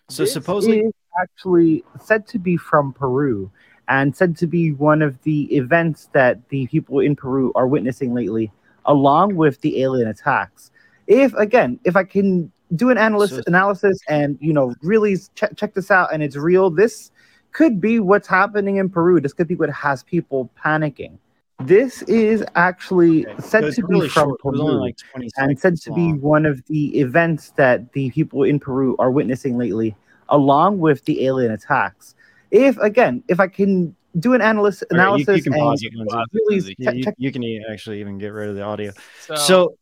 So 0.10 0.24
This 0.24 0.34
supposedly 0.34 0.90
actually 1.22 1.84
said 2.00 2.26
to 2.28 2.40
be 2.40 2.56
from 2.56 2.94
Peru 2.94 3.52
and 3.90 4.16
said 4.16 4.38
to 4.38 4.48
be 4.48 4.72
one 4.72 5.02
of 5.02 5.22
the 5.24 5.44
events 5.56 6.10
that 6.14 6.48
the 6.50 6.68
people 6.68 7.00
in 7.00 7.16
Peru 7.16 7.52
are 7.56 7.68
witnessing 7.68 8.14
lately, 8.14 8.52
along 8.86 9.36
with 9.36 9.60
the 9.62 9.82
alien 9.82 10.08
attacks. 10.08 10.72
If 11.08 11.34
again, 11.34 11.80
if 11.84 11.96
I 11.96 12.04
can 12.04 12.52
do 12.76 12.90
an 12.90 12.98
analyst 12.98 13.36
So- 13.36 13.42
analysis 13.48 14.00
and 14.08 14.38
you 14.40 14.54
know 14.54 14.76
really 14.82 15.18
check 15.36 15.56
check 15.58 15.74
this 15.74 15.92
out 15.92 16.14
and 16.14 16.24
it's 16.24 16.36
real, 16.38 16.70
this 16.70 17.12
could 17.52 17.82
be 17.82 18.00
what's 18.00 18.28
happening 18.28 18.78
in 18.78 18.90
Peru. 18.90 19.20
This 19.20 19.34
could 19.34 19.48
be 19.48 19.56
what 19.56 19.70
has 19.70 20.04
people 20.04 20.50
panicking. 20.64 21.18
This 21.60 22.04
is 22.04 22.44
actually 22.56 23.26
Okay. 23.28 23.42
said 23.42 23.62
So 23.62 23.68
it's 23.68 23.76
to 23.78 23.88
be 23.88 23.96
really 23.96 24.10
from 24.10 24.30
short. 24.30 24.42
Peru 24.42 24.62
only 24.62 24.76
like 24.76 24.96
and 25.38 25.58
said 25.60 25.60
seconds 25.60 25.84
to 25.86 25.92
be 25.92 26.14
one 26.14 26.46
of 26.46 26.64
the 26.68 27.00
events 27.00 27.52
that 27.52 27.92
the 27.94 28.12
people 28.12 28.44
in 28.44 28.60
Peru 28.60 28.96
are 29.00 29.10
witnessing 29.10 29.58
lately, 29.58 29.96
along 30.30 30.78
with 30.80 31.04
the 31.06 31.26
alien 31.26 31.52
attacks. 31.52 32.14
If 32.52 32.78
again, 32.78 33.24
if 33.28 33.40
I 33.40 33.48
can 33.48 33.96
do 34.20 34.34
an 34.36 34.42
analyst 34.42 34.84
All 34.92 34.98
right, 34.98 35.04
you- 35.04 35.10
analysis 35.10 35.38
you, 35.38 35.44
can 35.44 35.54
and 35.54 35.62
pause 35.62 35.84
it, 35.84 35.94
Lindsay. 35.96 36.18
really 36.34 36.76
Yeah, 36.78 36.92
check, 37.04 37.16
you, 37.18 37.26
you 37.28 37.32
can 37.32 37.64
actually 37.72 38.00
even 38.02 38.18
get 38.20 38.30
rid 38.34 38.50
of 38.50 38.56
the 38.56 38.62
audio. 38.64 38.92
So, 39.22 39.36
So, 39.36 39.78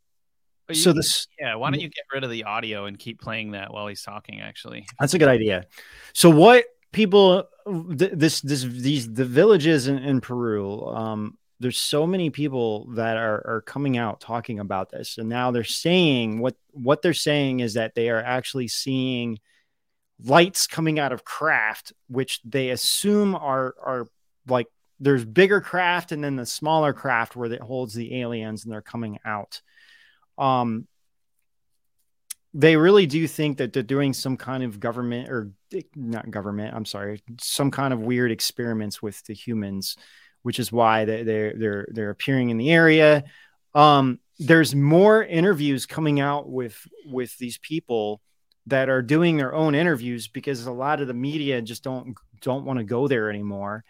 so 0.74 0.90
you- 0.90 0.94
this 0.94 1.28
yeah, 1.40 1.56
why 1.56 1.72
don't 1.72 1.82
you 1.82 1.90
get 1.90 2.06
rid 2.14 2.24
of 2.24 2.30
the 2.32 2.46
audio 2.46 2.86
and 2.86 2.98
keep 2.98 3.20
playing 3.20 3.52
that 3.52 3.74
while 3.74 3.88
he's 3.88 4.02
talking? 4.02 4.40
Actually, 4.40 4.88
That's 5.00 5.14
a 5.14 5.20
good 5.20 5.28
idea. 5.30 5.66
So 6.14 6.30
what 6.30 6.66
people 6.94 7.44
th- 7.98 8.12
this 8.14 8.40
this 8.42 8.64
these 8.64 9.12
the 9.14 9.26
villages 9.26 9.88
in, 9.88 9.98
in 9.98 10.22
Peru 10.22 10.86
um 10.88 11.38
there's 11.60 11.78
so 11.78 12.06
many 12.06 12.30
people 12.30 12.88
that 12.94 13.18
are 13.18 13.42
are 13.48 13.64
coming 13.66 13.98
out 13.98 14.20
talking 14.20 14.60
about 14.60 14.90
this 14.90 15.18
and 15.18 15.30
now 15.30 15.52
they're 15.52 15.64
saying 15.64 16.40
what 16.40 16.56
what 16.72 17.02
they're 17.02 17.14
saying 17.14 17.60
is 17.60 17.76
that 17.76 17.96
they 17.96 18.10
are 18.10 18.22
actually 18.22 18.68
seeing 18.68 19.40
lights 20.24 20.68
coming 20.68 21.00
out 21.00 21.12
of 21.12 21.24
craft 21.24 21.94
which 22.08 22.42
they 22.44 22.70
assume 22.70 23.36
are 23.36 23.76
are 23.84 24.08
like 24.48 24.68
there's 25.00 25.26
bigger 25.26 25.62
craft 25.62 26.12
and 26.12 26.24
then 26.24 26.36
the 26.36 26.46
smaller 26.46 26.94
craft 26.94 27.36
where 27.36 27.52
it 27.52 27.62
holds 27.62 27.94
the 27.94 28.22
aliens 28.22 28.64
and 28.64 28.72
they're 28.72 28.82
coming 28.82 29.20
out. 29.26 29.62
Um 30.38 30.88
they 32.58 32.78
really 32.78 33.06
do 33.06 33.28
think 33.28 33.58
that 33.58 33.74
they're 33.74 33.84
doing 33.84 34.14
some 34.14 34.38
kind 34.38 34.64
of 34.64 34.80
government 34.80 35.28
or 35.30 35.52
not 35.94 36.32
government 36.32 36.74
i'm 36.74 36.86
sorry 36.86 37.22
some 37.38 37.70
kind 37.70 37.94
of 37.94 38.00
weird 38.00 38.32
experiments 38.32 39.02
with 39.02 39.22
the 39.26 39.34
humans 39.34 39.98
which 40.46 40.60
is 40.60 40.72
why 40.72 41.06
they, 41.06 41.24
they're 41.24 41.54
they're 41.58 41.88
they're 41.90 42.10
appearing 42.12 42.52
in 42.52 42.58
the 42.58 42.70
area. 42.72 43.24
Um 43.74 44.20
there's 44.38 44.76
more 44.76 45.24
interviews 45.24 45.88
coming 45.88 46.20
out 46.20 46.48
with 46.48 46.78
with 47.08 47.36
these 47.40 47.58
people 47.58 48.22
that 48.68 48.88
are 48.90 49.02
doing 49.02 49.38
their 49.38 49.56
own 49.56 49.74
interviews 49.74 50.28
because 50.28 50.68
a 50.68 50.72
lot 50.72 51.02
of 51.02 51.08
the 51.08 51.16
media 51.16 51.64
just 51.64 51.84
don't 51.84 52.16
don't 52.42 52.64
want 52.64 52.78
to 52.78 52.86
go 52.86 53.08
there 53.08 53.32
anymore. 53.32 53.84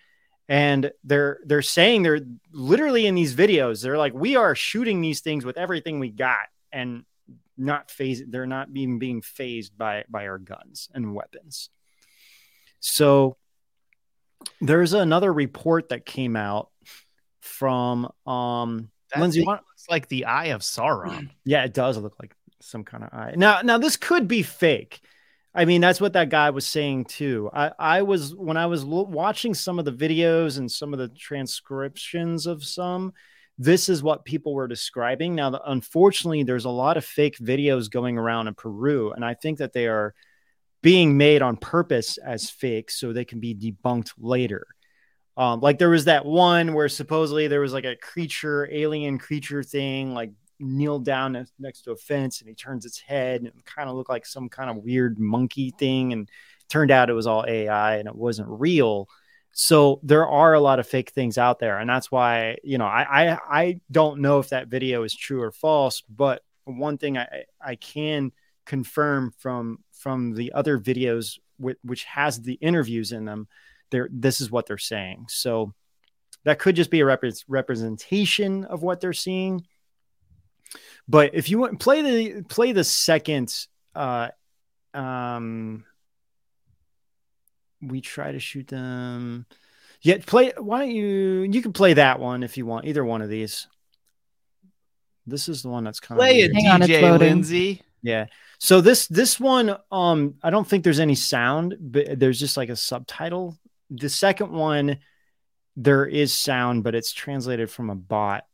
And 0.48 0.94
they're 1.04 1.40
they're 1.44 1.62
saying 1.62 2.04
they're 2.04 2.22
literally 2.54 3.06
in 3.06 3.16
these 3.16 3.36
videos 3.36 3.84
they're 3.84 3.98
like 3.98 4.14
we 4.14 4.38
are 4.38 4.56
shooting 4.56 5.02
these 5.02 5.20
things 5.20 5.44
with 5.44 5.58
everything 5.58 6.00
we 6.00 6.10
got 6.10 6.48
and 6.72 7.04
not 7.58 7.92
phased 7.92 8.32
they're 8.32 8.46
not 8.46 8.72
being 8.72 8.98
being 8.98 9.22
phased 9.22 9.78
by 9.78 10.06
by 10.08 10.26
our 10.26 10.38
guns 10.38 10.88
and 10.94 11.14
weapons. 11.14 11.70
So 12.80 13.36
there's 14.62 14.94
another 14.94 15.32
report 15.32 15.90
that 15.90 16.06
came 16.06 16.36
out 16.36 16.70
from 17.42 18.12
um 18.26 18.90
that 19.14 19.22
lindsay 19.22 19.44
why- 19.44 19.54
looks 19.54 19.86
like 19.90 20.08
the 20.08 20.26
eye 20.26 20.48
of 20.48 20.62
Sauron. 20.62 21.30
yeah, 21.46 21.64
it 21.64 21.74
does 21.74 21.98
look 21.98 22.16
like 22.20 22.36
some 22.62 22.84
kind 22.84 23.04
of 23.04 23.14
eye. 23.14 23.34
Now, 23.36 23.62
now 23.62 23.78
this 23.78 23.98
could 23.98 24.28
be 24.28 24.42
fake. 24.42 25.02
I 25.54 25.64
mean, 25.64 25.80
that's 25.80 26.02
what 26.02 26.14
that 26.14 26.30
guy 26.30 26.50
was 26.50 26.68
saying 26.68 27.06
too. 27.06 27.50
I, 27.54 27.72
I 27.80 28.02
was 28.02 28.36
when 28.36 28.58
I 28.58 28.66
was 28.66 28.84
lo- 28.84 29.04
watching 29.04 29.54
some 29.54 29.80
of 29.80 29.86
the 29.86 29.94
videos 29.94 30.58
and 30.58 30.70
some 30.70 30.92
of 30.92 31.00
the 31.00 31.08
transcriptions 31.08 32.46
of 32.46 32.64
some. 32.64 33.14
This 33.58 33.88
is 33.88 34.04
what 34.04 34.26
people 34.26 34.54
were 34.54 34.68
describing. 34.68 35.34
Now, 35.34 35.52
the, 35.52 35.62
unfortunately, 35.66 36.44
there's 36.44 36.66
a 36.66 36.70
lot 36.70 36.98
of 36.98 37.06
fake 37.06 37.38
videos 37.38 37.90
going 37.90 38.18
around 38.18 38.50
in 38.50 38.54
Peru, 38.54 39.14
and 39.14 39.24
I 39.24 39.34
think 39.34 39.60
that 39.60 39.72
they 39.72 39.88
are 39.88 40.14
being 40.86 41.18
made 41.18 41.42
on 41.42 41.58
purpose 41.58 42.20
as 42.20 42.48
fake 42.48 42.92
so 42.92 43.12
they 43.12 43.26
can 43.26 43.40
be 43.40 43.56
debunked 43.56 44.12
later. 44.20 44.68
Um, 45.36 45.60
like 45.60 45.80
there 45.80 45.90
was 45.90 46.06
that 46.06 46.28
one 46.28 46.76
where 46.76 46.90
supposedly 46.90 47.48
there 47.48 47.60
was 47.60 47.74
like 47.74 47.86
a 47.86 47.96
creature, 47.96 48.70
alien 48.72 49.18
creature 49.18 49.64
thing, 49.64 50.14
like 50.14 50.30
kneeled 50.60 51.04
down 51.04 51.48
next 51.58 51.82
to 51.82 51.92
a 51.92 51.96
fence 51.96 52.40
and 52.40 52.48
he 52.48 52.54
turns 52.54 52.86
its 52.86 53.00
head 53.00 53.42
and 53.42 53.66
kind 53.66 53.90
of 53.90 53.96
looked 53.96 54.12
like 54.12 54.28
some 54.28 54.48
kind 54.48 54.70
of 54.70 54.84
weird 54.84 55.18
monkey 55.18 55.72
thing. 55.72 56.14
And 56.14 56.30
turned 56.70 56.92
out 56.92 57.10
it 57.10 57.14
was 57.14 57.26
all 57.26 57.46
AI 57.48 57.96
and 57.96 58.08
it 58.08 58.16
wasn't 58.16 58.48
real. 58.48 59.10
So 59.54 60.00
there 60.04 60.28
are 60.28 60.54
a 60.54 60.60
lot 60.60 60.78
of 60.78 60.88
fake 60.88 61.14
things 61.14 61.40
out 61.40 61.58
there. 61.58 61.80
And 61.80 61.90
that's 61.90 62.12
why, 62.12 62.58
you 62.64 62.78
know, 62.78 62.86
I, 62.86 63.32
I, 63.32 63.40
I 63.50 63.80
don't 63.90 64.22
know 64.22 64.38
if 64.38 64.50
that 64.50 64.68
video 64.68 65.02
is 65.02 65.16
true 65.16 65.42
or 65.42 65.52
false, 65.52 66.04
but 66.08 66.44
one 66.66 67.00
thing 67.00 67.18
I 67.18 67.46
I 67.60 67.74
can 67.74 68.32
confirm 68.66 69.34
from 69.38 69.80
from 69.92 70.34
the 70.34 70.52
other 70.54 70.78
videos 70.80 71.40
which, 71.58 71.78
which 71.84 72.04
has 72.06 72.42
the 72.42 72.54
interviews 72.56 73.12
in 73.12 73.26
them. 73.26 73.48
There, 73.92 74.10
this 74.12 74.42
is 74.42 74.52
what 74.52 74.66
they're 74.66 74.78
saying. 74.78 75.28
So 75.30 75.74
that 76.44 76.60
could 76.60 76.76
just 76.76 76.92
be 76.92 77.00
a 77.00 77.06
rep- 77.06 77.24
representation 77.48 78.66
of 78.66 78.84
what 78.84 79.00
they're 79.00 79.14
seeing. 79.14 79.66
But 81.08 81.32
if 81.34 81.50
you 81.50 81.60
want 81.60 81.80
play 81.80 82.02
the 82.02 82.44
play 82.44 82.72
the 82.72 82.84
second, 82.84 83.68
uh, 83.94 84.30
um, 84.94 85.86
we 87.82 88.02
try 88.02 88.32
to 88.32 88.40
shoot 88.40 88.68
them. 88.68 89.46
Yeah, 90.02 90.18
play. 90.26 90.54
Why 90.58 90.80
don't 90.80 90.92
you? 90.92 91.48
You 91.50 91.62
can 91.62 91.74
play 91.74 91.94
that 91.94 92.20
one 92.20 92.44
if 92.44 92.58
you 92.58 92.66
want. 92.66 92.86
Either 92.86 93.06
one 93.06 93.22
of 93.22 93.30
these. 93.30 93.68
This 95.28 95.50
is 95.50 95.64
the 95.64 95.70
one 95.70 95.84
that's 95.84 96.00
kind 96.00 96.20
Play 96.20 96.44
of 96.44 96.52
it, 96.52 96.54
weird. 96.56 96.72
On, 96.72 96.82
it's 96.84 96.92
DJ. 96.92 97.20
Lindsay. 97.20 97.82
Yeah. 98.02 98.28
So 98.60 98.82
this 98.82 99.08
this 99.08 99.40
one, 99.40 99.76
um, 99.92 100.36
I 100.42 100.50
don't 100.50 100.68
think 100.68 100.84
there's 100.84 101.00
any 101.00 101.16
sound, 101.16 101.76
but 101.80 102.20
there's 102.20 102.40
just 102.40 102.58
like 102.58 102.70
a 102.70 102.76
subtitle. 102.76 103.58
The 103.90 104.10
second 104.10 104.52
one, 104.52 105.00
there 105.76 106.06
is 106.06 106.34
sound, 106.34 106.84
but 106.84 106.96
it's 106.96 107.12
translated 107.12 107.70
from 107.70 107.90
a 107.90 107.96
bot. 107.96 108.46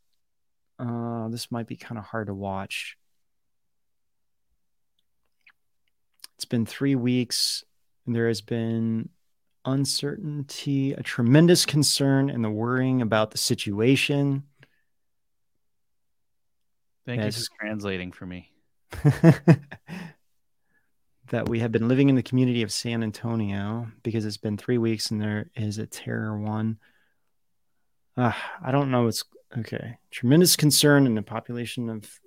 Uh, 0.78 1.28
this 1.28 1.50
might 1.50 1.66
be 1.66 1.76
kind 1.76 1.98
of 1.98 2.04
hard 2.04 2.26
to 2.26 2.34
watch. 2.34 2.96
It's 6.36 6.44
been 6.44 6.66
three 6.66 6.96
weeks, 6.96 7.64
and 8.06 8.14
there 8.14 8.26
has 8.28 8.40
been 8.40 9.08
uncertainty, 9.64 10.92
a 10.92 11.02
tremendous 11.02 11.64
concern, 11.64 12.28
and 12.30 12.44
the 12.44 12.50
worrying 12.50 13.00
about 13.00 13.30
the 13.30 13.38
situation. 13.38 14.42
Thank 17.06 17.22
Yes. 17.22 17.38
you 17.38 17.44
for 17.44 17.64
translating 17.64 18.12
for 18.12 18.26
me. 18.26 18.51
that 21.30 21.48
we 21.48 21.60
have 21.60 21.72
been 21.72 21.88
living 21.88 22.08
in 22.08 22.14
the 22.14 22.22
community 22.22 22.62
of 22.62 22.70
San 22.72 23.02
Antonio 23.02 23.88
because 24.02 24.24
it's 24.26 24.36
been 24.36 24.56
three 24.56 24.78
weeks 24.78 25.10
and 25.10 25.20
there 25.20 25.50
is 25.56 25.78
a 25.78 25.86
terror 25.86 26.38
one. 26.38 26.78
Uh, 28.16 28.32
I 28.62 28.70
don't 28.70 28.90
know. 28.90 29.06
It's 29.06 29.24
okay. 29.58 29.96
Tremendous 30.10 30.56
concern 30.56 31.06
in 31.06 31.14
the 31.14 31.22
population 31.22 31.88
of 31.88 32.20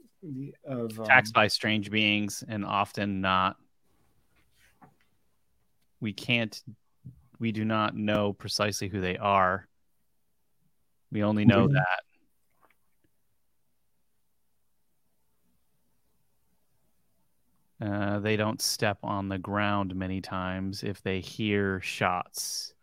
of 0.67 0.99
um, 0.99 1.05
Attacked 1.05 1.33
by 1.33 1.47
strange 1.47 1.91
beings 1.91 2.43
and 2.47 2.65
often 2.65 3.21
not. 3.21 3.57
We 5.99 6.13
can't. 6.13 6.59
We 7.37 7.51
do 7.51 7.63
not 7.63 7.95
know 7.95 8.33
precisely 8.33 8.87
who 8.87 9.01
they 9.01 9.17
are. 9.17 9.67
We 11.11 11.23
only 11.23 11.45
know 11.45 11.67
Mhm. 11.67 11.73
that. 11.73 11.99
Uh, 17.81 18.19
they 18.19 18.37
don't 18.37 18.61
step 18.61 18.99
on 19.03 19.27
the 19.27 19.37
ground 19.37 19.95
many 19.95 20.21
times 20.21 20.83
if 20.83 21.01
they 21.01 21.19
hear 21.19 21.81
shots. 21.81 22.73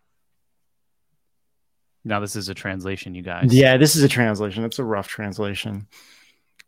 Now, 2.05 2.20
this 2.20 2.36
is 2.36 2.49
a 2.49 2.55
translation, 2.55 3.14
you 3.14 3.22
guys. 3.22 3.55
Yeah, 3.55 3.76
this 3.76 3.97
is 3.97 4.03
a 4.03 4.09
translation. 4.09 4.64
It's 4.64 4.78
a 4.78 4.84
rough 4.84 5.09
translation. 5.09 5.86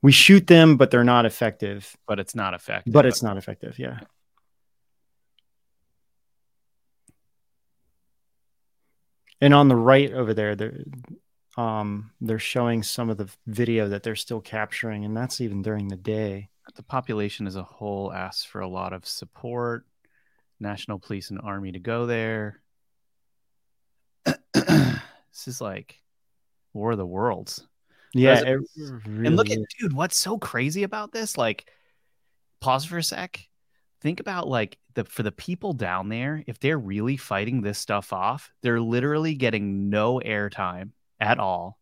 We 0.00 0.12
shoot 0.12 0.46
them, 0.46 0.76
but 0.76 0.90
they're 0.90 1.04
not 1.04 1.26
effective. 1.26 1.96
But 2.06 2.20
it's 2.20 2.34
not 2.34 2.54
effective. 2.54 2.92
But 2.92 3.04
it's 3.04 3.22
not 3.22 3.36
effective. 3.36 3.78
Yeah. 3.78 4.00
And 9.40 9.52
on 9.52 9.68
the 9.68 9.76
right 9.76 10.12
over 10.12 10.32
there, 10.32 10.56
they're 10.56 10.84
um 11.56 12.10
they're 12.20 12.38
showing 12.38 12.82
some 12.82 13.10
of 13.10 13.16
the 13.16 13.28
video 13.46 13.88
that 13.88 14.02
they're 14.02 14.16
still 14.16 14.40
capturing, 14.40 15.04
and 15.04 15.16
that's 15.16 15.40
even 15.40 15.62
during 15.62 15.88
the 15.88 15.96
day. 15.96 16.48
The 16.76 16.82
population 16.82 17.46
as 17.46 17.56
a 17.56 17.62
whole 17.62 18.12
asks 18.12 18.44
for 18.44 18.60
a 18.60 18.68
lot 18.68 18.92
of 18.92 19.06
support. 19.06 19.86
National 20.60 20.98
police 20.98 21.30
and 21.30 21.40
army 21.42 21.72
to 21.72 21.78
go 21.78 22.06
there. 22.06 22.60
this 24.54 25.46
is 25.46 25.60
like 25.60 26.00
War 26.72 26.92
of 26.92 26.98
the 26.98 27.06
Worlds. 27.06 27.66
Yeah, 28.12 28.40
it 28.40 28.60
and 28.76 29.36
look 29.36 29.48
really 29.48 29.62
at 29.62 29.68
dude, 29.78 29.92
what's 29.92 30.16
so 30.16 30.38
crazy 30.38 30.84
about 30.84 31.12
this? 31.12 31.36
Like, 31.36 31.66
pause 32.60 32.84
for 32.84 32.98
a 32.98 33.02
sec. 33.02 33.48
Think 34.00 34.20
about 34.20 34.48
like 34.48 34.78
the 34.94 35.04
for 35.04 35.22
the 35.22 35.32
people 35.32 35.72
down 35.72 36.08
there, 36.08 36.44
if 36.46 36.60
they're 36.60 36.78
really 36.78 37.16
fighting 37.16 37.62
this 37.62 37.78
stuff 37.78 38.12
off, 38.12 38.52
they're 38.62 38.80
literally 38.80 39.34
getting 39.34 39.90
no 39.90 40.20
airtime 40.24 40.90
at 41.20 41.38
all. 41.38 41.78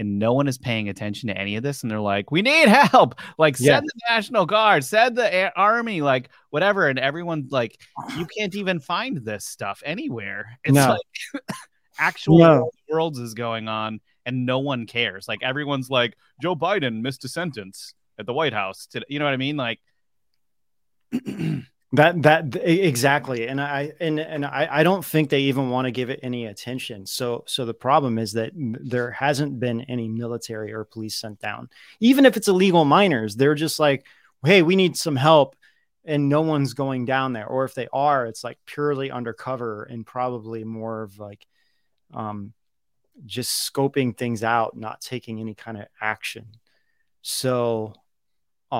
And 0.00 0.18
no 0.18 0.32
one 0.32 0.48
is 0.48 0.58
paying 0.58 0.88
attention 0.88 1.28
to 1.28 1.38
any 1.38 1.54
of 1.56 1.62
this. 1.62 1.82
And 1.82 1.90
they're 1.90 2.00
like, 2.00 2.30
we 2.32 2.42
need 2.42 2.68
help. 2.68 3.14
Like, 3.38 3.56
send 3.56 3.66
Yeah. 3.68 3.80
the 3.80 4.14
National 4.14 4.44
Guard, 4.44 4.84
send 4.84 5.16
the 5.16 5.32
air- 5.32 5.52
army, 5.56 6.00
like, 6.00 6.30
whatever. 6.50 6.88
And 6.88 6.98
everyone's 6.98 7.52
like, 7.52 7.78
you 8.16 8.26
can't 8.36 8.54
even 8.56 8.80
find 8.80 9.18
this 9.18 9.44
stuff 9.46 9.82
anywhere. 9.86 10.58
It's 10.64 10.74
No. 10.74 10.96
like 10.96 11.42
actual 11.98 12.38
No. 12.38 12.70
The 12.88 12.94
worlds 12.94 13.18
is 13.20 13.34
going 13.34 13.68
on 13.68 14.00
and 14.26 14.44
no 14.46 14.58
one 14.58 14.86
cares. 14.86 15.28
Like 15.28 15.42
everyone's 15.42 15.90
like 15.90 16.16
Joe 16.42 16.56
Biden 16.56 17.00
missed 17.02 17.24
a 17.24 17.28
sentence 17.28 17.94
at 18.18 18.26
the 18.26 18.32
White 18.32 18.52
House. 18.52 18.86
Today. 18.86 19.06
You 19.08 19.18
know 19.20 19.26
what 19.26 19.34
I 19.34 19.36
mean? 19.36 19.56
Like 19.56 19.80
That 21.94 22.22
that 22.22 22.56
exactly, 22.56 23.46
and 23.46 23.60
I 23.60 23.92
and 24.00 24.18
and 24.18 24.44
I, 24.44 24.66
I 24.70 24.82
don't 24.82 25.04
think 25.04 25.30
they 25.30 25.42
even 25.42 25.70
want 25.70 25.84
to 25.84 25.92
give 25.92 26.10
it 26.10 26.20
any 26.22 26.46
attention. 26.46 27.06
So 27.06 27.44
so 27.46 27.64
the 27.64 27.74
problem 27.74 28.18
is 28.18 28.32
that 28.32 28.52
there 28.54 29.10
hasn't 29.12 29.60
been 29.60 29.82
any 29.82 30.08
military 30.08 30.72
or 30.72 30.84
police 30.84 31.14
sent 31.14 31.40
down, 31.40 31.68
even 32.00 32.26
if 32.26 32.36
it's 32.36 32.48
illegal 32.48 32.84
miners. 32.84 33.36
They're 33.36 33.54
just 33.54 33.78
like, 33.78 34.06
hey, 34.44 34.62
we 34.62 34.76
need 34.76 34.96
some 34.96 35.14
help, 35.14 35.56
and 36.04 36.28
no 36.28 36.40
one's 36.40 36.74
going 36.74 37.04
down 37.04 37.32
there. 37.32 37.46
Or 37.46 37.64
if 37.64 37.74
they 37.74 37.86
are, 37.92 38.26
it's 38.26 38.42
like 38.42 38.58
purely 38.66 39.10
undercover 39.10 39.84
and 39.84 40.06
probably 40.06 40.64
more 40.64 41.02
of 41.02 41.18
like, 41.18 41.46
um, 42.12 42.54
just 43.26 43.72
scoping 43.72 44.16
things 44.16 44.42
out, 44.42 44.76
not 44.76 45.00
taking 45.00 45.38
any 45.38 45.54
kind 45.54 45.76
of 45.76 45.86
action. 46.00 46.46
So 47.22 47.94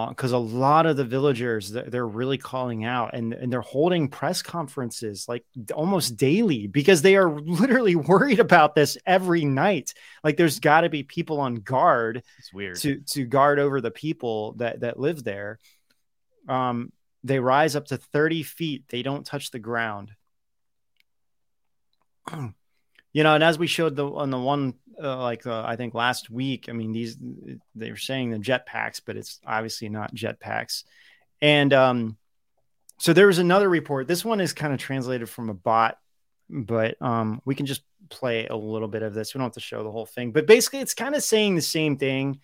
because 0.08 0.32
a 0.32 0.38
lot 0.38 0.86
of 0.86 0.96
the 0.96 1.04
villagers 1.04 1.70
they're, 1.70 1.88
they're 1.88 2.06
really 2.06 2.38
calling 2.38 2.84
out 2.84 3.14
and, 3.14 3.32
and 3.32 3.52
they're 3.52 3.60
holding 3.60 4.08
press 4.08 4.42
conferences 4.42 5.26
like 5.28 5.44
almost 5.72 6.16
daily 6.16 6.66
because 6.66 7.02
they 7.02 7.16
are 7.16 7.30
literally 7.40 7.94
worried 7.94 8.40
about 8.40 8.74
this 8.74 8.98
every 9.06 9.44
night. 9.44 9.94
Like 10.24 10.36
there's 10.36 10.58
got 10.58 10.80
to 10.80 10.88
be 10.88 11.02
people 11.02 11.40
on 11.40 11.56
guard 11.56 12.22
it's 12.38 12.52
weird. 12.52 12.76
to 12.78 13.00
to 13.10 13.24
guard 13.24 13.58
over 13.58 13.80
the 13.80 13.90
people 13.90 14.52
that 14.54 14.80
that 14.80 14.98
live 14.98 15.22
there. 15.22 15.58
Um 16.48 16.92
they 17.22 17.38
rise 17.38 17.74
up 17.76 17.86
to 17.86 17.96
30 17.96 18.42
feet. 18.42 18.84
They 18.88 19.02
don't 19.02 19.24
touch 19.24 19.50
the 19.50 19.58
ground 19.58 20.12
you 23.14 23.22
know 23.22 23.34
and 23.34 23.42
as 23.42 23.58
we 23.58 23.66
showed 23.66 23.96
the 23.96 24.06
on 24.06 24.28
the 24.28 24.38
one 24.38 24.74
uh, 25.02 25.22
like 25.22 25.46
uh, 25.46 25.64
i 25.66 25.76
think 25.76 25.94
last 25.94 26.28
week 26.28 26.66
i 26.68 26.72
mean 26.72 26.92
these 26.92 27.16
they 27.74 27.90
were 27.90 27.96
saying 27.96 28.30
the 28.30 28.38
jetpacks 28.38 29.00
but 29.04 29.16
it's 29.16 29.40
obviously 29.46 29.88
not 29.88 30.14
jetpacks 30.14 30.84
and 31.40 31.72
um 31.72 32.18
so 32.98 33.12
there 33.12 33.26
was 33.26 33.38
another 33.38 33.68
report. 33.68 34.06
This 34.06 34.24
one 34.24 34.40
is 34.40 34.52
kind 34.52 34.72
of 34.72 34.78
translated 34.78 35.28
from 35.28 35.50
a 35.50 35.54
bot 35.54 35.98
but 36.50 37.00
um 37.00 37.40
we 37.44 37.54
can 37.54 37.66
just 37.66 37.82
play 38.10 38.46
a 38.46 38.56
little 38.56 38.88
bit 38.88 39.02
of 39.02 39.14
this. 39.14 39.34
We 39.34 39.38
don't 39.38 39.46
have 39.46 39.54
to 39.54 39.60
show 39.60 39.82
the 39.82 39.90
whole 39.90 40.06
thing. 40.06 40.32
But 40.32 40.46
basically 40.46 40.80
it's 40.80 40.94
kind 40.94 41.14
of 41.14 41.22
saying 41.22 41.54
the 41.54 41.62
same 41.62 41.96
thing. 41.96 42.40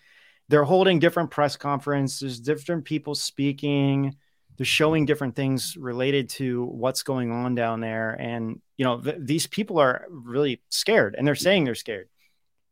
They're 0.48 0.64
holding 0.64 0.98
different 0.98 1.30
press 1.30 1.56
conferences 1.56 2.40
different 2.40 2.84
people 2.84 3.14
speaking 3.14 4.16
they're 4.60 4.66
showing 4.66 5.06
different 5.06 5.34
things 5.34 5.74
related 5.78 6.28
to 6.28 6.64
what's 6.66 7.02
going 7.02 7.30
on 7.30 7.54
down 7.54 7.80
there 7.80 8.10
and 8.10 8.60
you 8.76 8.84
know 8.84 9.00
th- 9.00 9.16
these 9.18 9.46
people 9.46 9.78
are 9.78 10.04
really 10.10 10.60
scared 10.68 11.14
and 11.16 11.26
they're 11.26 11.34
saying 11.34 11.64
they're 11.64 11.74
scared 11.74 12.10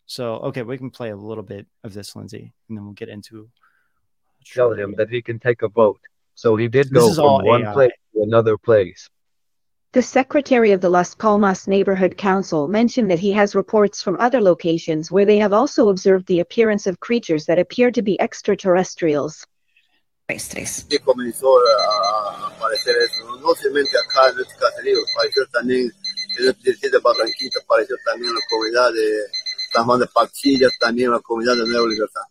so 0.04 0.34
okay 0.34 0.62
we 0.62 0.76
can 0.76 0.90
play 0.90 1.08
a 1.08 1.16
little 1.16 1.42
bit 1.42 1.66
of 1.84 1.94
this 1.94 2.14
lindsay 2.14 2.52
and 2.68 2.76
then 2.76 2.84
we'll 2.84 2.92
get 2.92 3.08
into 3.08 3.48
Tell 4.54 4.72
him 4.72 4.94
that 4.96 5.10
he 5.10 5.22
can 5.22 5.38
take 5.38 5.62
a 5.62 5.68
vote. 5.68 6.00
So 6.34 6.56
he 6.56 6.68
did 6.68 6.90
This 6.90 7.02
go 7.02 7.14
from 7.14 7.46
one 7.46 7.66
AI. 7.66 7.72
place 7.72 7.92
to 8.14 8.22
another 8.22 8.56
place. 8.56 9.08
The 9.92 10.02
secretary 10.02 10.72
of 10.72 10.80
the 10.80 10.90
Las 10.90 11.14
Palmas 11.14 11.66
Neighborhood 11.66 12.16
Council 12.16 12.68
mentioned 12.68 13.10
that 13.10 13.18
he 13.18 13.32
has 13.32 13.54
reports 13.54 14.02
from 14.02 14.16
other 14.20 14.40
locations 14.40 15.10
where 15.10 15.24
they 15.24 15.38
have 15.38 15.52
also 15.52 15.88
observed 15.88 16.26
the 16.26 16.40
appearance 16.40 16.86
of 16.86 17.00
creatures 17.00 17.46
that 17.46 17.58
appear 17.58 17.90
to 17.90 18.02
be 18.02 18.20
extraterrestrials. 18.20 19.46
Que 20.28 20.98
comenzó 20.98 21.56
a 21.56 22.44
a 22.44 22.48
aparecer 22.48 22.94
eso, 22.98 23.24
no, 23.24 23.36
no 23.40 23.54
solamente 23.54 23.96
acá 23.96 24.28
en 24.28 24.40
este 24.40 24.54
caserío, 24.60 24.98
apareció 25.14 25.46
también 25.46 25.90
en 26.38 26.48
el 26.48 26.54
distrito 26.62 26.98
de 26.98 27.02
Barranquita, 27.02 27.60
apareció 27.64 27.96
también 28.04 28.28
en 28.28 28.34
la 28.34 28.40
comunidad 28.50 28.92
de 28.92 29.22
San 29.72 29.86
Juan 29.86 30.00
de 30.00 30.06
Pachilla, 30.06 30.68
también 30.80 31.06
en 31.06 31.12
la 31.12 31.20
comunidad 31.20 31.56
de 31.56 31.66
Nueva 31.66 31.88
Libertad. 31.88 32.22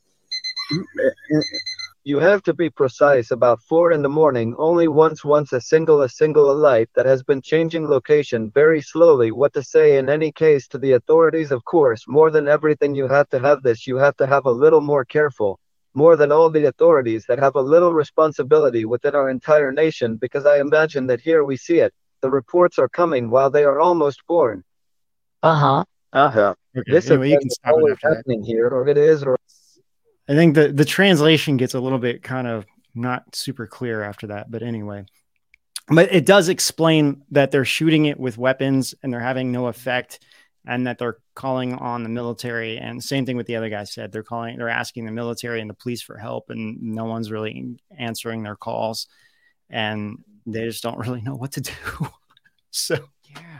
Mm, 0.69 0.79
eh, 0.79 1.37
eh, 1.39 1.57
you 2.03 2.19
have 2.19 2.43
to 2.43 2.53
be 2.53 2.69
precise 2.69 3.31
about 3.31 3.59
four 3.67 3.91
in 3.91 4.03
the 4.03 4.09
morning. 4.09 4.53
Only 4.59 4.87
once, 4.87 5.25
once 5.25 5.51
a 5.51 5.59
single, 5.59 6.03
a 6.03 6.09
single 6.09 6.51
a 6.51 6.53
light 6.53 6.89
that 6.95 7.07
has 7.07 7.23
been 7.23 7.41
changing 7.41 7.87
location 7.87 8.51
very 8.53 8.81
slowly. 8.81 9.31
What 9.31 9.53
to 9.53 9.63
say 9.63 9.97
in 9.97 10.07
any 10.07 10.31
case 10.31 10.67
to 10.67 10.77
the 10.77 10.93
authorities, 10.93 11.51
of 11.51 11.65
course. 11.65 12.05
More 12.07 12.29
than 12.29 12.47
everything, 12.47 12.93
you 12.93 13.07
have 13.07 13.27
to 13.29 13.39
have 13.39 13.63
this. 13.63 13.87
You 13.87 13.97
have 13.97 14.15
to 14.17 14.27
have 14.27 14.45
a 14.45 14.51
little 14.51 14.81
more 14.81 15.03
careful. 15.03 15.59
More 15.97 16.15
than 16.15 16.31
all 16.31 16.49
the 16.51 16.65
authorities 16.65 17.25
that 17.27 17.39
have 17.39 17.55
a 17.55 17.61
little 17.73 17.91
responsibility 17.91 18.85
within 18.85 19.15
our 19.15 19.31
entire 19.31 19.71
nation 19.71 20.15
because 20.15 20.45
I 20.45 20.59
imagine 20.59 21.07
that 21.07 21.19
here 21.21 21.43
we 21.43 21.57
see 21.57 21.79
it. 21.79 21.91
The 22.21 22.29
reports 22.29 22.77
are 22.77 22.87
coming 22.87 23.31
while 23.31 23.49
they 23.49 23.63
are 23.63 23.79
almost 23.79 24.19
born. 24.27 24.63
Uh-huh. 25.41 25.83
Uh-huh. 26.13 26.53
Okay, 26.77 26.91
This 26.91 27.09
anyway, 27.09 27.31
you 27.31 27.39
can 27.39 27.47
is 27.47 27.55
stop 27.55 27.71
it 27.71 27.73
always 27.73 27.93
after 27.93 28.09
that. 28.09 28.15
happening 28.17 28.43
here, 28.43 28.67
or 28.67 28.87
it 28.87 28.97
is, 28.97 29.23
or 29.23 29.37
I 30.29 30.35
think 30.35 30.53
the 30.53 30.67
the 30.71 30.85
translation 30.85 31.57
gets 31.57 31.73
a 31.73 31.79
little 31.79 31.99
bit 31.99 32.21
kind 32.21 32.47
of 32.47 32.65
not 32.93 33.35
super 33.35 33.65
clear 33.65 34.03
after 34.03 34.27
that, 34.27 34.51
but 34.51 34.61
anyway. 34.61 35.05
But 35.87 36.13
it 36.13 36.25
does 36.25 36.47
explain 36.49 37.23
that 37.31 37.49
they're 37.49 37.65
shooting 37.65 38.05
it 38.05 38.19
with 38.19 38.37
weapons 38.37 38.93
and 39.01 39.11
they're 39.11 39.19
having 39.31 39.51
no 39.51 39.67
effect 39.67 40.19
and 40.67 40.85
that 40.85 40.97
they're 40.97 41.17
calling 41.33 41.73
on 41.75 42.03
the 42.03 42.09
military 42.09 42.77
and 42.77 43.03
same 43.03 43.25
thing 43.25 43.37
with 43.37 43.47
the 43.47 43.55
other 43.55 43.69
guy 43.69 43.83
said 43.83 44.11
they're 44.11 44.21
calling 44.21 44.57
they're 44.57 44.69
asking 44.69 45.05
the 45.05 45.11
military 45.11 45.61
and 45.61 45.69
the 45.69 45.73
police 45.73 46.01
for 46.01 46.17
help 46.17 46.49
and 46.49 46.81
no 46.81 47.05
one's 47.05 47.31
really 47.31 47.77
answering 47.97 48.43
their 48.43 48.55
calls 48.55 49.07
and 49.69 50.17
they 50.47 50.65
just 50.65 50.83
don't 50.83 50.97
really 50.97 51.21
know 51.21 51.35
what 51.35 51.51
to 51.53 51.61
do. 51.61 51.73
so 52.71 52.95
yeah. 53.29 53.59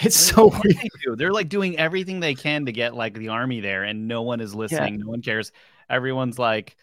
It's 0.00 0.16
so 0.16 0.44
mean, 0.44 0.50
what 0.50 0.62
do 0.62 0.68
weird. 0.68 0.76
they 0.76 0.88
do? 1.04 1.16
They're 1.16 1.32
like 1.32 1.48
doing 1.48 1.78
everything 1.78 2.20
they 2.20 2.34
can 2.34 2.66
to 2.66 2.72
get 2.72 2.94
like 2.94 3.14
the 3.14 3.28
army 3.28 3.60
there, 3.60 3.84
and 3.84 4.06
no 4.06 4.22
one 4.22 4.40
is 4.40 4.54
listening. 4.54 4.98
No 4.98 5.08
one 5.08 5.22
cares. 5.22 5.50
Everyone's 5.88 6.38
like 6.38 6.76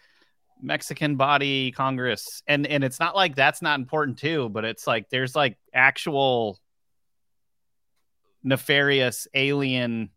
Mexican 0.60 1.16
body 1.16 1.70
Congress, 1.70 2.42
and 2.48 2.66
and 2.66 2.82
it's 2.82 2.98
not 2.98 3.14
like 3.14 3.36
that's 3.36 3.62
not 3.62 3.78
important 3.78 4.18
too, 4.18 4.48
but 4.48 4.64
it's 4.64 4.86
like 4.86 5.08
there's 5.08 5.36
like 5.36 5.56
actual 5.72 6.58
nefarious 8.46 9.28
alien. 9.34 10.10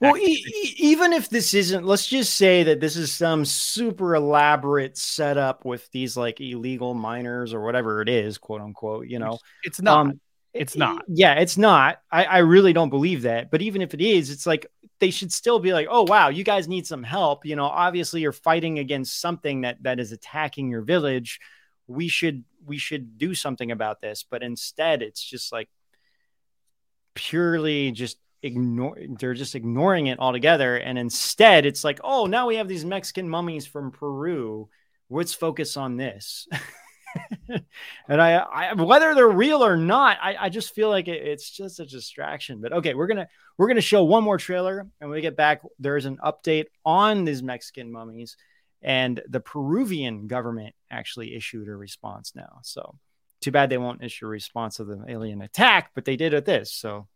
Well, 0.00 0.16
e- 0.16 0.44
e- 0.46 0.74
even 0.78 1.12
if 1.12 1.28
this 1.28 1.54
isn't, 1.54 1.84
let's 1.84 2.06
just 2.06 2.36
say 2.36 2.62
that 2.64 2.80
this 2.80 2.96
is 2.96 3.12
some 3.12 3.44
super 3.44 4.14
elaborate 4.14 4.96
setup 4.96 5.64
with 5.64 5.90
these 5.90 6.16
like 6.16 6.40
illegal 6.40 6.94
miners 6.94 7.52
or 7.52 7.62
whatever 7.62 8.00
it 8.02 8.08
is, 8.08 8.38
quote 8.38 8.60
unquote. 8.60 9.08
You 9.08 9.18
know, 9.18 9.38
It's 9.64 9.80
not. 9.80 9.98
Um, 9.98 10.20
it's 10.52 10.76
not. 10.76 11.04
yeah, 11.06 11.34
it's 11.34 11.56
not. 11.56 12.00
I, 12.10 12.24
I 12.24 12.38
really 12.38 12.72
don't 12.72 12.90
believe 12.90 13.22
that. 13.22 13.50
But 13.50 13.62
even 13.62 13.82
if 13.82 13.94
it 13.94 14.00
is, 14.00 14.30
it's 14.30 14.46
like 14.46 14.66
they 14.98 15.10
should 15.10 15.32
still 15.32 15.60
be 15.60 15.72
like, 15.72 15.86
oh 15.88 16.02
wow, 16.02 16.28
you 16.28 16.44
guys 16.44 16.66
need 16.66 16.86
some 16.86 17.02
help. 17.02 17.46
You 17.46 17.56
know, 17.56 17.66
obviously 17.66 18.20
you're 18.20 18.32
fighting 18.32 18.78
against 18.78 19.20
something 19.20 19.60
that 19.62 19.82
that 19.82 20.00
is 20.00 20.12
attacking 20.12 20.68
your 20.68 20.82
village. 20.82 21.40
We 21.86 22.08
should 22.08 22.44
we 22.66 22.78
should 22.78 23.16
do 23.18 23.34
something 23.34 23.70
about 23.70 24.00
this. 24.00 24.24
But 24.28 24.42
instead, 24.42 25.02
it's 25.02 25.22
just 25.22 25.52
like 25.52 25.68
purely 27.20 27.90
just 27.90 28.16
ignore 28.42 28.96
they're 29.18 29.34
just 29.34 29.54
ignoring 29.54 30.06
it 30.06 30.18
altogether. 30.18 30.76
And 30.76 30.98
instead 30.98 31.66
it's 31.66 31.84
like 31.84 32.00
oh 32.02 32.24
now 32.24 32.46
we 32.46 32.56
have 32.56 32.68
these 32.68 32.84
mexican 32.84 33.28
mummies 33.28 33.66
from 33.66 33.90
peru. 33.90 34.68
Let's 35.10 35.34
focus 35.34 35.76
on 35.76 35.96
this. 35.96 36.48
And 38.08 38.22
I, 38.22 38.36
I 38.36 38.74
whether 38.74 39.16
they're 39.16 39.28
real 39.28 39.64
or 39.64 39.76
not 39.76 40.18
I, 40.22 40.36
I 40.42 40.48
just 40.48 40.76
feel 40.76 40.88
like 40.88 41.08
it, 41.08 41.26
it's 41.26 41.50
just 41.50 41.80
a 41.80 41.84
distraction. 41.84 42.60
But 42.60 42.72
okay 42.72 42.94
we're 42.94 43.08
gonna 43.08 43.26
we're 43.58 43.66
gonna 43.66 43.80
show 43.80 44.04
one 44.04 44.22
more 44.22 44.38
trailer 44.38 44.78
and 44.78 45.10
when 45.10 45.16
we 45.16 45.20
get 45.20 45.36
back 45.36 45.62
there's 45.80 46.06
an 46.06 46.18
update 46.24 46.66
on 46.84 47.24
these 47.24 47.42
mexican 47.42 47.90
mummies 47.90 48.36
and 48.80 49.20
the 49.28 49.40
peruvian 49.40 50.28
government 50.28 50.74
actually 50.90 51.34
issued 51.34 51.68
a 51.68 51.74
response 51.74 52.32
now. 52.34 52.60
So 52.62 52.96
too 53.40 53.50
bad 53.50 53.70
they 53.70 53.78
won't 53.78 54.02
issue 54.02 54.26
a 54.26 54.28
response 54.28 54.76
to 54.76 54.84
the 54.84 55.04
alien 55.08 55.42
attack 55.42 55.90
but 55.94 56.04
they 56.04 56.16
did 56.16 56.34
at 56.34 56.44
this 56.44 56.72
so 56.72 57.06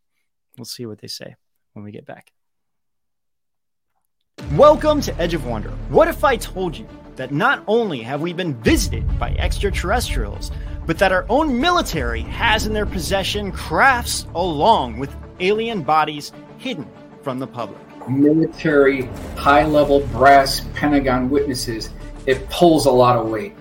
we'll 0.57 0.65
see 0.65 0.87
what 0.87 0.99
they 0.99 1.09
say 1.09 1.35
when 1.73 1.85
we 1.85 1.93
get 1.93 2.07
back 2.07 2.33
Welcome 4.57 5.01
to 5.03 5.17
Edge 5.21 5.33
of 5.35 5.47
Wonder. 5.47 5.71
What 5.89 6.09
if 6.09 6.25
I 6.25 6.37
told 6.37 6.77
you 6.77 6.87
that 7.15 7.33
not 7.33 7.63
only 7.69 8.03
have 8.03 8.21
we 8.21 8.33
been 8.33 8.55
visited 8.63 9.19
by 9.19 9.31
extraterrestrials, 9.31 10.51
but 10.87 10.99
that 10.99 11.13
our 11.13 11.25
own 11.29 11.61
military 11.61 12.23
has 12.23 12.67
in 12.67 12.73
their 12.73 12.85
possession 12.85 13.53
crafts 13.53 14.27
along 14.35 14.99
with 14.99 15.15
alien 15.39 15.83
bodies 15.83 16.33
hidden 16.59 16.89
from 17.23 17.39
the 17.39 17.47
public? 17.47 17.79
military, 18.09 19.03
high 19.37 19.65
level 19.65 20.01
brass 20.09 20.63
Pentagon 20.75 21.31
witnesses, 21.31 21.91
it 22.27 22.49
pulls 22.51 22.87
a 22.87 22.91
lot 22.91 23.17
of 23.17 23.31
weight. 23.31 23.55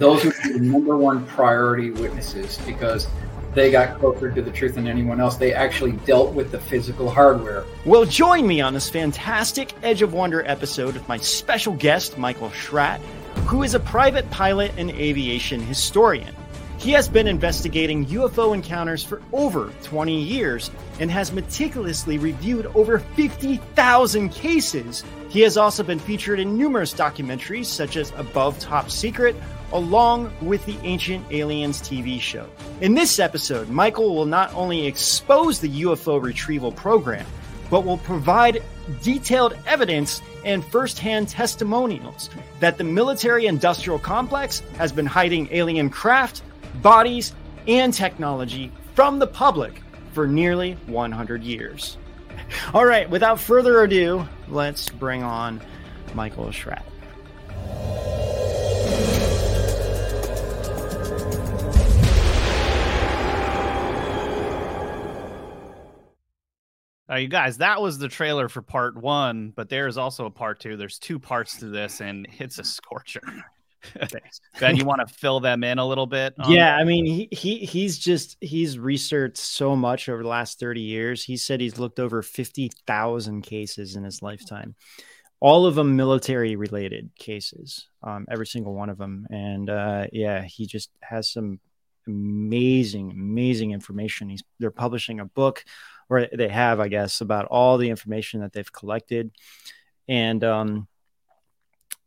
Those 0.00 0.24
are 0.24 0.30
the 0.30 0.58
number 0.60 0.96
one 0.96 1.26
priority 1.26 1.90
witnesses 1.90 2.58
because 2.64 3.06
they 3.52 3.70
got 3.70 3.98
closer 3.98 4.30
to 4.30 4.40
the 4.40 4.50
truth 4.50 4.76
than 4.76 4.88
anyone 4.88 5.20
else. 5.20 5.36
They 5.36 5.52
actually 5.52 5.92
dealt 5.92 6.32
with 6.32 6.50
the 6.50 6.58
physical 6.58 7.10
hardware. 7.10 7.64
Well, 7.84 8.06
join 8.06 8.46
me 8.46 8.62
on 8.62 8.72
this 8.72 8.88
fantastic 8.88 9.74
Edge 9.82 10.00
of 10.00 10.14
Wonder 10.14 10.42
episode 10.46 10.94
with 10.94 11.06
my 11.06 11.18
special 11.18 11.74
guest, 11.74 12.16
Michael 12.16 12.50
Schratt, 12.50 12.98
who 13.46 13.62
is 13.62 13.74
a 13.74 13.80
private 13.80 14.30
pilot 14.30 14.72
and 14.78 14.90
aviation 14.90 15.60
historian. 15.60 16.34
He 16.78 16.92
has 16.92 17.06
been 17.06 17.26
investigating 17.26 18.06
UFO 18.06 18.54
encounters 18.54 19.04
for 19.04 19.20
over 19.34 19.70
20 19.82 20.18
years 20.18 20.70
and 20.98 21.10
has 21.10 21.30
meticulously 21.30 22.16
reviewed 22.16 22.64
over 22.74 23.00
50,000 23.00 24.30
cases. 24.30 25.04
He 25.28 25.42
has 25.42 25.58
also 25.58 25.82
been 25.82 25.98
featured 25.98 26.40
in 26.40 26.56
numerous 26.56 26.94
documentaries 26.94 27.66
such 27.66 27.98
as 27.98 28.14
Above 28.16 28.58
Top 28.60 28.90
Secret, 28.90 29.36
along 29.72 30.32
with 30.40 30.64
the 30.66 30.76
Ancient 30.82 31.24
Aliens 31.30 31.80
TV 31.80 32.20
show. 32.20 32.48
In 32.80 32.94
this 32.94 33.18
episode, 33.18 33.68
Michael 33.68 34.14
will 34.14 34.26
not 34.26 34.52
only 34.54 34.86
expose 34.86 35.60
the 35.60 35.82
UFO 35.82 36.20
retrieval 36.20 36.72
program, 36.72 37.26
but 37.70 37.84
will 37.84 37.98
provide 37.98 38.62
detailed 39.02 39.56
evidence 39.66 40.20
and 40.44 40.64
firsthand 40.64 41.28
testimonials 41.28 42.30
that 42.58 42.78
the 42.78 42.84
military 42.84 43.46
industrial 43.46 43.98
complex 43.98 44.60
has 44.76 44.90
been 44.92 45.06
hiding 45.06 45.48
alien 45.52 45.88
craft, 45.88 46.42
bodies, 46.82 47.34
and 47.68 47.94
technology 47.94 48.72
from 48.94 49.18
the 49.18 49.26
public 49.26 49.82
for 50.12 50.26
nearly 50.26 50.72
100 50.86 51.42
years. 51.42 51.96
All 52.74 52.84
right, 52.84 53.08
without 53.08 53.38
further 53.40 53.82
ado, 53.82 54.26
let's 54.48 54.88
bring 54.88 55.22
on 55.22 55.60
Michael 56.14 56.50
Schratt. 56.50 56.84
Uh, 67.10 67.16
you 67.16 67.28
guys, 67.28 67.58
that 67.58 67.82
was 67.82 67.98
the 67.98 68.08
trailer 68.08 68.48
for 68.48 68.62
part 68.62 68.96
one, 68.96 69.52
but 69.56 69.68
there 69.68 69.88
is 69.88 69.98
also 69.98 70.26
a 70.26 70.30
part 70.30 70.60
two. 70.60 70.76
There's 70.76 70.98
two 70.98 71.18
parts 71.18 71.58
to 71.58 71.66
this, 71.66 72.00
and 72.00 72.28
it's 72.38 72.58
a 72.58 72.64
scorcher. 72.64 73.20
ben, 74.60 74.76
you 74.76 74.84
want 74.84 75.06
to 75.06 75.12
fill 75.12 75.40
them 75.40 75.64
in 75.64 75.78
a 75.78 75.86
little 75.86 76.06
bit? 76.06 76.34
Yeah, 76.46 76.76
I 76.76 76.84
mean, 76.84 77.06
he, 77.06 77.28
he 77.32 77.58
he's 77.58 77.98
just 77.98 78.36
he's 78.40 78.78
researched 78.78 79.38
so 79.38 79.74
much 79.74 80.08
over 80.08 80.22
the 80.22 80.28
last 80.28 80.60
30 80.60 80.80
years. 80.80 81.24
He 81.24 81.36
said 81.36 81.60
he's 81.60 81.78
looked 81.78 81.98
over 81.98 82.22
50,000 82.22 83.42
cases 83.42 83.96
in 83.96 84.04
his 84.04 84.22
lifetime. 84.22 84.74
All 85.40 85.64
of 85.64 85.74
them 85.74 85.96
military 85.96 86.54
related 86.54 87.10
cases, 87.18 87.88
um, 88.02 88.26
every 88.30 88.46
single 88.46 88.74
one 88.74 88.90
of 88.90 88.98
them. 88.98 89.26
And 89.30 89.70
uh, 89.70 90.06
yeah, 90.12 90.42
he 90.42 90.66
just 90.66 90.90
has 91.00 91.32
some 91.32 91.58
amazing, 92.06 93.10
amazing 93.10 93.72
information. 93.72 94.28
He's 94.28 94.42
they're 94.58 94.70
publishing 94.70 95.20
a 95.20 95.24
book, 95.24 95.64
or 96.10 96.26
they 96.32 96.48
have, 96.48 96.80
I 96.80 96.88
guess, 96.88 97.22
about 97.22 97.46
all 97.46 97.78
the 97.78 97.88
information 97.88 98.40
that 98.40 98.52
they've 98.52 98.70
collected. 98.72 99.30
And 100.08 100.42
um, 100.44 100.88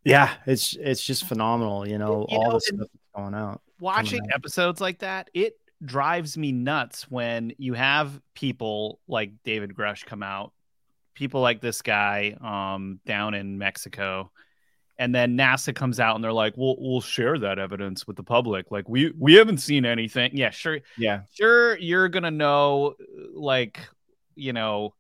yeah, 0.04 0.34
it's 0.46 0.76
it's 0.80 1.04
just 1.04 1.26
phenomenal, 1.26 1.88
you 1.88 1.98
know, 1.98 2.28
You 2.30 2.38
all 2.38 2.48
know, 2.50 2.54
the 2.56 2.62
stuff 2.62 2.80
that's 2.80 2.92
going 3.16 3.34
out. 3.34 3.62
watching 3.80 4.20
out. 4.22 4.36
episodes 4.36 4.82
like 4.82 5.00
that, 5.00 5.30
it 5.34 5.58
drives 5.84 6.38
me 6.38 6.52
nuts 6.52 7.10
when 7.10 7.54
you 7.58 7.74
have 7.74 8.22
people 8.36 9.00
like 9.08 9.32
David 9.44 9.74
Grusch 9.74 10.06
come 10.06 10.22
out, 10.24 10.52
people 11.14 11.42
like 11.42 11.62
this 11.62 11.82
guy 11.82 12.36
um, 12.42 13.00
down 13.06 13.34
in 13.34 13.58
Mexico, 13.58 14.32
and 14.98 15.14
then 15.16 15.38
NASA 15.38 15.74
comes 15.74 16.00
out 16.02 16.16
and 16.16 16.24
they're 16.24 16.34
like, 16.34 16.54
"We'll 16.58 16.76
we'll 16.80 17.02
share 17.02 17.40
that 17.40 17.58
evidence 17.58 18.06
with 18.06 18.16
the 18.18 18.24
public. 18.24 18.72
Like 18.72 18.88
we 18.90 19.14
we 19.18 19.36
haven't 19.36 19.58
seen 19.60 19.86
anything. 19.86 20.32
Yeah, 20.38 20.50
sure, 20.50 20.80
Yeah. 20.98 21.22
sure, 21.34 21.78
you're 21.78 22.10
gonna 22.10 22.32
know, 22.32 22.96
like 23.34 23.80
you 24.36 24.54
know." 24.54 24.94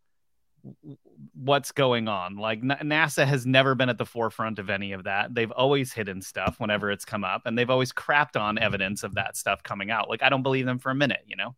what's 1.33 1.73
going 1.73 2.07
on 2.07 2.37
like 2.37 2.59
N- 2.59 2.87
nasa 2.87 3.25
has 3.25 3.45
never 3.45 3.75
been 3.75 3.89
at 3.89 3.97
the 3.97 4.05
forefront 4.05 4.59
of 4.59 4.69
any 4.69 4.93
of 4.93 5.03
that 5.03 5.35
they've 5.35 5.51
always 5.51 5.91
hidden 5.91 6.21
stuff 6.21 6.57
whenever 6.57 6.89
it's 6.89 7.03
come 7.03 7.25
up 7.25 7.41
and 7.45 7.57
they've 7.57 7.69
always 7.69 7.91
crapped 7.91 8.39
on 8.39 8.57
evidence 8.57 9.03
of 9.03 9.15
that 9.15 9.35
stuff 9.35 9.61
coming 9.61 9.91
out 9.91 10.07
like 10.09 10.23
i 10.23 10.29
don't 10.29 10.41
believe 10.41 10.65
them 10.65 10.79
for 10.79 10.89
a 10.89 10.95
minute 10.95 11.19
you 11.27 11.35
know 11.35 11.53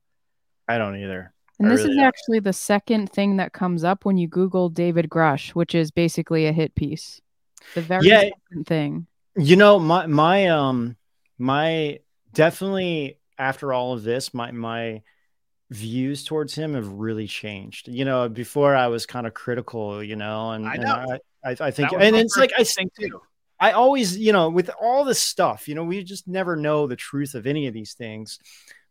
I 0.67 0.79
don't 0.79 0.95
either. 0.99 1.31
And 1.59 1.67
I 1.67 1.71
this 1.71 1.81
really 1.81 1.91
is 1.91 1.97
don't. 1.97 2.05
actually 2.07 2.39
the 2.39 2.51
second 2.53 3.11
thing 3.11 3.37
that 3.37 3.53
comes 3.53 3.83
up 3.83 4.05
when 4.05 4.17
you 4.17 4.27
Google 4.27 4.69
David 4.69 5.07
Grusch, 5.09 5.49
which 5.51 5.75
is 5.75 5.91
basically 5.91 6.47
a 6.47 6.51
hit 6.51 6.73
piece. 6.73 7.21
The 7.75 7.81
very 7.83 8.07
Yeah. 8.07 8.21
second 8.21 8.65
thing. 8.65 9.05
You 9.37 9.55
know, 9.55 9.77
my 9.77 10.07
my 10.07 10.47
um 10.47 10.95
my 11.37 11.99
definitely 12.33 13.19
after 13.37 13.71
all 13.71 13.93
of 13.93 14.01
this, 14.01 14.33
my 14.33 14.49
my 14.51 15.03
views 15.71 16.23
towards 16.23 16.53
him 16.55 16.73
have 16.73 16.87
really 16.87 17.27
changed. 17.27 17.87
You 17.87 18.05
know, 18.05 18.29
before 18.29 18.75
I 18.75 18.87
was 18.87 19.05
kind 19.05 19.27
of 19.27 19.33
critical, 19.33 20.03
you 20.03 20.15
know, 20.15 20.51
and, 20.51 20.67
I 20.67 20.73
and. 20.75 20.85
I, 20.85 21.19
I 21.45 21.55
I 21.59 21.71
think 21.71 21.91
and 21.93 22.15
it's 22.15 22.37
like 22.37 22.51
I 22.57 22.63
think 22.63 22.93
too 22.95 23.21
I 23.59 23.71
always, 23.71 24.17
you 24.17 24.33
know, 24.33 24.49
with 24.49 24.69
all 24.81 25.05
this 25.05 25.19
stuff, 25.19 25.67
you 25.67 25.75
know, 25.75 25.83
we 25.83 26.03
just 26.03 26.27
never 26.27 26.55
know 26.55 26.87
the 26.87 26.95
truth 26.95 27.35
of 27.35 27.47
any 27.47 27.67
of 27.67 27.73
these 27.73 27.93
things. 27.93 28.39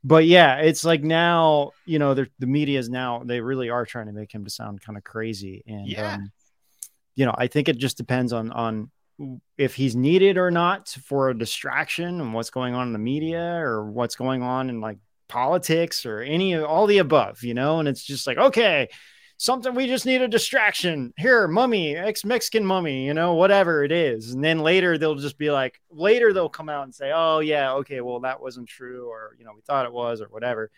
But 0.03 0.27
yeah, 0.27 0.57
it's 0.57 0.85
like 0.85 1.03
now, 1.03 1.72
you 1.87 1.99
know, 1.99 2.14
the 2.14 2.29
media 2.41 2.79
is 2.79 2.89
now 2.91 3.22
they 3.25 3.41
really 3.41 3.70
are 3.70 3.87
trying 3.87 4.07
to 4.07 4.12
make 4.12 4.33
him 4.33 4.45
to 4.45 4.51
sound 4.51 4.81
kind 4.81 4.99
of 4.99 5.05
crazy, 5.05 5.62
and 5.66 5.87
Yeah. 5.87 6.14
um, 6.14 6.33
you 7.14 7.25
know, 7.27 7.35
I 7.37 7.47
think 7.47 7.68
it 7.68 7.79
just 7.79 7.97
depends 7.97 8.33
on 8.33 8.51
on 8.53 8.91
if 9.57 9.77
he's 9.77 9.95
needed 9.95 10.37
or 10.37 10.51
not 10.51 10.89
for 10.89 11.31
a 11.31 11.39
distraction 11.39 12.20
and 12.20 12.35
what's 12.35 12.51
going 12.51 12.75
on 12.75 12.89
in 12.89 12.93
the 12.93 12.99
media 12.99 13.41
or 13.41 13.91
what's 13.91 14.16
going 14.16 14.43
on 14.43 14.68
in 14.68 14.81
like 14.81 14.99
politics 15.29 16.07
or 16.07 16.20
any 16.20 16.53
of 16.53 16.64
all 16.64 16.87
the 16.87 16.99
above, 16.99 17.43
you 17.43 17.55
know. 17.55 17.79
And 17.79 17.89
it's 17.89 18.03
just 18.03 18.27
like, 18.27 18.39
okay, 18.39 18.89
something 19.37 19.75
we 19.75 19.87
just 19.87 20.07
need 20.07 20.22
a 20.22 20.29
distraction 20.29 21.12
here, 21.16 21.49
mummy, 21.49 21.97
ex 21.97 22.25
Mexican 22.25 22.64
mummy, 22.64 23.07
you 23.07 23.14
know, 23.14 23.35
whatever 23.35 23.85
it 23.85 23.93
is. 23.93 24.33
And 24.33 24.43
then 24.43 24.61
later 24.61 24.99
they'll 24.99 25.14
just 25.14 25.39
be 25.39 25.51
like, 25.51 25.81
later 25.91 26.33
they'll 26.33 26.49
come 26.49 26.68
out 26.68 26.85
and 26.85 26.95
say, 26.95 27.12
oh, 27.14 27.41
yeah, 27.41 27.72
okay, 27.75 28.01
well, 28.01 28.20
that 28.20 28.41
wasn't 28.41 28.68
true, 28.68 29.09
or, 29.09 29.37
you 29.39 29.45
know, 29.45 29.53
we 29.55 29.62
thought 29.62 29.87
it 29.87 29.93
was, 29.93 30.20
or 30.20 30.27
whatever. 30.27 30.70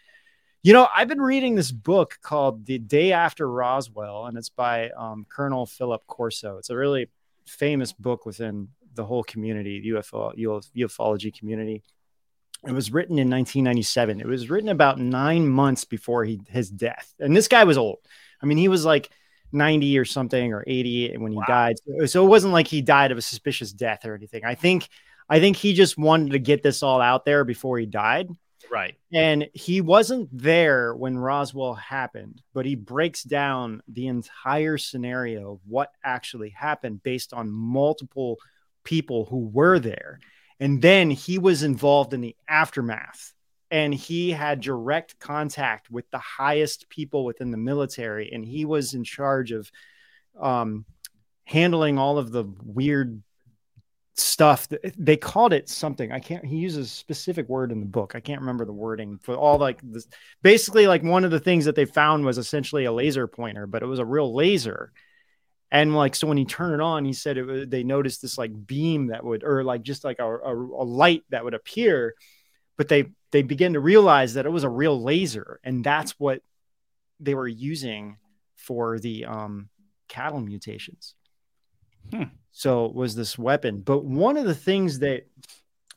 You 0.63 0.73
know, 0.73 0.89
I've 0.93 1.09
been 1.09 1.21
reading 1.21 1.55
this 1.55 1.71
book 1.71 2.19
called 2.23 2.67
The 2.67 2.79
Day 2.79 3.13
After 3.13 3.49
Roswell, 3.49 4.27
and 4.27 4.37
it's 4.37 4.49
by 4.49 4.91
um, 4.91 5.25
Colonel 5.29 5.67
Philip 5.67 6.03
Corso. 6.09 6.59
It's 6.59 6.71
a 6.71 6.77
really 6.77 7.09
famous 7.47 7.93
book 7.93 8.27
within 8.27 8.69
the 8.95 9.05
whole 9.05 9.23
community, 9.23 9.81
the 9.81 9.91
UFO, 9.91 10.35
ufology 10.77 11.37
community. 11.37 11.85
It 12.67 12.73
was 12.73 12.93
written 12.93 13.19
in 13.19 13.31
1997. 13.31 14.21
It 14.21 14.27
was 14.27 14.51
written 14.51 14.69
about 14.69 14.99
nine 14.99 15.47
months 15.47 15.85
before 15.85 16.25
he, 16.25 16.41
his 16.49 16.71
death. 16.71 17.15
And 17.21 17.37
this 17.37 17.49
guy 17.49 17.65
was 17.65 17.79
old. 17.79 17.99
I 18.43 18.47
mean, 18.47 18.59
he 18.59 18.69
was 18.69 18.85
like 18.85 19.11
90 19.53 19.99
or 19.99 20.05
something 20.05 20.53
or 20.53 20.65
80 20.67 21.17
when 21.19 21.33
he 21.33 21.41
died. 21.47 21.77
So, 21.85 22.07
so 22.07 22.25
it 22.25 22.29
wasn't 22.29 22.53
like 22.53 22.67
he 22.67 22.83
died 22.83 23.13
of 23.13 23.19
a 23.19 23.23
suspicious 23.23 23.73
death 23.73 24.05
or 24.05 24.15
anything. 24.15 24.45
I 24.45 24.55
think, 24.55 24.89
I 25.29 25.41
think 25.41 25.57
he 25.57 25.75
just 25.75 25.99
wanted 25.99 26.33
to 26.33 26.39
get 26.39 26.63
this 26.63 26.83
all 26.83 27.01
out 27.01 27.25
there 27.25 27.45
before 27.45 27.79
he 27.79 27.87
died. 27.87 28.29
Right. 28.71 28.97
And 29.13 29.49
he 29.55 29.81
wasn't 29.81 30.29
there 30.33 30.95
when 30.95 31.17
Roswell 31.17 31.75
happened, 31.75 32.43
but 32.53 32.67
he 32.67 32.75
breaks 32.75 33.23
down 33.23 33.83
the 33.89 34.09
entire 34.09 34.79
scenario 34.79 35.53
of 35.53 35.61
what 35.67 35.93
actually 36.05 36.51
happened 36.51 37.03
based 37.03 37.33
on 37.33 37.51
multiple 37.51 38.39
people 38.85 39.25
who 39.27 39.49
were 39.49 39.79
there. 39.79 40.19
And 40.61 40.81
then 40.81 41.11
he 41.11 41.39
was 41.39 41.63
involved 41.63 42.15
in 42.15 42.21
the 42.21 42.37
aftermath 42.49 43.33
and 43.71 43.93
he 43.93 44.31
had 44.31 44.61
direct 44.61 45.19
contact 45.19 45.91
with 45.91 46.09
the 46.11 46.19
highest 46.19 46.89
people 46.89 47.25
within 47.25 47.51
the 47.51 47.57
military 47.57 48.33
and 48.33 48.45
he 48.45 48.65
was 48.65 48.95
in 48.95 49.05
charge 49.05 49.53
of 49.53 49.71
um, 50.41 50.85
handling 51.45 51.99
all 51.99 52.19
of 52.19 52.31
the 52.31 52.45
weird 52.63 53.23
stuff. 54.15 54.69
They 54.97 55.17
called 55.17 55.53
it 55.53 55.69
something 55.69 56.11
i 56.11 56.21
can't 56.21 56.45
he 56.45 56.57
uses 56.57 56.87
a 56.87 56.91
specific 56.91 57.49
word 57.51 57.71
in 57.71 57.81
the 57.81 57.87
book 57.87 58.15
i 58.15 58.21
can't 58.21 58.41
remember 58.41 58.65
the 58.65 58.73
wording 58.73 59.19
for 59.19 59.35
all 59.35 59.59
like 59.59 59.79
this 59.83 60.09
basically 60.43 60.87
like 60.87 61.03
one 61.03 61.25
of 61.25 61.31
the 61.31 61.41
things 61.41 61.67
that 61.67 61.75
they 61.75 61.85
found 61.85 62.25
was 62.25 62.39
essentially 62.39 62.87
a 62.87 62.93
laser 62.93 63.27
pointer 63.27 63.67
but 63.67 63.83
it 63.83 63.87
was 63.87 63.99
a 63.99 64.05
real 64.05 64.35
laser 64.35 64.93
and 65.71 65.95
like 65.95 66.14
so 66.14 66.27
when 66.27 66.37
he 66.37 66.45
turned 66.45 66.75
it 66.75 66.81
on 66.81 67.05
he 67.05 67.12
said 67.12 67.37
it 67.37 67.71
they 67.71 67.83
noticed 67.83 68.23
this 68.23 68.39
like 68.39 68.67
beam 68.67 69.09
that 69.09 69.25
would 69.25 69.43
or 69.43 69.64
like 69.64 69.83
just 69.83 70.05
like 70.05 70.19
a, 70.19 70.27
a, 70.27 70.55
a 70.55 70.85
light 70.85 71.25
that 71.31 71.45
would 71.45 71.55
appear 71.55 72.14
but 72.77 72.89
they 72.89 73.07
they 73.33 73.43
began 73.43 73.73
to 73.73 73.81
realize 73.81 74.35
that 74.35 74.47
it 74.47 74.53
was 74.53 74.64
a 74.64 74.69
real 74.69 75.03
laser 75.03 75.61
and 75.64 75.83
that's 75.83 76.12
what 76.19 76.41
they 77.21 77.35
were 77.35 77.49
using 77.49 78.19
for 78.57 78.99
the 78.99 79.25
um 79.25 79.69
cattle 80.09 80.41
mutations. 80.41 81.14
Hmm. 82.12 82.25
so 82.53 82.87
it 82.87 82.95
was 82.95 83.17
this 83.17 83.37
weapon. 83.37 83.81
But 83.81 84.05
one 84.05 84.37
of 84.37 84.45
the 84.45 84.55
things 84.55 85.01
that 85.01 85.27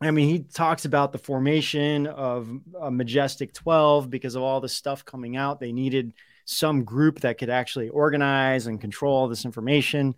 i 0.01 0.09
mean 0.11 0.29
he 0.29 0.39
talks 0.39 0.85
about 0.85 1.11
the 1.11 1.17
formation 1.19 2.07
of 2.07 2.49
a 2.81 2.89
majestic 2.89 3.53
12 3.53 4.09
because 4.09 4.35
of 4.35 4.41
all 4.41 4.61
the 4.61 4.69
stuff 4.69 5.05
coming 5.05 5.37
out. 5.37 5.59
They 5.59 5.71
needed 5.71 6.13
some 6.49 6.83
group 6.83 7.19
that 7.19 7.37
could 7.37 7.49
actually 7.49 7.89
organize 7.89 8.65
and 8.65 8.81
control 8.81 9.15
all 9.15 9.27
this 9.27 9.45
information. 9.45 10.15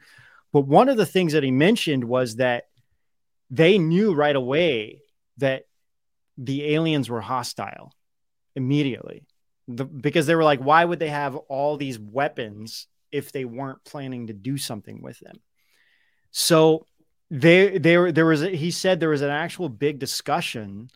But 0.53 0.61
one 0.61 0.87
of 0.87 0.95
the 0.95 1.05
things 1.05 1.33
that 1.33 1.43
he 1.43 1.51
mentioned 1.51 2.05
was 2.05 2.37
that 2.37 2.69
they 3.49 3.77
knew 3.77 4.13
right 4.13 4.35
away 4.35 5.01
that 5.37 5.65
the 6.37 6.73
aliens 6.73 7.09
were 7.09 7.19
hostile 7.19 7.93
immediately. 8.55 9.25
The, 9.67 9.83
because 9.83 10.25
they 10.25 10.35
were 10.35 10.43
like 10.43 10.61
why 10.61 10.83
would 10.83 10.99
they 10.99 11.09
have 11.09 11.35
all 11.35 11.75
these 11.77 11.99
weapons 11.99 12.87
if 13.11 13.31
they 13.31 13.45
weren't 13.45 13.83
planning 13.83 14.27
to 14.27 14.33
do 14.33 14.57
something 14.57 15.01
with 15.01 15.19
them? 15.19 15.35
So 16.31 16.85
they 17.29 17.77
there 17.77 18.11
there 18.13 18.25
was 18.25 18.41
a, 18.41 18.49
he 18.49 18.71
said 18.71 18.99
there 18.99 19.09
was 19.09 19.21
an 19.21 19.29
actual 19.29 19.67
big 19.67 19.99
discussion 19.99 20.89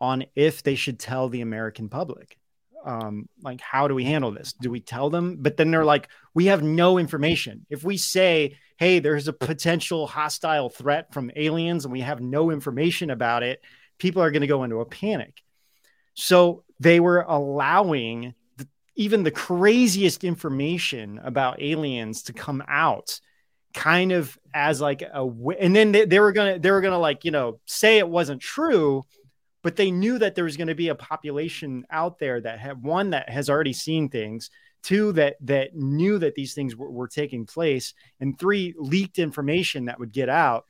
on 0.00 0.24
if 0.34 0.62
they 0.62 0.76
should 0.76 0.98
tell 0.98 1.28
the 1.28 1.42
American 1.42 1.90
public. 1.90 2.38
Um, 2.84 3.28
like 3.42 3.60
how 3.60 3.88
do 3.88 3.94
we 3.94 4.04
handle 4.04 4.30
this? 4.30 4.52
Do 4.52 4.70
we 4.70 4.80
tell 4.80 5.10
them? 5.10 5.36
But 5.40 5.56
then 5.56 5.70
they're 5.70 5.84
like, 5.84 6.08
we 6.34 6.46
have 6.46 6.62
no 6.62 6.98
information. 6.98 7.66
If 7.68 7.84
we 7.84 7.96
say, 7.96 8.56
hey, 8.78 9.00
there's 9.00 9.28
a 9.28 9.32
potential 9.32 10.06
hostile 10.06 10.70
threat 10.70 11.12
from 11.12 11.30
aliens 11.36 11.84
and 11.84 11.92
we 11.92 12.00
have 12.00 12.20
no 12.20 12.50
information 12.50 13.10
about 13.10 13.42
it, 13.42 13.60
people 13.98 14.22
are 14.22 14.30
going 14.30 14.42
to 14.42 14.46
go 14.46 14.62
into 14.64 14.80
a 14.80 14.86
panic. 14.86 15.42
So 16.14 16.64
they 16.80 17.00
were 17.00 17.24
allowing 17.28 18.34
the, 18.56 18.68
even 18.96 19.22
the 19.22 19.30
craziest 19.30 20.24
information 20.24 21.20
about 21.22 21.60
aliens 21.60 22.22
to 22.24 22.32
come 22.32 22.62
out 22.68 23.20
kind 23.74 24.12
of 24.12 24.38
as 24.54 24.80
like 24.80 25.02
a 25.02 25.30
and 25.60 25.76
then 25.76 25.92
they, 25.92 26.04
they 26.04 26.18
were 26.18 26.32
gonna 26.32 26.58
they 26.58 26.70
were 26.70 26.80
gonna 26.80 26.98
like 26.98 27.24
you 27.24 27.30
know 27.30 27.60
say 27.66 27.98
it 27.98 28.08
wasn't 28.08 28.40
true 28.40 29.04
but 29.62 29.76
they 29.76 29.90
knew 29.90 30.18
that 30.18 30.34
there 30.34 30.44
was 30.44 30.56
going 30.56 30.68
to 30.68 30.74
be 30.74 30.88
a 30.88 30.94
population 30.94 31.84
out 31.90 32.18
there 32.18 32.40
that 32.40 32.58
had 32.58 32.82
one 32.82 33.10
that 33.10 33.28
has 33.28 33.50
already 33.50 33.72
seen 33.72 34.08
things 34.08 34.50
two 34.82 35.12
that 35.12 35.36
that 35.40 35.74
knew 35.74 36.18
that 36.18 36.34
these 36.34 36.54
things 36.54 36.76
were, 36.76 36.90
were 36.90 37.08
taking 37.08 37.46
place 37.46 37.94
and 38.20 38.38
three 38.38 38.74
leaked 38.78 39.18
information 39.18 39.86
that 39.86 39.98
would 39.98 40.12
get 40.12 40.28
out 40.28 40.66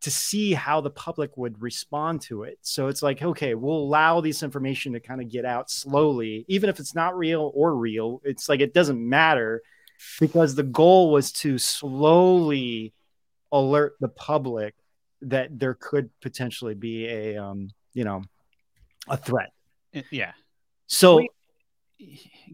to 0.00 0.10
see 0.10 0.54
how 0.54 0.80
the 0.80 0.90
public 0.90 1.36
would 1.36 1.60
respond 1.60 2.22
to 2.22 2.44
it. 2.44 2.58
So 2.62 2.88
it's 2.88 3.02
like 3.02 3.22
okay 3.22 3.54
we'll 3.54 3.76
allow 3.76 4.20
this 4.20 4.42
information 4.42 4.94
to 4.94 5.00
kind 5.00 5.20
of 5.20 5.28
get 5.28 5.44
out 5.44 5.70
slowly 5.70 6.44
even 6.48 6.70
if 6.70 6.80
it's 6.80 6.94
not 6.94 7.16
real 7.16 7.52
or 7.54 7.74
real. 7.76 8.20
It's 8.24 8.48
like 8.48 8.60
it 8.60 8.74
doesn't 8.74 9.00
matter 9.00 9.62
because 10.18 10.54
the 10.54 10.62
goal 10.62 11.12
was 11.12 11.32
to 11.32 11.58
slowly 11.58 12.94
alert 13.52 13.94
the 14.00 14.08
public 14.08 14.74
that 15.22 15.58
there 15.58 15.74
could 15.74 16.08
potentially 16.22 16.74
be 16.74 17.06
a 17.06 17.36
um 17.36 17.68
you 17.92 18.04
know 18.04 18.22
a 19.10 19.16
threat 19.16 19.50
Yeah. 20.10 20.32
so 20.86 21.16
Wait. 21.18 21.30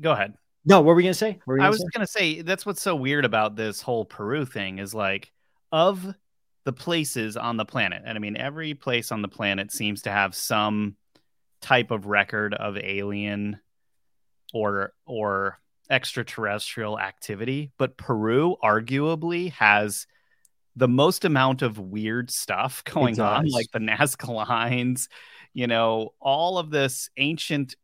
Go 0.00 0.11
ahead. 0.12 0.34
no 0.64 0.78
what 0.80 0.86
were 0.86 0.94
we 0.94 1.02
gonna 1.04 1.14
say 1.14 1.38
were 1.46 1.54
we 1.54 1.61
I 1.61 1.64
gonna 1.64 1.70
was 1.70 1.80
say? 1.80 1.86
gonna 1.94 2.07
say 2.07 2.42
that's 2.42 2.66
what's 2.66 2.82
so 2.82 2.96
weird 2.96 3.24
about 3.24 3.54
this 3.57 3.80
whole 3.80 4.04
Peru 4.04 4.44
thing 4.44 4.78
is 4.78 4.94
like 4.94 5.30
of 5.72 6.14
the 6.64 6.72
places 6.72 7.36
on 7.36 7.57
the 7.57 7.64
planet, 7.64 8.02
and 8.04 8.16
I 8.16 8.20
mean 8.20 8.36
every 8.36 8.74
place 8.74 9.12
on 9.12 9.22
the 9.22 9.28
planet 9.28 9.70
seems 9.70 10.02
to 10.02 10.11
have 10.11 10.34
some 10.34 10.96
type 11.62 11.90
of 11.92 12.07
record 12.07 12.54
of 12.54 12.76
alien 12.76 13.61
or 14.52 14.92
or 15.07 15.59
extraterrestrial 15.88 16.98
activity, 16.98 17.70
but 17.78 17.96
Peru 17.96 18.57
arguably 18.64 19.52
has 19.52 20.07
the 20.74 20.88
most 20.88 21.24
amount 21.24 21.62
of 21.62 21.78
weird 21.78 22.30
stuff 22.30 22.82
going 22.92 23.20
on, 23.20 23.46
like 23.48 23.70
the 23.72 23.78
Nazca 23.78 24.28
lines, 24.48 25.09
you 25.57 25.66
know, 25.66 26.12
all 26.20 26.59
of 26.59 26.68
this 26.68 27.09
ancient 27.16 27.76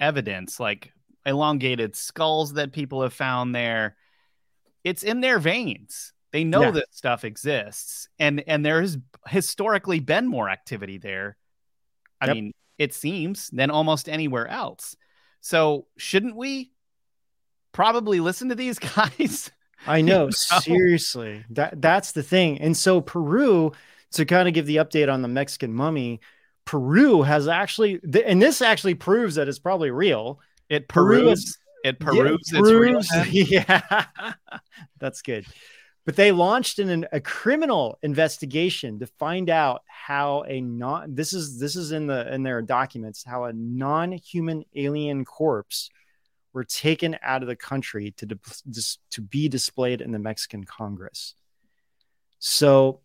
evidence, 0.00 0.58
like 0.58 0.92
elongated 1.24 1.94
skulls 1.94 2.54
that 2.54 2.72
people 2.72 3.02
have 3.02 3.12
found 3.14 3.54
there. 3.54 3.96
It's 4.82 5.04
in 5.04 5.20
their 5.20 5.38
veins. 5.38 6.12
They 6.32 6.42
know 6.42 6.62
Yeah. 6.62 6.70
that 6.72 6.92
stuff 6.92 7.24
exists, 7.24 8.08
and 8.18 8.42
and 8.48 8.66
there 8.66 8.80
has 8.80 8.98
historically 9.28 10.00
been 10.00 10.26
more 10.26 10.50
activity 10.50 10.98
there. 10.98 11.36
I 12.20 12.26
Yep. 12.26 12.34
mean, 12.34 12.52
it 12.78 12.92
seems 12.92 13.48
than 13.50 13.70
almost 13.70 14.08
anywhere 14.08 14.48
else. 14.48 14.96
So 15.40 15.86
shouldn't 15.96 16.34
we 16.34 16.72
probably 17.70 18.18
listen 18.18 18.48
to 18.48 18.56
these 18.56 18.78
guys? 18.96 19.52
I 19.86 20.00
know, 20.00 20.24
know? 20.50 20.58
seriously. 20.58 21.44
That 21.50 21.80
that's 21.80 22.10
the 22.10 22.24
thing. 22.24 22.60
And 22.60 22.76
so 22.76 23.00
Peru, 23.00 23.70
to 24.12 24.24
kind 24.24 24.48
of 24.48 24.54
give 24.54 24.66
the 24.66 24.76
update 24.76 25.12
on 25.12 25.22
the 25.22 25.28
Mexican 25.28 25.72
mummy, 25.72 26.18
Peru 26.64 27.22
has 27.22 27.48
actually, 27.48 28.00
and 28.26 28.40
this 28.40 28.62
actually 28.62 28.94
proves 28.94 29.34
that 29.34 29.48
it's 29.48 29.58
probably 29.58 29.90
real. 29.90 30.40
It 30.68 30.88
Peru 30.88 31.22
proves 31.24 31.44
is- 31.44 31.58
it 31.84 31.96
Yeah, 32.00 32.06
proves 32.06 32.52
it's 32.52 32.70
real. 32.70 33.00
yeah, 33.30 34.32
that's 34.98 35.20
good. 35.22 35.44
But 36.06 36.16
they 36.16 36.32
launched 36.32 36.78
an, 36.78 37.06
a 37.12 37.20
criminal 37.20 37.98
investigation 38.02 38.98
to 39.00 39.06
find 39.06 39.48
out 39.50 39.82
how 39.86 40.44
a 40.46 40.60
non 40.60 41.14
this 41.14 41.32
is 41.32 41.58
this 41.58 41.76
is 41.76 41.92
in 41.92 42.06
the 42.06 42.32
in 42.32 42.42
their 42.42 42.60
documents 42.62 43.24
how 43.24 43.44
a 43.44 43.52
non-human 43.54 44.64
alien 44.74 45.24
corpse 45.24 45.88
were 46.54 46.64
taken 46.64 47.16
out 47.22 47.42
of 47.42 47.48
the 47.48 47.56
country 47.56 48.12
to 48.18 48.26
dis- 48.70 48.98
to 49.10 49.20
be 49.20 49.48
displayed 49.48 50.00
in 50.00 50.10
the 50.12 50.18
Mexican 50.18 50.64
Congress. 50.64 51.34
So 52.38 53.00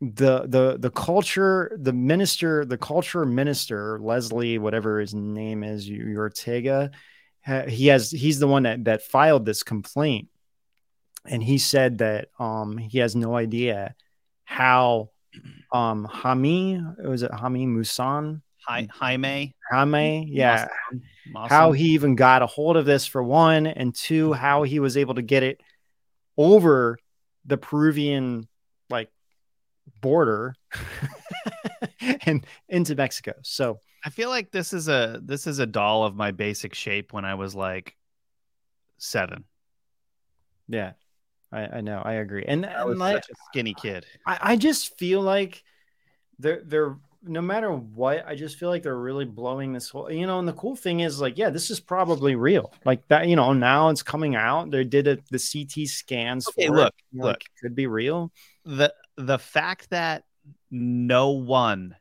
the 0.00 0.46
the 0.46 0.76
the 0.78 0.90
culture 0.90 1.76
the 1.80 1.92
minister 1.92 2.64
the 2.64 2.78
culture 2.78 3.24
minister 3.24 3.98
leslie 4.00 4.58
whatever 4.58 5.00
his 5.00 5.12
name 5.12 5.64
is 5.64 5.88
Urteaga 5.88 6.92
he 7.66 7.88
has 7.88 8.10
he's 8.10 8.38
the 8.38 8.46
one 8.46 8.62
that 8.62 8.84
that 8.84 9.02
filed 9.02 9.44
this 9.44 9.64
complaint 9.64 10.28
and 11.24 11.42
he 11.42 11.58
said 11.58 11.98
that 11.98 12.28
um 12.38 12.78
he 12.78 12.98
has 12.98 13.16
no 13.16 13.34
idea 13.34 13.94
how 14.44 15.10
um 15.72 16.06
hami 16.08 16.80
was 17.04 17.22
it 17.22 17.32
hami 17.32 17.66
Maussan 17.66 18.40
Hi, 18.68 18.86
Jaime. 18.90 19.56
Jaime, 19.70 20.28
yeah. 20.30 20.68
Maussan. 21.34 21.48
How 21.48 21.72
he 21.72 21.84
even 21.92 22.16
got 22.16 22.42
a 22.42 22.46
hold 22.46 22.76
of 22.76 22.84
this 22.84 23.06
for 23.06 23.22
one, 23.22 23.66
and 23.66 23.94
two, 23.94 24.34
how 24.34 24.62
he 24.62 24.78
was 24.78 24.98
able 24.98 25.14
to 25.14 25.22
get 25.22 25.42
it 25.42 25.62
over 26.36 26.98
the 27.46 27.56
Peruvian 27.56 28.46
like 28.90 29.10
border 30.00 30.54
and 32.26 32.46
into 32.68 32.94
Mexico. 32.94 33.34
So 33.42 33.80
I 34.04 34.10
feel 34.10 34.28
like 34.28 34.50
this 34.50 34.72
is 34.72 34.88
a 34.88 35.20
this 35.22 35.46
is 35.46 35.58
a 35.58 35.66
doll 35.66 36.04
of 36.04 36.14
my 36.14 36.30
basic 36.30 36.74
shape 36.74 37.12
when 37.12 37.24
I 37.24 37.34
was 37.34 37.54
like 37.54 37.96
seven. 38.98 39.44
yeah, 40.68 40.92
I, 41.52 41.78
I 41.78 41.80
know, 41.80 42.02
I 42.04 42.14
agree. 42.14 42.44
And, 42.46 42.66
I 42.66 42.84
was 42.84 42.98
like, 42.98 43.16
such 43.16 43.30
a 43.30 43.34
skinny 43.48 43.74
kid. 43.74 44.06
I, 44.26 44.38
I 44.40 44.56
just 44.56 44.98
feel 44.98 45.20
like 45.22 45.62
they're 46.38 46.62
they're 46.64 46.96
no 47.22 47.42
matter 47.42 47.72
what, 47.72 48.24
I 48.26 48.36
just 48.36 48.58
feel 48.58 48.68
like 48.68 48.82
they're 48.84 48.96
really 48.96 49.24
blowing 49.24 49.72
this 49.72 49.88
whole 49.88 50.10
you 50.10 50.26
know, 50.26 50.38
and 50.38 50.46
the 50.46 50.52
cool 50.52 50.76
thing 50.76 51.00
is 51.00 51.20
like, 51.20 51.36
yeah, 51.36 51.50
this 51.50 51.70
is 51.70 51.80
probably 51.80 52.36
real. 52.36 52.72
Like 52.84 53.06
that, 53.08 53.26
you 53.28 53.36
know, 53.36 53.52
now 53.52 53.88
it's 53.88 54.02
coming 54.02 54.36
out. 54.36 54.70
They 54.70 54.84
did 54.84 55.06
it 55.08 55.22
the 55.30 55.38
CT 55.38 55.88
scans 55.88 56.48
Okay, 56.48 56.68
for 56.68 56.76
look, 56.76 56.94
it. 57.12 57.18
Look. 57.18 57.24
like, 57.24 57.44
could 57.60 57.74
be 57.74 57.86
real. 57.86 58.32
the 58.64 58.94
the 59.18 59.38
fact 59.38 59.90
that 59.90 60.24
no 60.70 61.30
one 61.30 61.94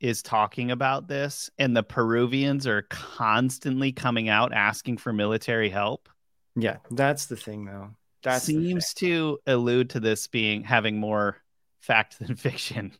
is 0.00 0.22
talking 0.22 0.70
about 0.70 1.08
this 1.08 1.50
and 1.58 1.76
the 1.76 1.82
Peruvians 1.82 2.66
are 2.66 2.82
constantly 2.90 3.90
coming 3.92 4.28
out 4.28 4.52
asking 4.52 4.98
for 4.98 5.12
military 5.12 5.68
help 5.68 6.08
Yeah, 6.56 6.76
that's 6.90 7.26
the 7.26 7.36
thing 7.36 7.64
though. 7.64 7.90
That 8.22 8.40
seems 8.42 8.94
to 8.94 9.38
allude 9.46 9.90
to 9.90 10.00
this 10.00 10.26
being 10.28 10.62
having 10.64 10.98
more 10.98 11.36
fact 11.80 12.18
than 12.20 12.36
fiction. 12.36 12.92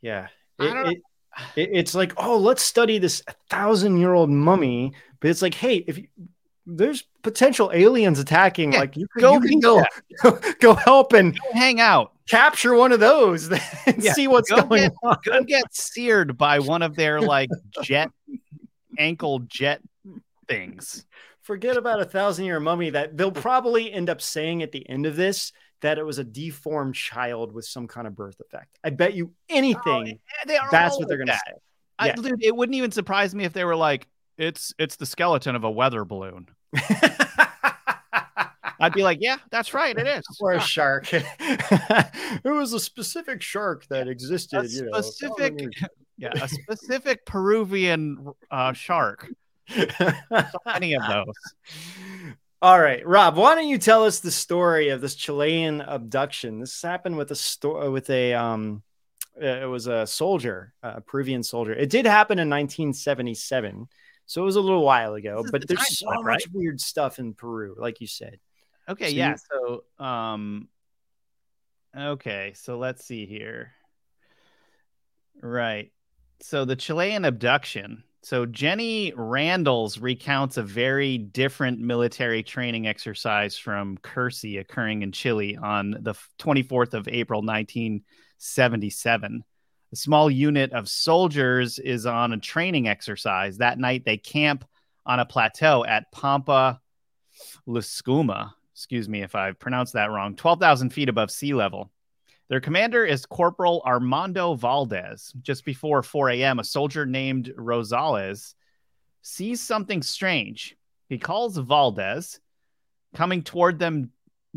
Yeah. 0.00 0.28
It, 0.58 0.64
it, 0.92 1.02
it- 1.56 1.70
it's 1.72 1.94
like, 1.94 2.12
oh, 2.16 2.36
let's 2.38 2.62
study 2.62 2.98
this 2.98 3.22
thousand 3.50 3.98
year 3.98 4.12
old 4.14 4.30
mummy. 4.30 4.92
But 5.20 5.30
it's 5.30 5.42
like, 5.42 5.54
hey, 5.54 5.76
if 5.86 5.98
you, 5.98 6.08
there's 6.68 7.04
potential 7.22 7.70
aliens 7.72 8.18
attacking, 8.18 8.72
like 8.72 8.96
you 8.96 9.08
could 9.08 9.22
go 9.22 9.32
you 9.34 9.40
can 9.40 9.60
go, 9.60 9.82
go 10.22 10.38
go 10.60 10.74
help 10.74 11.14
and 11.14 11.38
hang 11.52 11.80
out, 11.80 12.12
capture 12.28 12.74
one 12.74 12.92
of 12.92 13.00
those, 13.00 13.50
and 13.86 14.02
Yeah, 14.02 14.12
see 14.12 14.28
what's 14.28 14.50
go 14.50 14.62
going 14.62 14.82
get, 14.82 14.92
on. 15.02 15.16
Go 15.24 15.44
get 15.44 15.64
seared 15.74 16.36
by 16.36 16.58
one 16.58 16.82
of 16.82 16.94
their 16.94 17.20
like 17.20 17.48
jet 17.82 18.10
ankle 18.98 19.40
jet 19.40 19.80
things. 20.46 21.06
Forget 21.42 21.78
about 21.78 22.00
a 22.00 22.04
thousand 22.04 22.44
year 22.44 22.60
mummy 22.60 22.90
that 22.90 23.16
they'll 23.16 23.32
probably 23.32 23.90
end 23.90 24.10
up 24.10 24.20
saying 24.20 24.62
at 24.62 24.70
the 24.70 24.86
end 24.88 25.06
of 25.06 25.16
this 25.16 25.52
that 25.80 25.96
it 25.96 26.04
was 26.04 26.18
a 26.18 26.24
deformed 26.24 26.94
child 26.94 27.52
with 27.52 27.64
some 27.64 27.86
kind 27.86 28.06
of 28.06 28.14
birth 28.14 28.38
effect. 28.40 28.78
I 28.84 28.90
bet 28.90 29.14
you 29.14 29.30
oh, 29.32 29.44
anything 29.48 30.18
they 30.46 30.56
are 30.58 30.68
that's 30.70 30.98
what 30.98 31.08
they're 31.08 31.16
gonna 31.16 31.32
that. 31.32 31.42
say. 31.46 31.52
I, 31.98 32.06
Yeah. 32.08 32.14
dude, 32.14 32.44
it 32.44 32.54
wouldn't 32.54 32.76
even 32.76 32.92
surprise 32.92 33.34
me 33.34 33.44
if 33.44 33.52
they 33.52 33.64
were 33.64 33.74
like, 33.76 34.06
"It's 34.38 34.72
it's 34.78 34.96
the 34.96 35.06
skeleton 35.06 35.54
of 35.56 35.64
a 35.64 35.70
weather 35.70 36.04
balloon." 36.04 36.48
I'd 38.80 38.92
be 38.92 39.02
like, 39.02 39.18
"Yeah, 39.20 39.38
that's 39.50 39.74
right, 39.74 39.96
it 39.96 40.06
is." 40.06 40.24
or 40.40 40.52
a 40.52 40.60
shark. 40.74 41.08
it 41.12 42.42
was 42.44 42.72
a 42.72 42.80
specific 42.80 43.42
shark 43.42 43.86
that 43.88 44.08
existed. 44.08 44.64
A 44.64 44.68
you 44.68 44.90
know, 44.90 45.00
specific, 45.00 45.68
yeah, 46.16 46.30
a 46.40 46.48
specific 46.48 47.26
Peruvian 47.26 48.32
uh, 48.50 48.72
shark. 48.72 49.28
So 49.68 50.14
many 50.64 50.94
of 50.94 51.02
those. 51.06 51.34
All 52.60 52.80
right, 52.80 53.06
Rob, 53.06 53.36
why 53.36 53.54
don't 53.54 53.68
you 53.68 53.78
tell 53.78 54.04
us 54.04 54.18
the 54.20 54.30
story 54.30 54.88
of 54.88 55.00
this 55.00 55.14
Chilean 55.14 55.80
abduction? 55.80 56.58
This 56.58 56.82
happened 56.82 57.16
with 57.16 57.30
a 57.30 57.36
store 57.36 57.90
with 57.90 58.10
a 58.10 58.34
um 58.34 58.82
it 59.40 59.68
was 59.68 59.86
a 59.86 60.06
soldier, 60.06 60.74
a 60.82 61.00
Peruvian 61.00 61.42
soldier. 61.42 61.72
It 61.72 61.90
did 61.90 62.06
happen 62.06 62.38
in 62.38 62.50
1977. 62.50 63.88
So 64.28 64.42
it 64.42 64.44
was 64.44 64.56
a 64.56 64.60
little 64.60 64.84
while 64.84 65.14
ago, 65.14 65.42
but 65.50 65.62
the 65.62 65.68
there's 65.74 65.98
so 65.98 66.10
much 66.10 66.22
right? 66.22 66.46
weird 66.52 66.80
stuff 66.82 67.18
in 67.18 67.32
Peru, 67.32 67.74
like 67.78 68.02
you 68.02 68.06
said. 68.06 68.38
Okay, 68.86 69.08
So 69.08 69.14
yeah. 69.16 69.30
you- 69.30 69.36
So, 69.98 70.04
um, 70.04 70.68
okay, 71.96 72.52
so 72.54 72.76
let's 72.78 73.02
see 73.04 73.24
here. 73.24 73.72
Right. 75.42 75.90
So 76.40 76.66
the 76.66 76.76
Chilean 76.76 77.24
abduction. 77.24 78.04
So 78.22 78.44
Jenny 78.44 79.12
Randles 79.12 80.02
recounts 80.02 80.58
a 80.58 80.62
very 80.62 81.16
different 81.16 81.80
military 81.80 82.42
training 82.42 82.86
exercise 82.86 83.56
from 83.56 83.96
Kersey 83.98 84.58
occurring 84.58 85.00
in 85.02 85.12
Chile 85.12 85.56
on 85.56 85.92
the 86.00 86.14
24th 86.38 86.92
of 86.92 87.08
April, 87.08 87.40
1977. 87.40 89.42
A 89.92 89.96
small 89.96 90.30
unit 90.30 90.72
of 90.72 90.88
soldiers 90.88 91.78
is 91.78 92.04
on 92.04 92.32
a 92.32 92.38
training 92.38 92.88
exercise. 92.88 93.58
That 93.58 93.78
night, 93.78 94.04
they 94.04 94.18
camp 94.18 94.64
on 95.06 95.20
a 95.20 95.24
plateau 95.24 95.84
at 95.84 96.12
Pampa 96.12 96.80
Lluscuma. 97.66 98.52
Excuse 98.72 99.08
me 99.08 99.22
if 99.22 99.34
I 99.34 99.52
pronounced 99.52 99.94
that 99.94 100.10
wrong. 100.10 100.36
12,000 100.36 100.90
feet 100.90 101.08
above 101.08 101.30
sea 101.30 101.54
level. 101.54 101.90
Their 102.48 102.60
commander 102.60 103.04
is 103.04 103.26
Corporal 103.26 103.82
Armando 103.84 104.54
Valdez. 104.54 105.32
Just 105.42 105.64
before 105.64 106.02
4 106.02 106.30
a.m., 106.30 106.58
a 106.58 106.64
soldier 106.64 107.04
named 107.04 107.52
Rosales 107.56 108.54
sees 109.22 109.60
something 109.60 110.02
strange. 110.02 110.76
He 111.08 111.18
calls 111.18 111.56
Valdez. 111.56 112.40
Coming 113.14 113.42
toward 113.42 113.78
them 113.78 114.10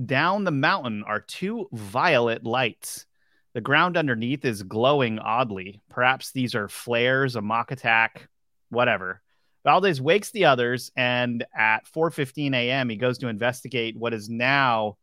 down 0.05 0.43
the 0.43 0.51
mountain 0.51 1.03
are 1.05 1.21
two 1.21 1.67
violet 1.71 2.45
lights. 2.45 3.05
The 3.53 3.61
ground 3.61 3.97
underneath 3.97 4.45
is 4.45 4.63
glowing 4.63 5.19
oddly. 5.19 5.81
Perhaps 5.89 6.31
these 6.31 6.55
are 6.55 6.69
flares, 6.69 7.35
a 7.35 7.41
mock 7.41 7.71
attack, 7.71 8.29
whatever. 8.69 9.21
Valdez 9.63 10.01
wakes 10.01 10.31
the 10.31 10.45
others, 10.45 10.91
and 10.95 11.45
at 11.53 11.85
4:15 11.85 12.55
a.m., 12.55 12.89
he 12.89 12.95
goes 12.95 13.19
to 13.19 13.27
investigate 13.27 13.97
what 13.97 14.13
is 14.13 14.29
now 14.29 14.97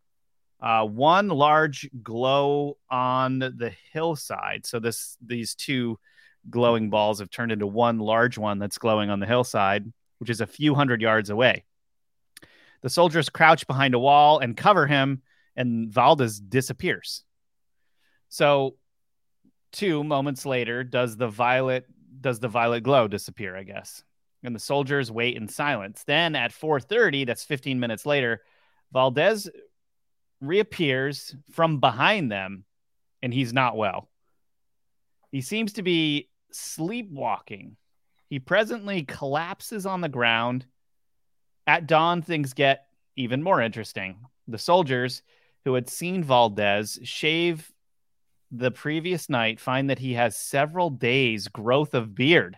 uh, 0.61 0.85
one 0.85 1.29
large 1.29 1.89
glow 2.03 2.77
on 2.91 3.39
the 3.39 3.73
hillside. 3.93 4.67
So 4.67 4.81
this 4.81 5.17
these 5.25 5.55
two 5.55 5.99
glowing 6.51 6.91
balls 6.91 7.21
have 7.21 7.31
turned 7.31 7.53
into 7.53 7.67
one 7.67 7.99
large 7.99 8.39
one 8.39 8.59
that's 8.59 8.79
glowing 8.79 9.11
on 9.11 9.21
the 9.21 9.27
hillside, 9.27 9.93
which 10.19 10.31
is 10.31 10.41
a 10.41 10.47
few 10.47 10.75
hundred 10.75 11.03
yards 11.03 11.31
away. 11.31 11.65
The 12.81 12.91
soldiers 12.91 13.29
crouch 13.29 13.67
behind 13.67 13.95
a 13.95 13.99
wall 13.99 14.39
and 14.39 14.57
cover 14.57 14.87
him, 14.87 15.23
and 15.55 15.91
Valdez 15.91 16.41
disappears. 16.41 17.25
So, 18.29 18.77
two 19.73 20.05
moments 20.05 20.45
later, 20.47 20.85
does 20.85 21.17
the 21.17 21.29
violet 21.29 21.87
does 22.21 22.41
the 22.41 22.49
violet 22.49 22.83
glow 22.83 23.09
disappear? 23.09 23.57
I 23.57 23.63
guess, 23.63 24.03
and 24.43 24.55
the 24.55 24.61
soldiers 24.61 25.11
wait 25.11 25.37
in 25.37 25.49
silence. 25.49 26.05
Then 26.05 26.35
at 26.35 26.53
4:30, 26.53 27.25
that's 27.25 27.45
15 27.45 27.81
minutes 27.81 28.07
later, 28.07 28.43
Valdez 28.93 29.49
reappears 30.41 31.35
from 31.53 31.81
behind 31.81 32.31
them, 32.31 32.65
and 33.23 33.33
he's 33.33 33.53
not 33.53 33.77
well. 33.77 34.09
He 35.33 35.41
seems 35.41 35.75
to 35.75 35.83
be 35.83 36.31
sleepwalking. 36.53 37.77
He 38.31 38.39
presently 38.39 39.03
collapses 39.05 39.87
on 39.87 40.01
the 40.01 40.09
ground. 40.09 40.67
At 41.67 41.87
dawn, 41.87 42.23
things 42.23 42.53
get 42.55 42.87
even 43.17 43.43
more 43.43 43.61
interesting. 43.61 44.17
The 44.47 44.59
soldiers 44.59 45.23
who 45.65 45.75
had 45.75 45.89
seen 45.89 46.25
Valdez 46.25 46.99
shave 47.03 47.71
the 48.51 48.71
previous 48.71 49.29
night 49.29 49.61
find 49.61 49.91
that 49.91 49.99
he 49.99 50.15
has 50.15 50.37
several 50.37 50.91
days' 50.91 51.49
growth 51.49 51.95
of 51.95 52.15
beard 52.15 52.57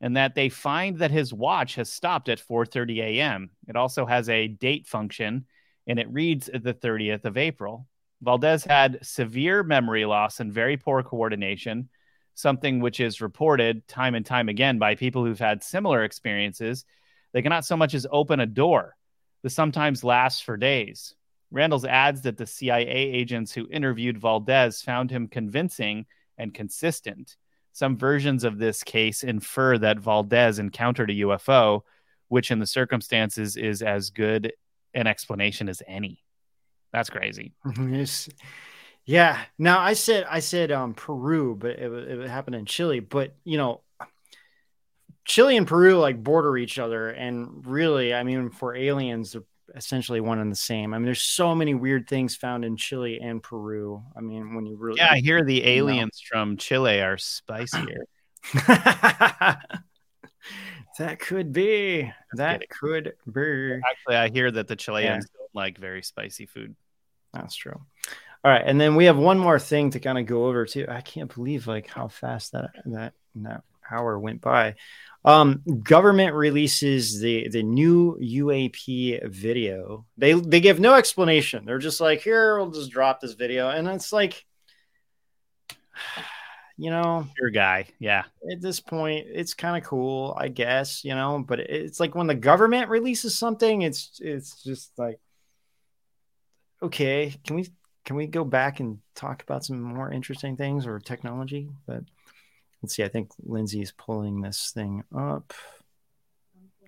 and 0.00 0.16
that 0.16 0.34
they 0.34 0.48
find 0.48 0.98
that 0.98 1.10
his 1.10 1.32
watch 1.32 1.76
has 1.76 1.90
stopped 1.92 2.28
at 2.28 2.40
4:30 2.40 3.00
a.m. 3.00 3.50
It 3.68 3.76
also 3.76 4.04
has 4.06 4.28
a 4.28 4.48
date 4.48 4.86
function 4.86 5.46
and 5.86 5.98
it 5.98 6.12
reads 6.12 6.46
the 6.46 6.74
30th 6.74 7.24
of 7.24 7.36
April. 7.36 7.86
Valdez 8.22 8.64
had 8.64 8.98
severe 9.02 9.62
memory 9.62 10.04
loss 10.04 10.40
and 10.40 10.52
very 10.52 10.76
poor 10.76 11.02
coordination, 11.02 11.88
something 12.34 12.80
which 12.80 12.98
is 13.00 13.20
reported 13.20 13.86
time 13.86 14.14
and 14.14 14.26
time 14.26 14.48
again 14.48 14.78
by 14.78 14.94
people 14.94 15.24
who've 15.24 15.38
had 15.38 15.62
similar 15.62 16.02
experiences. 16.02 16.84
They 17.32 17.42
cannot 17.42 17.64
so 17.64 17.76
much 17.76 17.94
as 17.94 18.06
open 18.10 18.40
a 18.40 18.46
door. 18.46 18.96
This 19.42 19.54
sometimes 19.54 20.02
lasts 20.02 20.40
for 20.40 20.56
days. 20.56 21.14
Randles 21.56 21.88
adds 21.88 22.22
that 22.22 22.36
the 22.36 22.46
CIA 22.46 22.86
agents 22.86 23.52
who 23.52 23.66
interviewed 23.70 24.18
Valdez 24.18 24.82
found 24.82 25.10
him 25.10 25.26
convincing 25.26 26.06
and 26.36 26.52
consistent. 26.52 27.36
Some 27.72 27.96
versions 27.96 28.44
of 28.44 28.58
this 28.58 28.82
case 28.82 29.22
infer 29.22 29.78
that 29.78 29.98
Valdez 29.98 30.58
encountered 30.58 31.10
a 31.10 31.14
UFO, 31.14 31.82
which 32.28 32.50
in 32.50 32.58
the 32.58 32.66
circumstances 32.66 33.56
is 33.56 33.80
as 33.80 34.10
good 34.10 34.52
an 34.92 35.06
explanation 35.06 35.68
as 35.68 35.82
any. 35.86 36.22
That's 36.92 37.10
crazy. 37.10 37.52
Yes. 37.78 38.28
Yeah. 39.04 39.38
Now 39.58 39.78
I 39.78 39.92
said 39.92 40.26
I 40.28 40.40
said 40.40 40.72
um 40.72 40.94
Peru, 40.94 41.54
but 41.54 41.72
it, 41.72 41.92
it 41.92 42.28
happened 42.28 42.56
in 42.56 42.66
Chile. 42.66 43.00
But 43.00 43.34
you 43.44 43.56
know, 43.56 43.82
Chile 45.24 45.56
and 45.56 45.66
Peru 45.66 45.98
like 45.98 46.22
border 46.22 46.56
each 46.56 46.78
other, 46.78 47.08
and 47.10 47.64
really, 47.66 48.12
I 48.14 48.24
mean, 48.24 48.50
for 48.50 48.74
aliens, 48.74 49.32
they're 49.32 49.42
essentially 49.74 50.20
one 50.20 50.38
and 50.38 50.50
the 50.50 50.56
same. 50.56 50.94
I 50.94 50.98
mean, 50.98 51.04
there's 51.06 51.22
so 51.22 51.54
many 51.54 51.74
weird 51.74 52.08
things 52.08 52.36
found 52.36 52.64
in 52.64 52.76
Chile 52.76 53.18
and 53.20 53.42
Peru. 53.42 54.02
I 54.16 54.20
mean, 54.20 54.54
when 54.54 54.66
you 54.66 54.76
really 54.76 54.98
Yeah, 54.98 55.08
I 55.10 55.18
hear 55.18 55.44
the 55.44 55.54
you 55.54 55.62
know. 55.62 55.68
aliens 55.68 56.20
from 56.30 56.56
Chile 56.56 57.00
are 57.00 57.18
spicier. 57.18 58.04
that 60.98 61.18
could 61.18 61.52
be. 61.52 62.12
That 62.34 62.68
could 62.68 63.14
be. 63.30 63.80
Actually, 63.90 64.16
I 64.16 64.28
hear 64.28 64.50
that 64.50 64.68
the 64.68 64.76
Chileans 64.76 65.26
don't 65.28 65.54
like 65.54 65.78
very 65.78 66.02
spicy 66.02 66.46
food. 66.46 66.76
That's 67.32 67.54
true. 67.54 67.80
All 68.44 68.50
right, 68.52 68.62
and 68.64 68.80
then 68.80 68.94
we 68.94 69.06
have 69.06 69.16
one 69.16 69.38
more 69.38 69.58
thing 69.58 69.90
to 69.90 70.00
kind 70.00 70.18
of 70.18 70.26
go 70.26 70.46
over 70.46 70.66
too. 70.66 70.86
I 70.88 71.00
can't 71.00 71.34
believe 71.34 71.66
like 71.66 71.88
how 71.88 72.08
fast 72.08 72.52
that 72.52 72.70
that 72.86 73.14
that 73.36 73.62
hour 73.90 74.18
went 74.18 74.40
by. 74.40 74.76
Um, 75.24 75.62
government 75.82 76.34
releases 76.34 77.20
the 77.20 77.48
the 77.48 77.62
new 77.62 78.16
UAP 78.22 79.28
video. 79.28 80.06
They 80.16 80.34
they 80.34 80.60
give 80.60 80.78
no 80.78 80.94
explanation. 80.94 81.64
They're 81.64 81.78
just 81.78 82.00
like, 82.00 82.20
here, 82.20 82.56
we'll 82.56 82.70
just 82.70 82.90
drop 82.90 83.20
this 83.20 83.32
video, 83.32 83.68
and 83.70 83.88
it's 83.88 84.12
like, 84.12 84.44
you 86.76 86.90
know, 86.90 87.26
your 87.40 87.50
guy, 87.50 87.86
yeah. 87.98 88.24
At 88.52 88.60
this 88.60 88.78
point, 88.78 89.26
it's 89.28 89.54
kind 89.54 89.76
of 89.76 89.88
cool, 89.88 90.36
I 90.38 90.48
guess, 90.48 91.04
you 91.04 91.14
know. 91.14 91.44
But 91.46 91.60
it's 91.60 91.98
like 91.98 92.14
when 92.14 92.28
the 92.28 92.34
government 92.34 92.88
releases 92.88 93.36
something, 93.36 93.82
it's 93.82 94.20
it's 94.22 94.62
just 94.62 94.92
like, 94.96 95.18
okay, 96.82 97.34
can 97.44 97.56
we 97.56 97.68
can 98.04 98.14
we 98.14 98.28
go 98.28 98.44
back 98.44 98.78
and 98.78 99.00
talk 99.16 99.42
about 99.42 99.64
some 99.64 99.82
more 99.82 100.12
interesting 100.12 100.56
things 100.56 100.86
or 100.86 101.00
technology? 101.00 101.68
But 101.86 102.04
let's 102.86 102.94
see. 102.94 103.02
I 103.02 103.08
think 103.08 103.32
Lindsay 103.42 103.82
is 103.82 103.90
pulling 103.90 104.40
this 104.40 104.70
thing 104.72 105.02
up. 105.12 105.52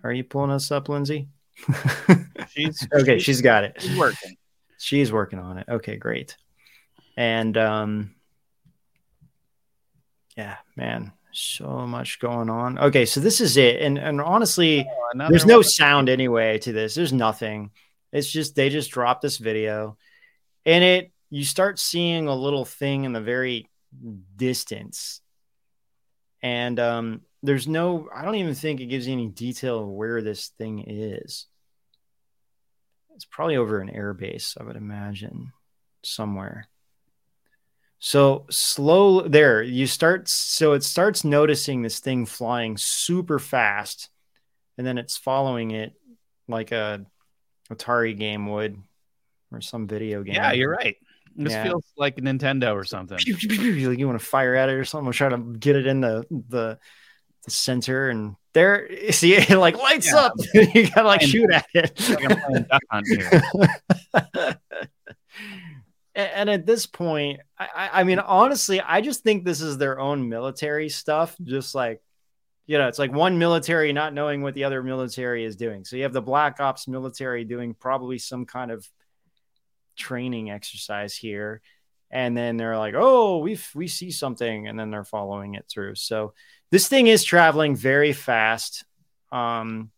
Are 0.05 0.13
you 0.13 0.23
pulling 0.23 0.53
us 0.53 0.71
up, 0.71 0.89
Lindsay? 0.89 1.27
She's 2.51 2.87
okay. 2.93 3.19
she's 3.19 3.43
got 3.43 3.65
it. 3.65 3.77
she's 3.81 3.99
working. 3.99 4.37
She's 4.79 5.11
working 5.11 5.41
on 5.41 5.59
it. 5.59 5.67
Okay, 5.69 5.97
great. 5.97 6.37
And 7.17 7.59
um, 7.59 8.15
yeah, 10.37 10.59
man, 10.77 11.11
so 11.33 11.85
much 11.85 12.21
going 12.21 12.49
on. 12.49 12.79
Okay, 12.79 13.05
so 13.05 13.19
this 13.19 13.41
is 13.41 13.57
it. 13.57 13.83
And 13.83 13.99
and 13.99 14.21
honestly, 14.21 14.89
another 15.13 15.33
there's 15.33 15.47
no 15.47 15.57
one. 15.57 15.65
sound 15.65 16.09
anyway 16.09 16.59
to 16.59 16.73
this. 16.73 16.95
There's 16.95 17.13
nothing. 17.13 17.73
It's 18.13 18.31
just 18.31 18.55
they 18.55 18.69
just 18.69 18.93
dropped 18.93 19.23
this 19.23 19.39
video, 19.39 19.99
and 20.65 20.85
it 20.85 21.11
you 21.29 21.45
start 21.45 21.81
seeing 21.81 22.29
a 22.29 22.35
little 22.37 22.65
thing 22.65 23.03
in 23.03 23.13
the 23.13 23.21
very 23.21 23.69
distance, 24.37 25.21
and 26.43 26.79
um, 26.79 27.21
there's 27.43 27.69
no. 27.69 28.09
I 28.15 28.25
don't 28.25 28.37
even 28.37 28.55
think 28.55 28.81
it 28.81 28.87
gives 28.87 29.07
you 29.07 29.13
any 29.13 29.29
detail 29.29 29.81
of 29.81 29.89
where 29.89 30.23
this 30.23 30.49
thing 30.49 30.85
is. 30.87 31.47
It's 33.15 33.25
probably 33.25 33.57
over 33.57 33.81
an 33.81 33.91
airbase, 33.91 34.57
I 34.61 34.65
would 34.65 34.77
imagine, 34.77 35.53
somewhere. 36.05 36.69
So 37.99 38.47
slow 38.49 39.23
there, 39.23 39.61
you 39.61 39.89
start. 39.89 40.29
So 40.29 40.73
it 40.73 40.85
starts 40.85 41.25
noticing 41.25 41.83
this 41.83 41.99
thing 41.99 42.27
flying 42.27 42.77
super 42.77 43.41
fast, 43.41 44.09
and 44.77 44.87
then 44.87 44.99
it's 44.99 45.17
following 45.17 45.73
it 45.73 45.95
like 46.47 46.71
a 46.71 47.05
Atari 47.71 48.17
game 48.17 48.47
would, 48.47 48.81
or 49.53 49.61
some 49.61 49.89
video 49.89 50.23
game. 50.23 50.37
Yeah, 50.37 50.53
you're 50.53 50.71
right. 50.71 50.97
This 51.45 51.53
Yeah. 51.53 51.63
feels 51.63 51.85
like 51.97 52.17
Nintendo 52.17 52.75
or 52.75 52.83
something. 52.85 53.17
Like 53.17 53.27
you 53.99 54.07
want 54.07 54.19
to 54.21 54.27
fire 54.27 54.55
at 54.57 54.69
it 54.69 54.73
or 54.73 54.85
something. 54.85 55.05
We'll 55.07 55.13
try 55.13 55.29
to 55.29 55.39
get 55.39 55.77
it 55.77 55.87
in 55.87 56.01
the 56.01 56.25
the, 56.31 56.79
the 57.45 57.51
center, 57.51 58.11
and 58.11 58.35
there, 58.55 58.89
see, 59.13 59.35
it 59.35 59.49
like 59.57 59.77
lights 59.79 60.09
Yeah. 60.13 60.17
up. 60.19 60.33
you 60.55 60.89
gotta 60.91 61.07
like 61.07 61.23
shoot 61.23 61.49
at 61.53 61.67
it. 61.75 61.99
like 62.11 62.31
I'm 62.31 62.41
playing 62.41 62.67
Duck 62.69 62.83
Hunt 62.91 63.07
here. 63.07 64.59
A- 66.17 66.37
and 66.37 66.51
at 66.51 66.67
this 66.67 66.87
point, 66.87 67.41
I- 67.59 67.91
I 68.01 68.05
mean, 68.05 68.19
honestly, 68.19 68.81
I 68.81 69.01
just 69.01 69.23
think 69.23 69.45
this 69.45 69.61
is 69.61 69.79
their 69.79 70.01
own 70.01 70.29
military 70.29 70.89
stuff. 70.89 71.37
Just 71.43 71.75
like, 71.75 72.03
you 72.67 72.77
know, 72.79 72.89
it's 72.89 72.99
like 72.99 73.13
one 73.13 73.39
military 73.39 73.93
not 73.93 74.13
knowing 74.13 74.43
what 74.43 74.55
the 74.55 74.65
other 74.65 74.83
military 74.83 75.45
is 75.45 75.55
doing. 75.57 75.85
So 75.85 75.97
you 75.97 76.03
have 76.03 76.13
the 76.13 76.21
Black 76.23 76.59
Ops 76.61 76.89
military 76.89 77.45
doing 77.45 77.75
probably 77.75 78.19
some 78.19 78.45
kind 78.47 78.71
of 78.71 78.87
training 79.99 80.51
exercise 80.51 81.15
here, 81.15 81.61
and 82.11 82.37
then 82.37 82.57
they're 82.57 82.79
like, 82.79 82.95
"Oh, 82.97 83.39
we 83.39 83.59
we 83.75 83.89
see 83.89 84.11
something," 84.11 84.69
and 84.69 84.79
then 84.79 84.91
they're 84.91 85.05
following 85.05 85.55
it 85.55 85.67
through. 85.69 85.97
So 85.97 86.35
this 86.71 86.89
thing 86.89 87.07
is 87.07 87.25
traveling 87.25 87.77
very 87.77 88.13
fast. 88.13 88.85
Um, 89.31 89.91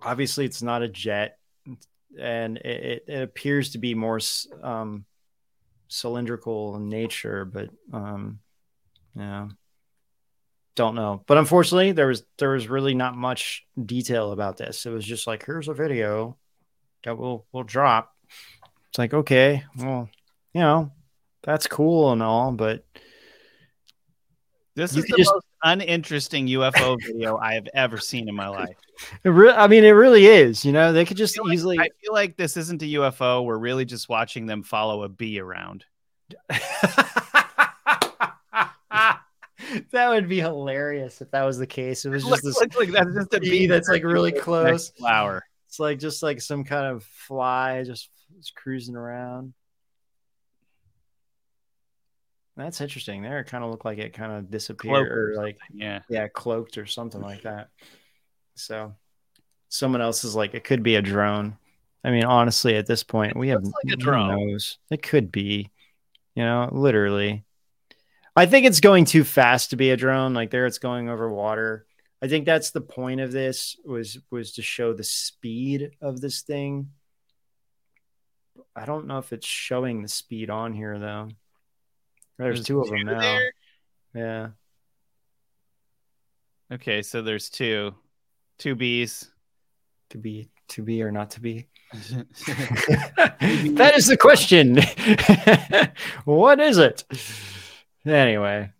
obviously, 0.00 0.44
it's 0.44 0.62
not 0.62 0.82
a 0.82 0.88
jet 0.88 1.38
and 2.18 2.56
it, 2.58 3.04
it, 3.06 3.22
appears 3.22 3.70
to 3.70 3.78
be 3.78 3.94
more 3.94 4.20
um, 4.62 5.04
cylindrical 5.88 6.76
in 6.76 6.88
nature, 6.88 7.44
but 7.44 7.70
um, 7.92 8.40
yeah, 9.14 9.48
don't 10.74 10.94
know. 10.94 11.22
But 11.26 11.38
unfortunately, 11.38 11.92
there 11.92 12.06
was 12.06 12.24
there 12.38 12.50
was 12.50 12.68
really 12.68 12.94
not 12.94 13.16
much 13.16 13.66
detail 13.84 14.32
about 14.32 14.56
this. 14.56 14.86
It 14.86 14.90
was 14.90 15.04
just 15.04 15.26
like, 15.26 15.44
here's 15.44 15.68
a 15.68 15.74
video 15.74 16.36
that 17.04 17.18
we'll 17.18 17.46
we'll 17.52 17.64
drop. 17.64 18.14
It's 18.90 18.98
like, 18.98 19.12
okay, 19.14 19.64
well, 19.78 20.08
you 20.54 20.60
know, 20.60 20.90
that's 21.42 21.66
cool 21.66 22.12
and 22.12 22.22
all, 22.22 22.52
but 22.52 22.84
This 24.74 24.94
You 24.94 25.02
is 25.02 25.08
the 25.08 25.16
just- 25.18 25.32
most 25.32 25.46
uninteresting 25.62 26.46
UFO 26.48 26.96
video 27.04 27.36
I 27.38 27.54
have 27.54 27.66
ever 27.74 27.98
seen 27.98 28.28
in 28.28 28.34
my 28.34 28.48
life. 28.48 28.76
it 29.24 29.28
re- 29.30 29.50
I 29.52 29.66
mean, 29.68 29.84
it 29.84 29.90
really 29.90 30.26
is. 30.26 30.64
You 30.64 30.72
know, 30.72 30.92
they 30.92 31.04
could 31.04 31.16
just 31.16 31.38
easily. 31.50 31.78
I 31.78 31.88
feel 32.02 32.12
like 32.12 32.36
this 32.36 32.56
isn't 32.56 32.82
a 32.82 32.86
UFO. 32.86 33.42
We're 33.44 33.58
really 33.58 33.84
just 33.84 34.08
watching 34.08 34.46
them 34.46 34.62
follow 34.62 35.02
a 35.02 35.08
bee 35.08 35.40
around. 35.40 35.84
that 39.92 40.08
would 40.08 40.28
be 40.28 40.40
hilarious 40.40 41.20
if 41.20 41.30
that 41.32 41.42
was 41.44 41.58
the 41.58 41.66
case. 41.66 42.04
It 42.04 42.10
was 42.10 42.22
just 42.22 42.30
Look- 42.30 42.42
this 42.42 42.60
looks 42.60 42.76
like 42.76 42.90
that's 42.90 43.14
just 43.14 43.34
a 43.34 43.40
bee 43.40 43.66
that's 43.66 43.88
like 43.88 44.04
really 44.04 44.32
close. 44.32 44.90
flower. 44.90 45.42
It's 45.76 45.80
like 45.80 45.98
just 45.98 46.22
like 46.22 46.40
some 46.40 46.64
kind 46.64 46.86
of 46.86 47.04
fly 47.04 47.84
just, 47.84 48.08
just 48.38 48.54
cruising 48.54 48.96
around. 48.96 49.52
That's 52.56 52.80
interesting. 52.80 53.20
There, 53.20 53.40
it 53.40 53.44
kind 53.44 53.62
of 53.62 53.70
looked 53.70 53.84
like 53.84 53.98
it 53.98 54.14
kind 54.14 54.32
of 54.32 54.50
disappeared, 54.50 55.12
or 55.12 55.32
or 55.32 55.34
like 55.34 55.58
yeah. 55.74 56.00
yeah, 56.08 56.28
cloaked 56.28 56.78
or 56.78 56.86
something 56.86 57.20
like 57.20 57.42
that. 57.42 57.68
So, 58.54 58.94
someone 59.68 60.00
else 60.00 60.24
is 60.24 60.34
like, 60.34 60.54
it 60.54 60.64
could 60.64 60.82
be 60.82 60.94
a 60.94 61.02
drone. 61.02 61.58
I 62.02 62.10
mean, 62.10 62.24
honestly, 62.24 62.74
at 62.76 62.86
this 62.86 63.02
point, 63.02 63.36
we 63.36 63.48
have 63.48 63.62
like 63.62 63.92
a 63.92 63.96
drone. 63.96 64.48
knows? 64.48 64.78
It 64.90 65.02
could 65.02 65.30
be, 65.30 65.70
you 66.34 66.42
know, 66.42 66.70
literally. 66.72 67.44
I 68.34 68.46
think 68.46 68.64
it's 68.64 68.80
going 68.80 69.04
too 69.04 69.24
fast 69.24 69.70
to 69.70 69.76
be 69.76 69.90
a 69.90 69.96
drone. 69.98 70.32
Like 70.32 70.50
there, 70.50 70.64
it's 70.64 70.78
going 70.78 71.10
over 71.10 71.30
water. 71.30 71.84
I 72.22 72.28
think 72.28 72.46
that's 72.46 72.70
the 72.70 72.80
point 72.80 73.20
of 73.20 73.32
this 73.32 73.76
was 73.84 74.18
was 74.30 74.52
to 74.54 74.62
show 74.62 74.92
the 74.92 75.04
speed 75.04 75.90
of 76.00 76.20
this 76.20 76.42
thing. 76.42 76.90
I 78.74 78.84
don't 78.84 79.06
know 79.06 79.18
if 79.18 79.32
it's 79.32 79.46
showing 79.46 80.02
the 80.02 80.08
speed 80.08 80.50
on 80.50 80.72
here 80.72 80.98
though. 80.98 81.28
There's, 82.38 82.58
There's 82.58 82.66
two 82.66 82.80
of 82.80 82.88
them 82.88 82.98
two 82.98 83.04
now. 83.04 83.20
there? 83.20 83.52
Yeah. 84.14 84.48
Okay, 86.72 87.02
so 87.02 87.22
there's 87.22 87.48
two, 87.48 87.94
two 88.58 88.74
bees. 88.74 89.30
To 90.10 90.18
be 90.18 90.48
to 90.68 90.82
be 90.82 91.02
or 91.02 91.10
not 91.10 91.30
to 91.32 91.40
be. 91.40 91.68
that 91.92 93.92
is 93.96 94.06
the 94.06 94.16
question. 94.16 94.76
what 96.24 96.60
is 96.60 96.78
it? 96.78 97.04
Anyway, 98.04 98.70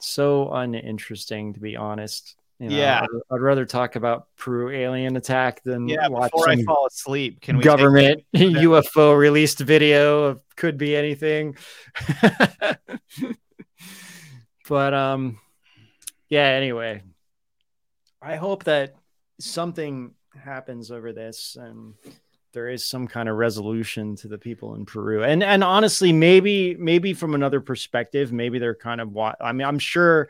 so 0.00 0.50
uninteresting 0.50 1.54
to 1.54 1.60
be 1.60 1.76
honest. 1.76 2.36
You 2.58 2.70
know, 2.70 2.76
Yeah. 2.76 3.02
I'd, 3.02 3.34
I'd 3.34 3.40
rather 3.40 3.64
talk 3.64 3.96
about 3.96 4.28
Peru 4.36 4.70
alien 4.70 5.16
attack 5.16 5.62
than 5.62 5.88
Yeah, 5.88 6.08
watch 6.08 6.32
before 6.32 6.50
I 6.50 6.62
fall 6.64 6.86
asleep, 6.86 7.40
can 7.40 7.58
we 7.58 7.62
government 7.62 8.24
UFO 8.34 9.16
released 9.18 9.60
video 9.60 10.24
of 10.24 10.40
could 10.56 10.76
be 10.76 10.96
anything. 10.96 11.56
but 14.68 14.92
um, 14.94 15.38
yeah. 16.28 16.46
Anyway, 16.46 17.02
I 18.20 18.36
hope 18.36 18.64
that 18.64 18.96
something 19.38 20.14
happens 20.36 20.90
over 20.90 21.12
this 21.12 21.56
and 21.58 21.94
there 22.52 22.68
is 22.68 22.84
some 22.84 23.06
kind 23.06 23.28
of 23.28 23.36
resolution 23.36 24.16
to 24.16 24.26
the 24.26 24.38
people 24.38 24.74
in 24.74 24.84
Peru. 24.84 25.22
And 25.22 25.44
and 25.44 25.62
honestly, 25.62 26.12
maybe 26.12 26.74
maybe 26.74 27.14
from 27.14 27.34
another 27.34 27.60
perspective, 27.60 28.32
maybe 28.32 28.58
they're 28.58 28.74
kind 28.74 29.00
of 29.00 29.12
what 29.12 29.36
I 29.40 29.52
mean, 29.52 29.66
I'm 29.66 29.78
sure 29.78 30.28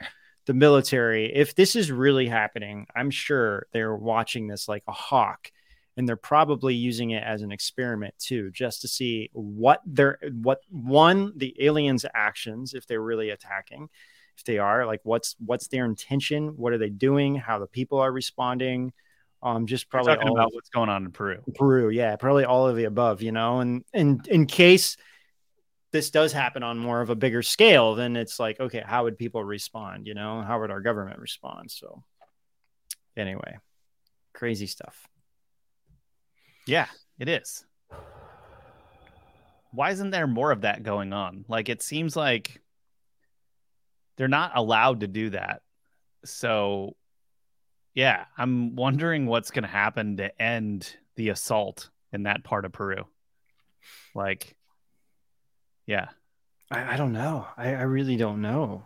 the 0.48 0.54
military, 0.54 1.30
if 1.34 1.54
this 1.54 1.76
is 1.76 1.92
really 1.92 2.26
happening, 2.26 2.86
I'm 2.96 3.10
sure 3.10 3.66
they're 3.72 3.94
watching 3.94 4.48
this 4.48 4.66
like 4.66 4.82
a 4.88 4.92
hawk. 4.92 5.52
and 5.98 6.08
they're 6.08 6.16
probably 6.16 6.76
using 6.76 7.10
it 7.10 7.24
as 7.24 7.42
an 7.42 7.50
experiment 7.50 8.14
too, 8.18 8.52
just 8.52 8.82
to 8.82 8.88
see 8.88 9.30
what 9.32 9.80
they're 9.84 10.16
what 10.30 10.60
one 10.70 11.32
the 11.36 11.52
aliens' 11.58 12.06
actions 12.14 12.72
if 12.72 12.86
they're 12.86 13.02
really 13.02 13.30
attacking, 13.30 13.88
if 14.36 14.44
they 14.44 14.58
are 14.58 14.86
like 14.86 15.00
what's 15.02 15.34
what's 15.44 15.66
their 15.66 15.84
intention, 15.84 16.56
what 16.56 16.72
are 16.72 16.78
they 16.78 16.88
doing, 16.88 17.34
how 17.34 17.58
the 17.58 17.66
people 17.66 17.98
are 17.98 18.12
responding. 18.12 18.92
Um, 19.42 19.66
just 19.66 19.88
probably 19.90 20.12
about 20.14 20.54
what's 20.54 20.70
going 20.70 20.88
on 20.88 21.04
in 21.04 21.10
Peru. 21.10 21.42
Peru, 21.56 21.90
yeah, 21.90 22.14
probably 22.14 22.44
all 22.44 22.68
of 22.68 22.76
the 22.76 22.84
above, 22.84 23.20
you 23.20 23.32
know, 23.32 23.58
and 23.58 23.84
and 23.92 24.24
in 24.28 24.46
case 24.46 24.96
this 25.92 26.10
does 26.10 26.32
happen 26.32 26.62
on 26.62 26.78
more 26.78 27.00
of 27.00 27.10
a 27.10 27.16
bigger 27.16 27.42
scale, 27.42 27.94
then 27.94 28.16
it's 28.16 28.38
like, 28.38 28.60
okay, 28.60 28.82
how 28.84 29.04
would 29.04 29.18
people 29.18 29.42
respond? 29.42 30.06
You 30.06 30.14
know, 30.14 30.42
how 30.42 30.60
would 30.60 30.70
our 30.70 30.80
government 30.80 31.18
respond? 31.18 31.70
So, 31.70 32.02
anyway, 33.16 33.58
crazy 34.34 34.66
stuff. 34.66 35.06
Yeah, 36.66 36.86
it 37.18 37.28
is. 37.28 37.64
Why 39.72 39.90
isn't 39.90 40.10
there 40.10 40.26
more 40.26 40.50
of 40.50 40.62
that 40.62 40.82
going 40.82 41.12
on? 41.12 41.44
Like 41.48 41.68
it 41.68 41.82
seems 41.82 42.16
like 42.16 42.60
they're 44.16 44.28
not 44.28 44.52
allowed 44.54 45.00
to 45.00 45.06
do 45.06 45.30
that. 45.30 45.62
So 46.24 46.96
yeah, 47.94 48.26
I'm 48.36 48.76
wondering 48.76 49.26
what's 49.26 49.50
going 49.50 49.62
to 49.62 49.68
happen 49.68 50.18
to 50.18 50.42
end 50.42 50.94
the 51.16 51.30
assault 51.30 51.90
in 52.12 52.24
that 52.24 52.44
part 52.44 52.64
of 52.64 52.72
Peru. 52.72 53.06
Like 54.14 54.54
yeah. 55.88 56.10
I, 56.70 56.94
I 56.94 56.96
don't 56.96 57.12
know. 57.12 57.46
I, 57.56 57.70
I 57.70 57.82
really 57.82 58.16
don't 58.16 58.40
know. 58.42 58.84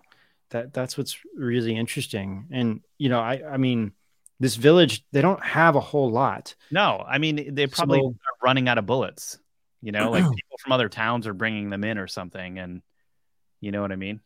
That 0.50 0.72
that's 0.72 0.96
what's 0.96 1.18
really 1.36 1.76
interesting. 1.76 2.46
And 2.50 2.80
you 2.96 3.08
know, 3.10 3.20
I 3.20 3.42
I 3.46 3.56
mean, 3.58 3.92
this 4.40 4.56
village 4.56 5.04
they 5.12 5.20
don't 5.20 5.42
have 5.44 5.76
a 5.76 5.80
whole 5.80 6.10
lot. 6.10 6.54
No, 6.70 7.04
I 7.06 7.18
mean 7.18 7.54
they 7.54 7.66
probably 7.66 7.98
So- 8.00 8.08
are 8.08 8.46
running 8.46 8.68
out 8.68 8.78
of 8.78 8.86
bullets. 8.86 9.38
You 9.82 9.92
know, 9.92 10.10
like 10.10 10.22
people 10.36 10.58
from 10.62 10.72
other 10.72 10.88
towns 10.88 11.26
are 11.26 11.34
bringing 11.34 11.68
them 11.70 11.84
in 11.84 11.98
or 11.98 12.06
something 12.06 12.58
and 12.58 12.82
you 13.60 13.72
know 13.72 13.82
what 13.82 13.92
I 13.92 13.96
mean? 13.96 14.20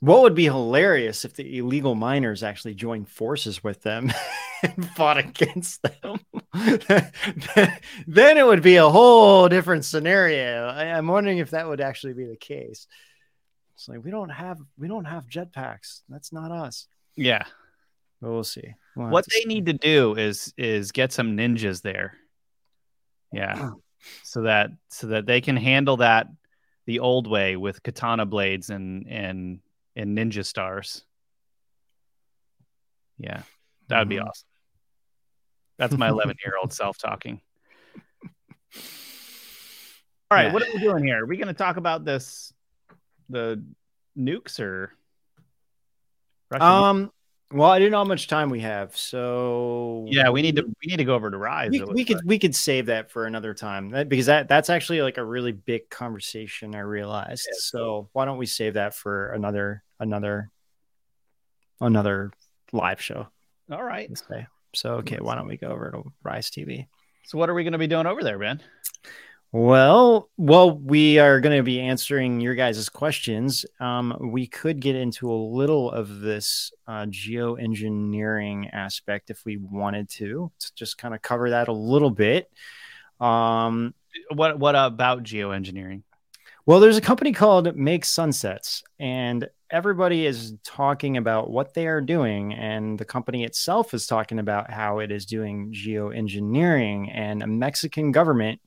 What 0.00 0.22
would 0.22 0.34
be 0.34 0.44
hilarious 0.44 1.24
if 1.24 1.34
the 1.34 1.58
illegal 1.58 1.94
miners 1.94 2.42
actually 2.42 2.74
joined 2.74 3.08
forces 3.08 3.64
with 3.64 3.82
them 3.82 4.12
and 4.76 4.88
fought 4.96 5.18
against 5.18 5.82
them? 5.82 6.18
then 8.06 8.36
it 8.38 8.46
would 8.46 8.62
be 8.62 8.76
a 8.76 8.88
whole 8.88 9.48
different 9.48 9.84
scenario. 9.84 10.66
I, 10.68 10.84
I'm 10.86 11.06
wondering 11.06 11.38
if 11.38 11.50
that 11.50 11.68
would 11.68 11.80
actually 11.80 12.14
be 12.14 12.26
the 12.26 12.36
case. 12.36 12.86
It's 13.74 13.88
like 13.88 14.02
we 14.04 14.10
don't 14.10 14.30
have 14.30 14.58
we 14.78 14.88
don't 14.88 15.04
have 15.04 15.26
jetpacks. 15.28 16.00
That's 16.08 16.32
not 16.32 16.50
us. 16.50 16.86
Yeah. 17.14 17.44
But 18.22 18.30
we'll 18.30 18.44
see. 18.44 18.74
We'll 18.96 19.08
what 19.10 19.26
they 19.30 19.44
need 19.44 19.66
to 19.66 19.74
do 19.74 20.14
is 20.14 20.54
is 20.56 20.92
get 20.92 21.12
some 21.12 21.36
ninjas 21.36 21.82
there 21.82 22.14
yeah 23.32 23.70
so 24.22 24.42
that 24.42 24.70
so 24.88 25.08
that 25.08 25.26
they 25.26 25.40
can 25.40 25.56
handle 25.56 25.96
that 25.98 26.28
the 26.86 27.00
old 27.00 27.26
way 27.26 27.56
with 27.56 27.82
katana 27.82 28.24
blades 28.24 28.70
and 28.70 29.06
and 29.08 29.58
and 29.96 30.16
ninja 30.16 30.46
stars 30.46 31.04
yeah 33.18 33.42
that 33.88 33.98
would 33.98 34.08
be 34.08 34.16
Mhm. 34.16 34.26
awesome 34.28 34.46
that's 35.78 35.96
my 35.96 36.08
11 36.10 36.36
year 36.44 36.54
old 36.60 36.72
self 36.72 36.98
talking 36.98 37.40
all 40.30 40.38
right 40.38 40.46
Yeah. 40.46 40.52
what 40.52 40.62
are 40.62 40.72
we 40.74 40.80
doing 40.80 41.04
here 41.04 41.22
are 41.22 41.26
we 41.26 41.36
going 41.36 41.48
to 41.48 41.54
talk 41.54 41.76
about 41.76 42.04
this 42.04 42.52
the 43.28 43.62
nukes 44.16 44.60
or 44.60 44.92
Russian 46.50 46.66
nukes? 46.66 46.82
Um. 46.82 47.12
Well, 47.52 47.70
I 47.70 47.78
didn't 47.78 47.92
know 47.92 47.98
how 47.98 48.04
much 48.04 48.26
time 48.26 48.50
we 48.50 48.58
have, 48.60 48.96
so 48.96 50.04
yeah 50.08 50.30
we 50.30 50.42
need 50.42 50.56
to 50.56 50.62
we 50.64 50.86
need 50.90 50.96
to 50.96 51.04
go 51.04 51.14
over 51.14 51.30
to 51.30 51.36
rise 51.38 51.70
we, 51.70 51.80
we 51.84 52.04
could 52.04 52.16
like. 52.16 52.24
we 52.24 52.38
could 52.40 52.56
save 52.56 52.86
that 52.86 53.08
for 53.08 53.26
another 53.26 53.54
time 53.54 53.90
that, 53.90 54.08
because 54.08 54.26
that 54.26 54.48
that's 54.48 54.68
actually 54.68 55.00
like 55.00 55.16
a 55.16 55.24
really 55.24 55.52
big 55.52 55.88
conversation 55.88 56.74
i 56.74 56.80
realized 56.80 57.48
so 57.52 58.08
why 58.14 58.24
don't 58.24 58.38
we 58.38 58.46
save 58.46 58.74
that 58.74 58.94
for 58.94 59.30
another 59.30 59.84
another 60.00 60.50
another 61.80 62.32
live 62.72 63.00
show 63.00 63.28
all 63.70 63.84
right 63.84 64.10
so 64.76 64.94
okay 64.94 65.18
why 65.20 65.34
don't 65.34 65.48
we 65.48 65.56
go 65.56 65.68
over 65.68 65.90
to 65.90 66.02
rise 66.22 66.50
tv 66.50 66.86
so 67.26 67.38
what 67.38 67.50
are 67.50 67.54
we 67.54 67.64
going 67.64 67.72
to 67.72 67.78
be 67.78 67.88
doing 67.88 68.06
over 68.06 68.22
there 68.22 68.38
ben? 68.38 68.62
Well 69.50 70.30
well 70.36 70.78
we 70.78 71.18
are 71.18 71.40
going 71.40 71.56
to 71.56 71.64
be 71.64 71.80
answering 71.80 72.40
your 72.40 72.54
guys' 72.54 72.88
questions. 72.88 73.66
Um, 73.80 74.16
we 74.20 74.46
could 74.46 74.80
get 74.80 74.94
into 74.94 75.32
a 75.32 75.34
little 75.34 75.90
of 75.90 76.20
this 76.20 76.70
uh, 76.86 77.06
geoengineering 77.06 78.72
aspect 78.72 79.30
if 79.30 79.44
we 79.44 79.56
wanted 79.56 80.08
to 80.10 80.52
just 80.76 80.98
kind 80.98 81.14
of 81.14 81.22
cover 81.22 81.50
that 81.50 81.66
a 81.66 81.72
little 81.72 82.10
bit. 82.10 82.48
Um, 83.18 83.92
what 84.32 84.58
what 84.58 84.76
about 84.76 85.24
geoengineering 85.24 86.02
Well, 86.66 86.80
there's 86.80 86.96
a 86.96 87.00
company 87.00 87.30
called 87.30 87.76
Make 87.76 88.04
Sunsets, 88.04 88.82
and 88.98 89.48
everybody 89.70 90.26
is 90.26 90.54
talking 90.64 91.16
about 91.16 91.48
what 91.48 91.74
they 91.74 91.86
are 91.86 92.00
doing, 92.00 92.54
and 92.54 92.98
the 92.98 93.04
company 93.04 93.44
itself 93.44 93.94
is 93.94 94.08
talking 94.08 94.40
about 94.40 94.68
how 94.68 94.98
it 94.98 95.12
is 95.12 95.26
doing 95.26 95.72
geoengineering. 95.72 97.08
And 97.14 97.44
a 97.44 97.46
Mexican 97.46 98.10
government 98.10 98.60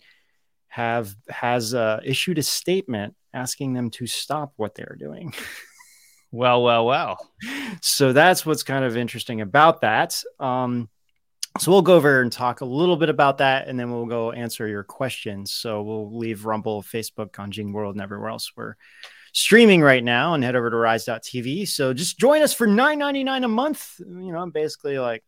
have 0.69 1.13
has 1.27 1.73
uh, 1.73 1.99
issued 2.05 2.37
a 2.37 2.43
statement 2.43 3.15
asking 3.33 3.73
them 3.73 3.89
to 3.91 4.07
stop 4.07 4.53
what 4.55 4.75
they're 4.75 4.95
doing. 4.97 5.33
well, 6.31 6.63
well, 6.63 6.85
well. 6.85 7.17
So 7.81 8.13
that's 8.13 8.45
what's 8.45 8.63
kind 8.63 8.85
of 8.85 8.95
interesting 8.95 9.41
about 9.41 9.81
that. 9.81 10.23
Um, 10.39 10.87
so 11.59 11.71
we'll 11.71 11.81
go 11.81 11.95
over 11.95 12.21
and 12.21 12.31
talk 12.31 12.61
a 12.61 12.65
little 12.65 12.95
bit 12.95 13.09
about 13.09 13.39
that, 13.39 13.67
and 13.67 13.79
then 13.79 13.91
we'll 13.91 14.05
go 14.05 14.31
answer 14.31 14.67
your 14.67 14.83
questions. 14.83 15.51
So 15.51 15.81
we'll 15.81 16.17
leave 16.17 16.45
Rumble, 16.45 16.81
Facebook, 16.81 17.35
Gan 17.35 17.51
Jing 17.51 17.73
World, 17.73 17.95
and 17.95 18.01
everywhere 18.01 18.29
else. 18.29 18.53
We're 18.55 18.75
streaming 19.33 19.81
right 19.81 20.03
now, 20.03 20.33
and 20.33 20.43
head 20.43 20.55
over 20.55 20.69
to 20.69 20.77
Rise.tv. 20.77 21.67
So 21.67 21.93
just 21.93 22.17
join 22.17 22.41
us 22.41 22.53
for 22.53 22.65
$9.99 22.65 23.43
a 23.43 23.47
month. 23.47 23.95
You 23.99 24.31
know, 24.31 24.49
basically 24.49 24.99
like 24.99 25.23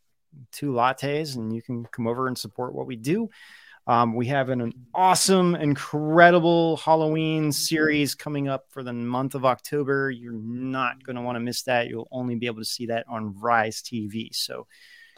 two 0.52 0.72
lattes, 0.72 1.36
and 1.36 1.53
you 1.53 1.62
can 1.62 1.86
come 1.86 2.08
over 2.08 2.28
and 2.28 2.38
support 2.38 2.74
what 2.74 2.88
we 2.88 2.95
do. 2.95 3.30
Um, 3.88 4.14
we 4.14 4.28
have 4.28 4.49
an, 4.49 4.62
an 4.62 4.74
awesome, 4.94 5.56
incredible 5.56 6.78
Halloween 6.78 7.52
series 7.52 8.16
coming 8.16 8.48
up 8.48 8.68
for 8.70 8.84
the 8.84 8.94
month 8.94 9.36
of 9.36 9.44
October. 9.44 10.12
You're 10.12 10.34
not 10.34 11.03
going 11.03 11.16
to 11.16 11.22
want 11.24 11.36
to 11.36 11.40
miss 11.40 11.64
that. 11.64 11.88
You'll 11.90 12.08
only 12.12 12.36
be 12.36 12.45
able 12.45 12.60
to 12.60 12.66
see 12.66 12.86
that 12.86 13.06
on 13.10 13.38
Rise 13.40 13.82
TV. 13.82 14.34
So 14.34 14.68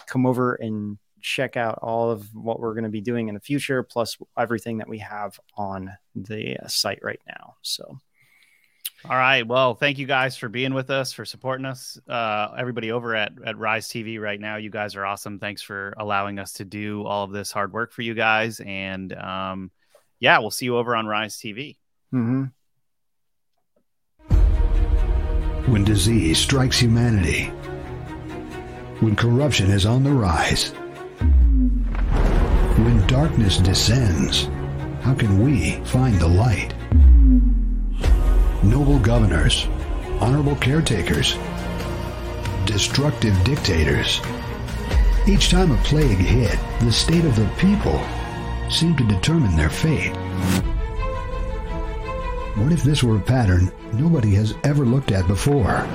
come 0.05 0.25
over 0.25 0.55
and 0.55 0.97
check 1.23 1.57
out 1.57 1.79
all 1.81 2.11
of 2.11 2.35
what 2.35 2.59
we're 2.59 2.73
going 2.73 2.83
to 2.83 2.89
be 2.89 3.01
doing 3.01 3.29
in 3.29 3.33
the 3.33 3.41
future, 3.41 3.81
plus 3.81 4.17
everything 4.37 4.77
that 4.77 4.89
we 4.89 4.99
have 4.99 5.39
on 5.57 5.91
the 6.15 6.57
uh, 6.57 6.67
site 6.67 6.99
right 7.01 7.21
now. 7.27 7.55
So, 7.63 7.97
All 9.09 9.17
right. 9.17 9.47
Well, 9.47 9.73
thank 9.73 9.97
you 9.97 10.05
guys 10.05 10.37
for 10.37 10.49
being 10.49 10.73
with 10.73 10.89
us, 10.89 11.11
for 11.13 11.25
supporting 11.25 11.65
us. 11.65 11.97
Uh, 12.07 12.49
everybody 12.57 12.91
over 12.91 13.15
at, 13.15 13.33
at 13.45 13.57
Rise 13.57 13.87
TV 13.87 14.19
right 14.19 14.39
now, 14.39 14.57
you 14.57 14.69
guys 14.69 14.95
are 14.95 15.05
awesome. 15.05 15.39
Thanks 15.39 15.61
for 15.61 15.93
allowing 15.97 16.37
us 16.39 16.53
to 16.53 16.65
do 16.65 17.03
all 17.05 17.23
of 17.23 17.31
this 17.31 17.51
hard 17.51 17.73
work 17.73 17.91
for 17.91 18.01
you 18.01 18.13
guys. 18.13 18.59
And 18.59 19.13
um, 19.13 19.71
yeah, 20.19 20.39
we'll 20.39 20.51
see 20.51 20.65
you 20.65 20.77
over 20.77 20.95
on 20.95 21.07
Rise 21.07 21.37
TV. 21.37 21.77
mm-hmm. 22.13 22.43
when 25.71 25.83
disease 25.85 26.37
strikes 26.37 26.77
humanity, 26.77 27.45
when 28.99 29.15
corruption 29.15 29.71
is 29.71 29.85
on 29.85 30.03
the 30.03 30.11
rise, 30.11 30.73
when 32.83 33.07
darkness 33.07 33.57
descends, 33.59 34.49
how 35.01 35.13
can 35.13 35.41
we 35.41 35.71
find 35.85 36.19
the 36.19 36.27
light? 36.27 36.73
Noble 38.61 38.99
governors, 38.99 39.67
honorable 40.19 40.57
caretakers, 40.57 41.37
destructive 42.65 43.41
dictators. 43.45 44.19
Each 45.25 45.49
time 45.49 45.71
a 45.71 45.77
plague 45.83 46.17
hit, 46.17 46.59
the 46.81 46.91
state 46.91 47.23
of 47.23 47.37
the 47.37 47.49
people 47.57 48.01
seemed 48.69 48.97
to 48.97 49.07
determine 49.07 49.55
their 49.55 49.69
fate. 49.69 50.15
What 52.57 52.73
if 52.73 52.83
this 52.83 53.01
were 53.01 53.15
a 53.15 53.21
pattern 53.21 53.71
nobody 53.93 54.35
has 54.35 54.55
ever 54.63 54.85
looked 54.85 55.11
at 55.11 55.27
before? 55.27 55.87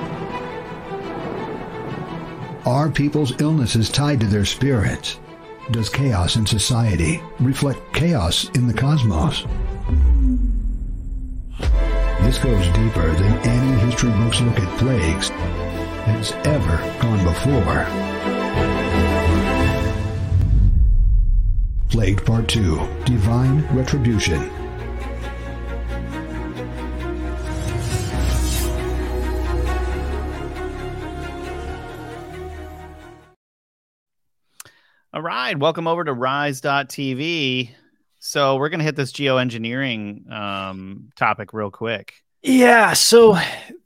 Are 2.64 2.90
people's 2.90 3.38
illnesses 3.40 3.90
tied 3.90 4.20
to 4.20 4.26
their 4.26 4.44
spirits? 4.46 5.18
Does 5.70 5.90
chaos 5.90 6.36
in 6.36 6.46
society 6.46 7.20
reflect 7.40 7.78
chaos 7.92 8.48
in 8.54 8.66
the 8.66 8.72
cosmos? 8.72 9.44
This 12.22 12.38
goes 12.38 12.66
deeper 12.68 13.12
than 13.12 13.32
any 13.46 13.78
history 13.80 14.10
book's 14.12 14.40
look 14.40 14.58
at 14.58 14.78
plagues 14.78 15.28
has 16.08 16.32
ever 16.46 16.78
gone 17.02 17.22
before. 17.22 17.86
Plague 21.90 22.24
Part 22.24 22.48
2 22.48 22.76
Divine 23.04 23.60
Retribution. 23.76 24.67
All 35.18 35.24
right, 35.24 35.58
welcome 35.58 35.88
over 35.88 36.04
to 36.04 36.12
Rise.tv. 36.12 37.70
So 38.20 38.56
we're 38.56 38.68
gonna 38.68 38.84
hit 38.84 38.94
this 38.94 39.10
geoengineering 39.10 40.30
um, 40.30 41.10
topic 41.16 41.52
real 41.52 41.72
quick. 41.72 42.14
Yeah, 42.40 42.92
so 42.92 43.36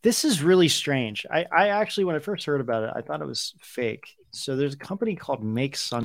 this 0.02 0.26
is 0.26 0.42
really 0.42 0.68
strange. 0.68 1.24
I, 1.30 1.46
I 1.50 1.68
actually, 1.68 2.04
when 2.04 2.16
I 2.16 2.18
first 2.18 2.44
heard 2.44 2.60
about 2.60 2.84
it, 2.84 2.90
I 2.94 3.00
thought 3.00 3.22
it 3.22 3.26
was 3.26 3.54
fake. 3.62 4.14
So 4.30 4.56
there's 4.56 4.74
a 4.74 4.76
company 4.76 5.16
called 5.16 5.42
Make 5.42 5.74
Sun 5.74 6.00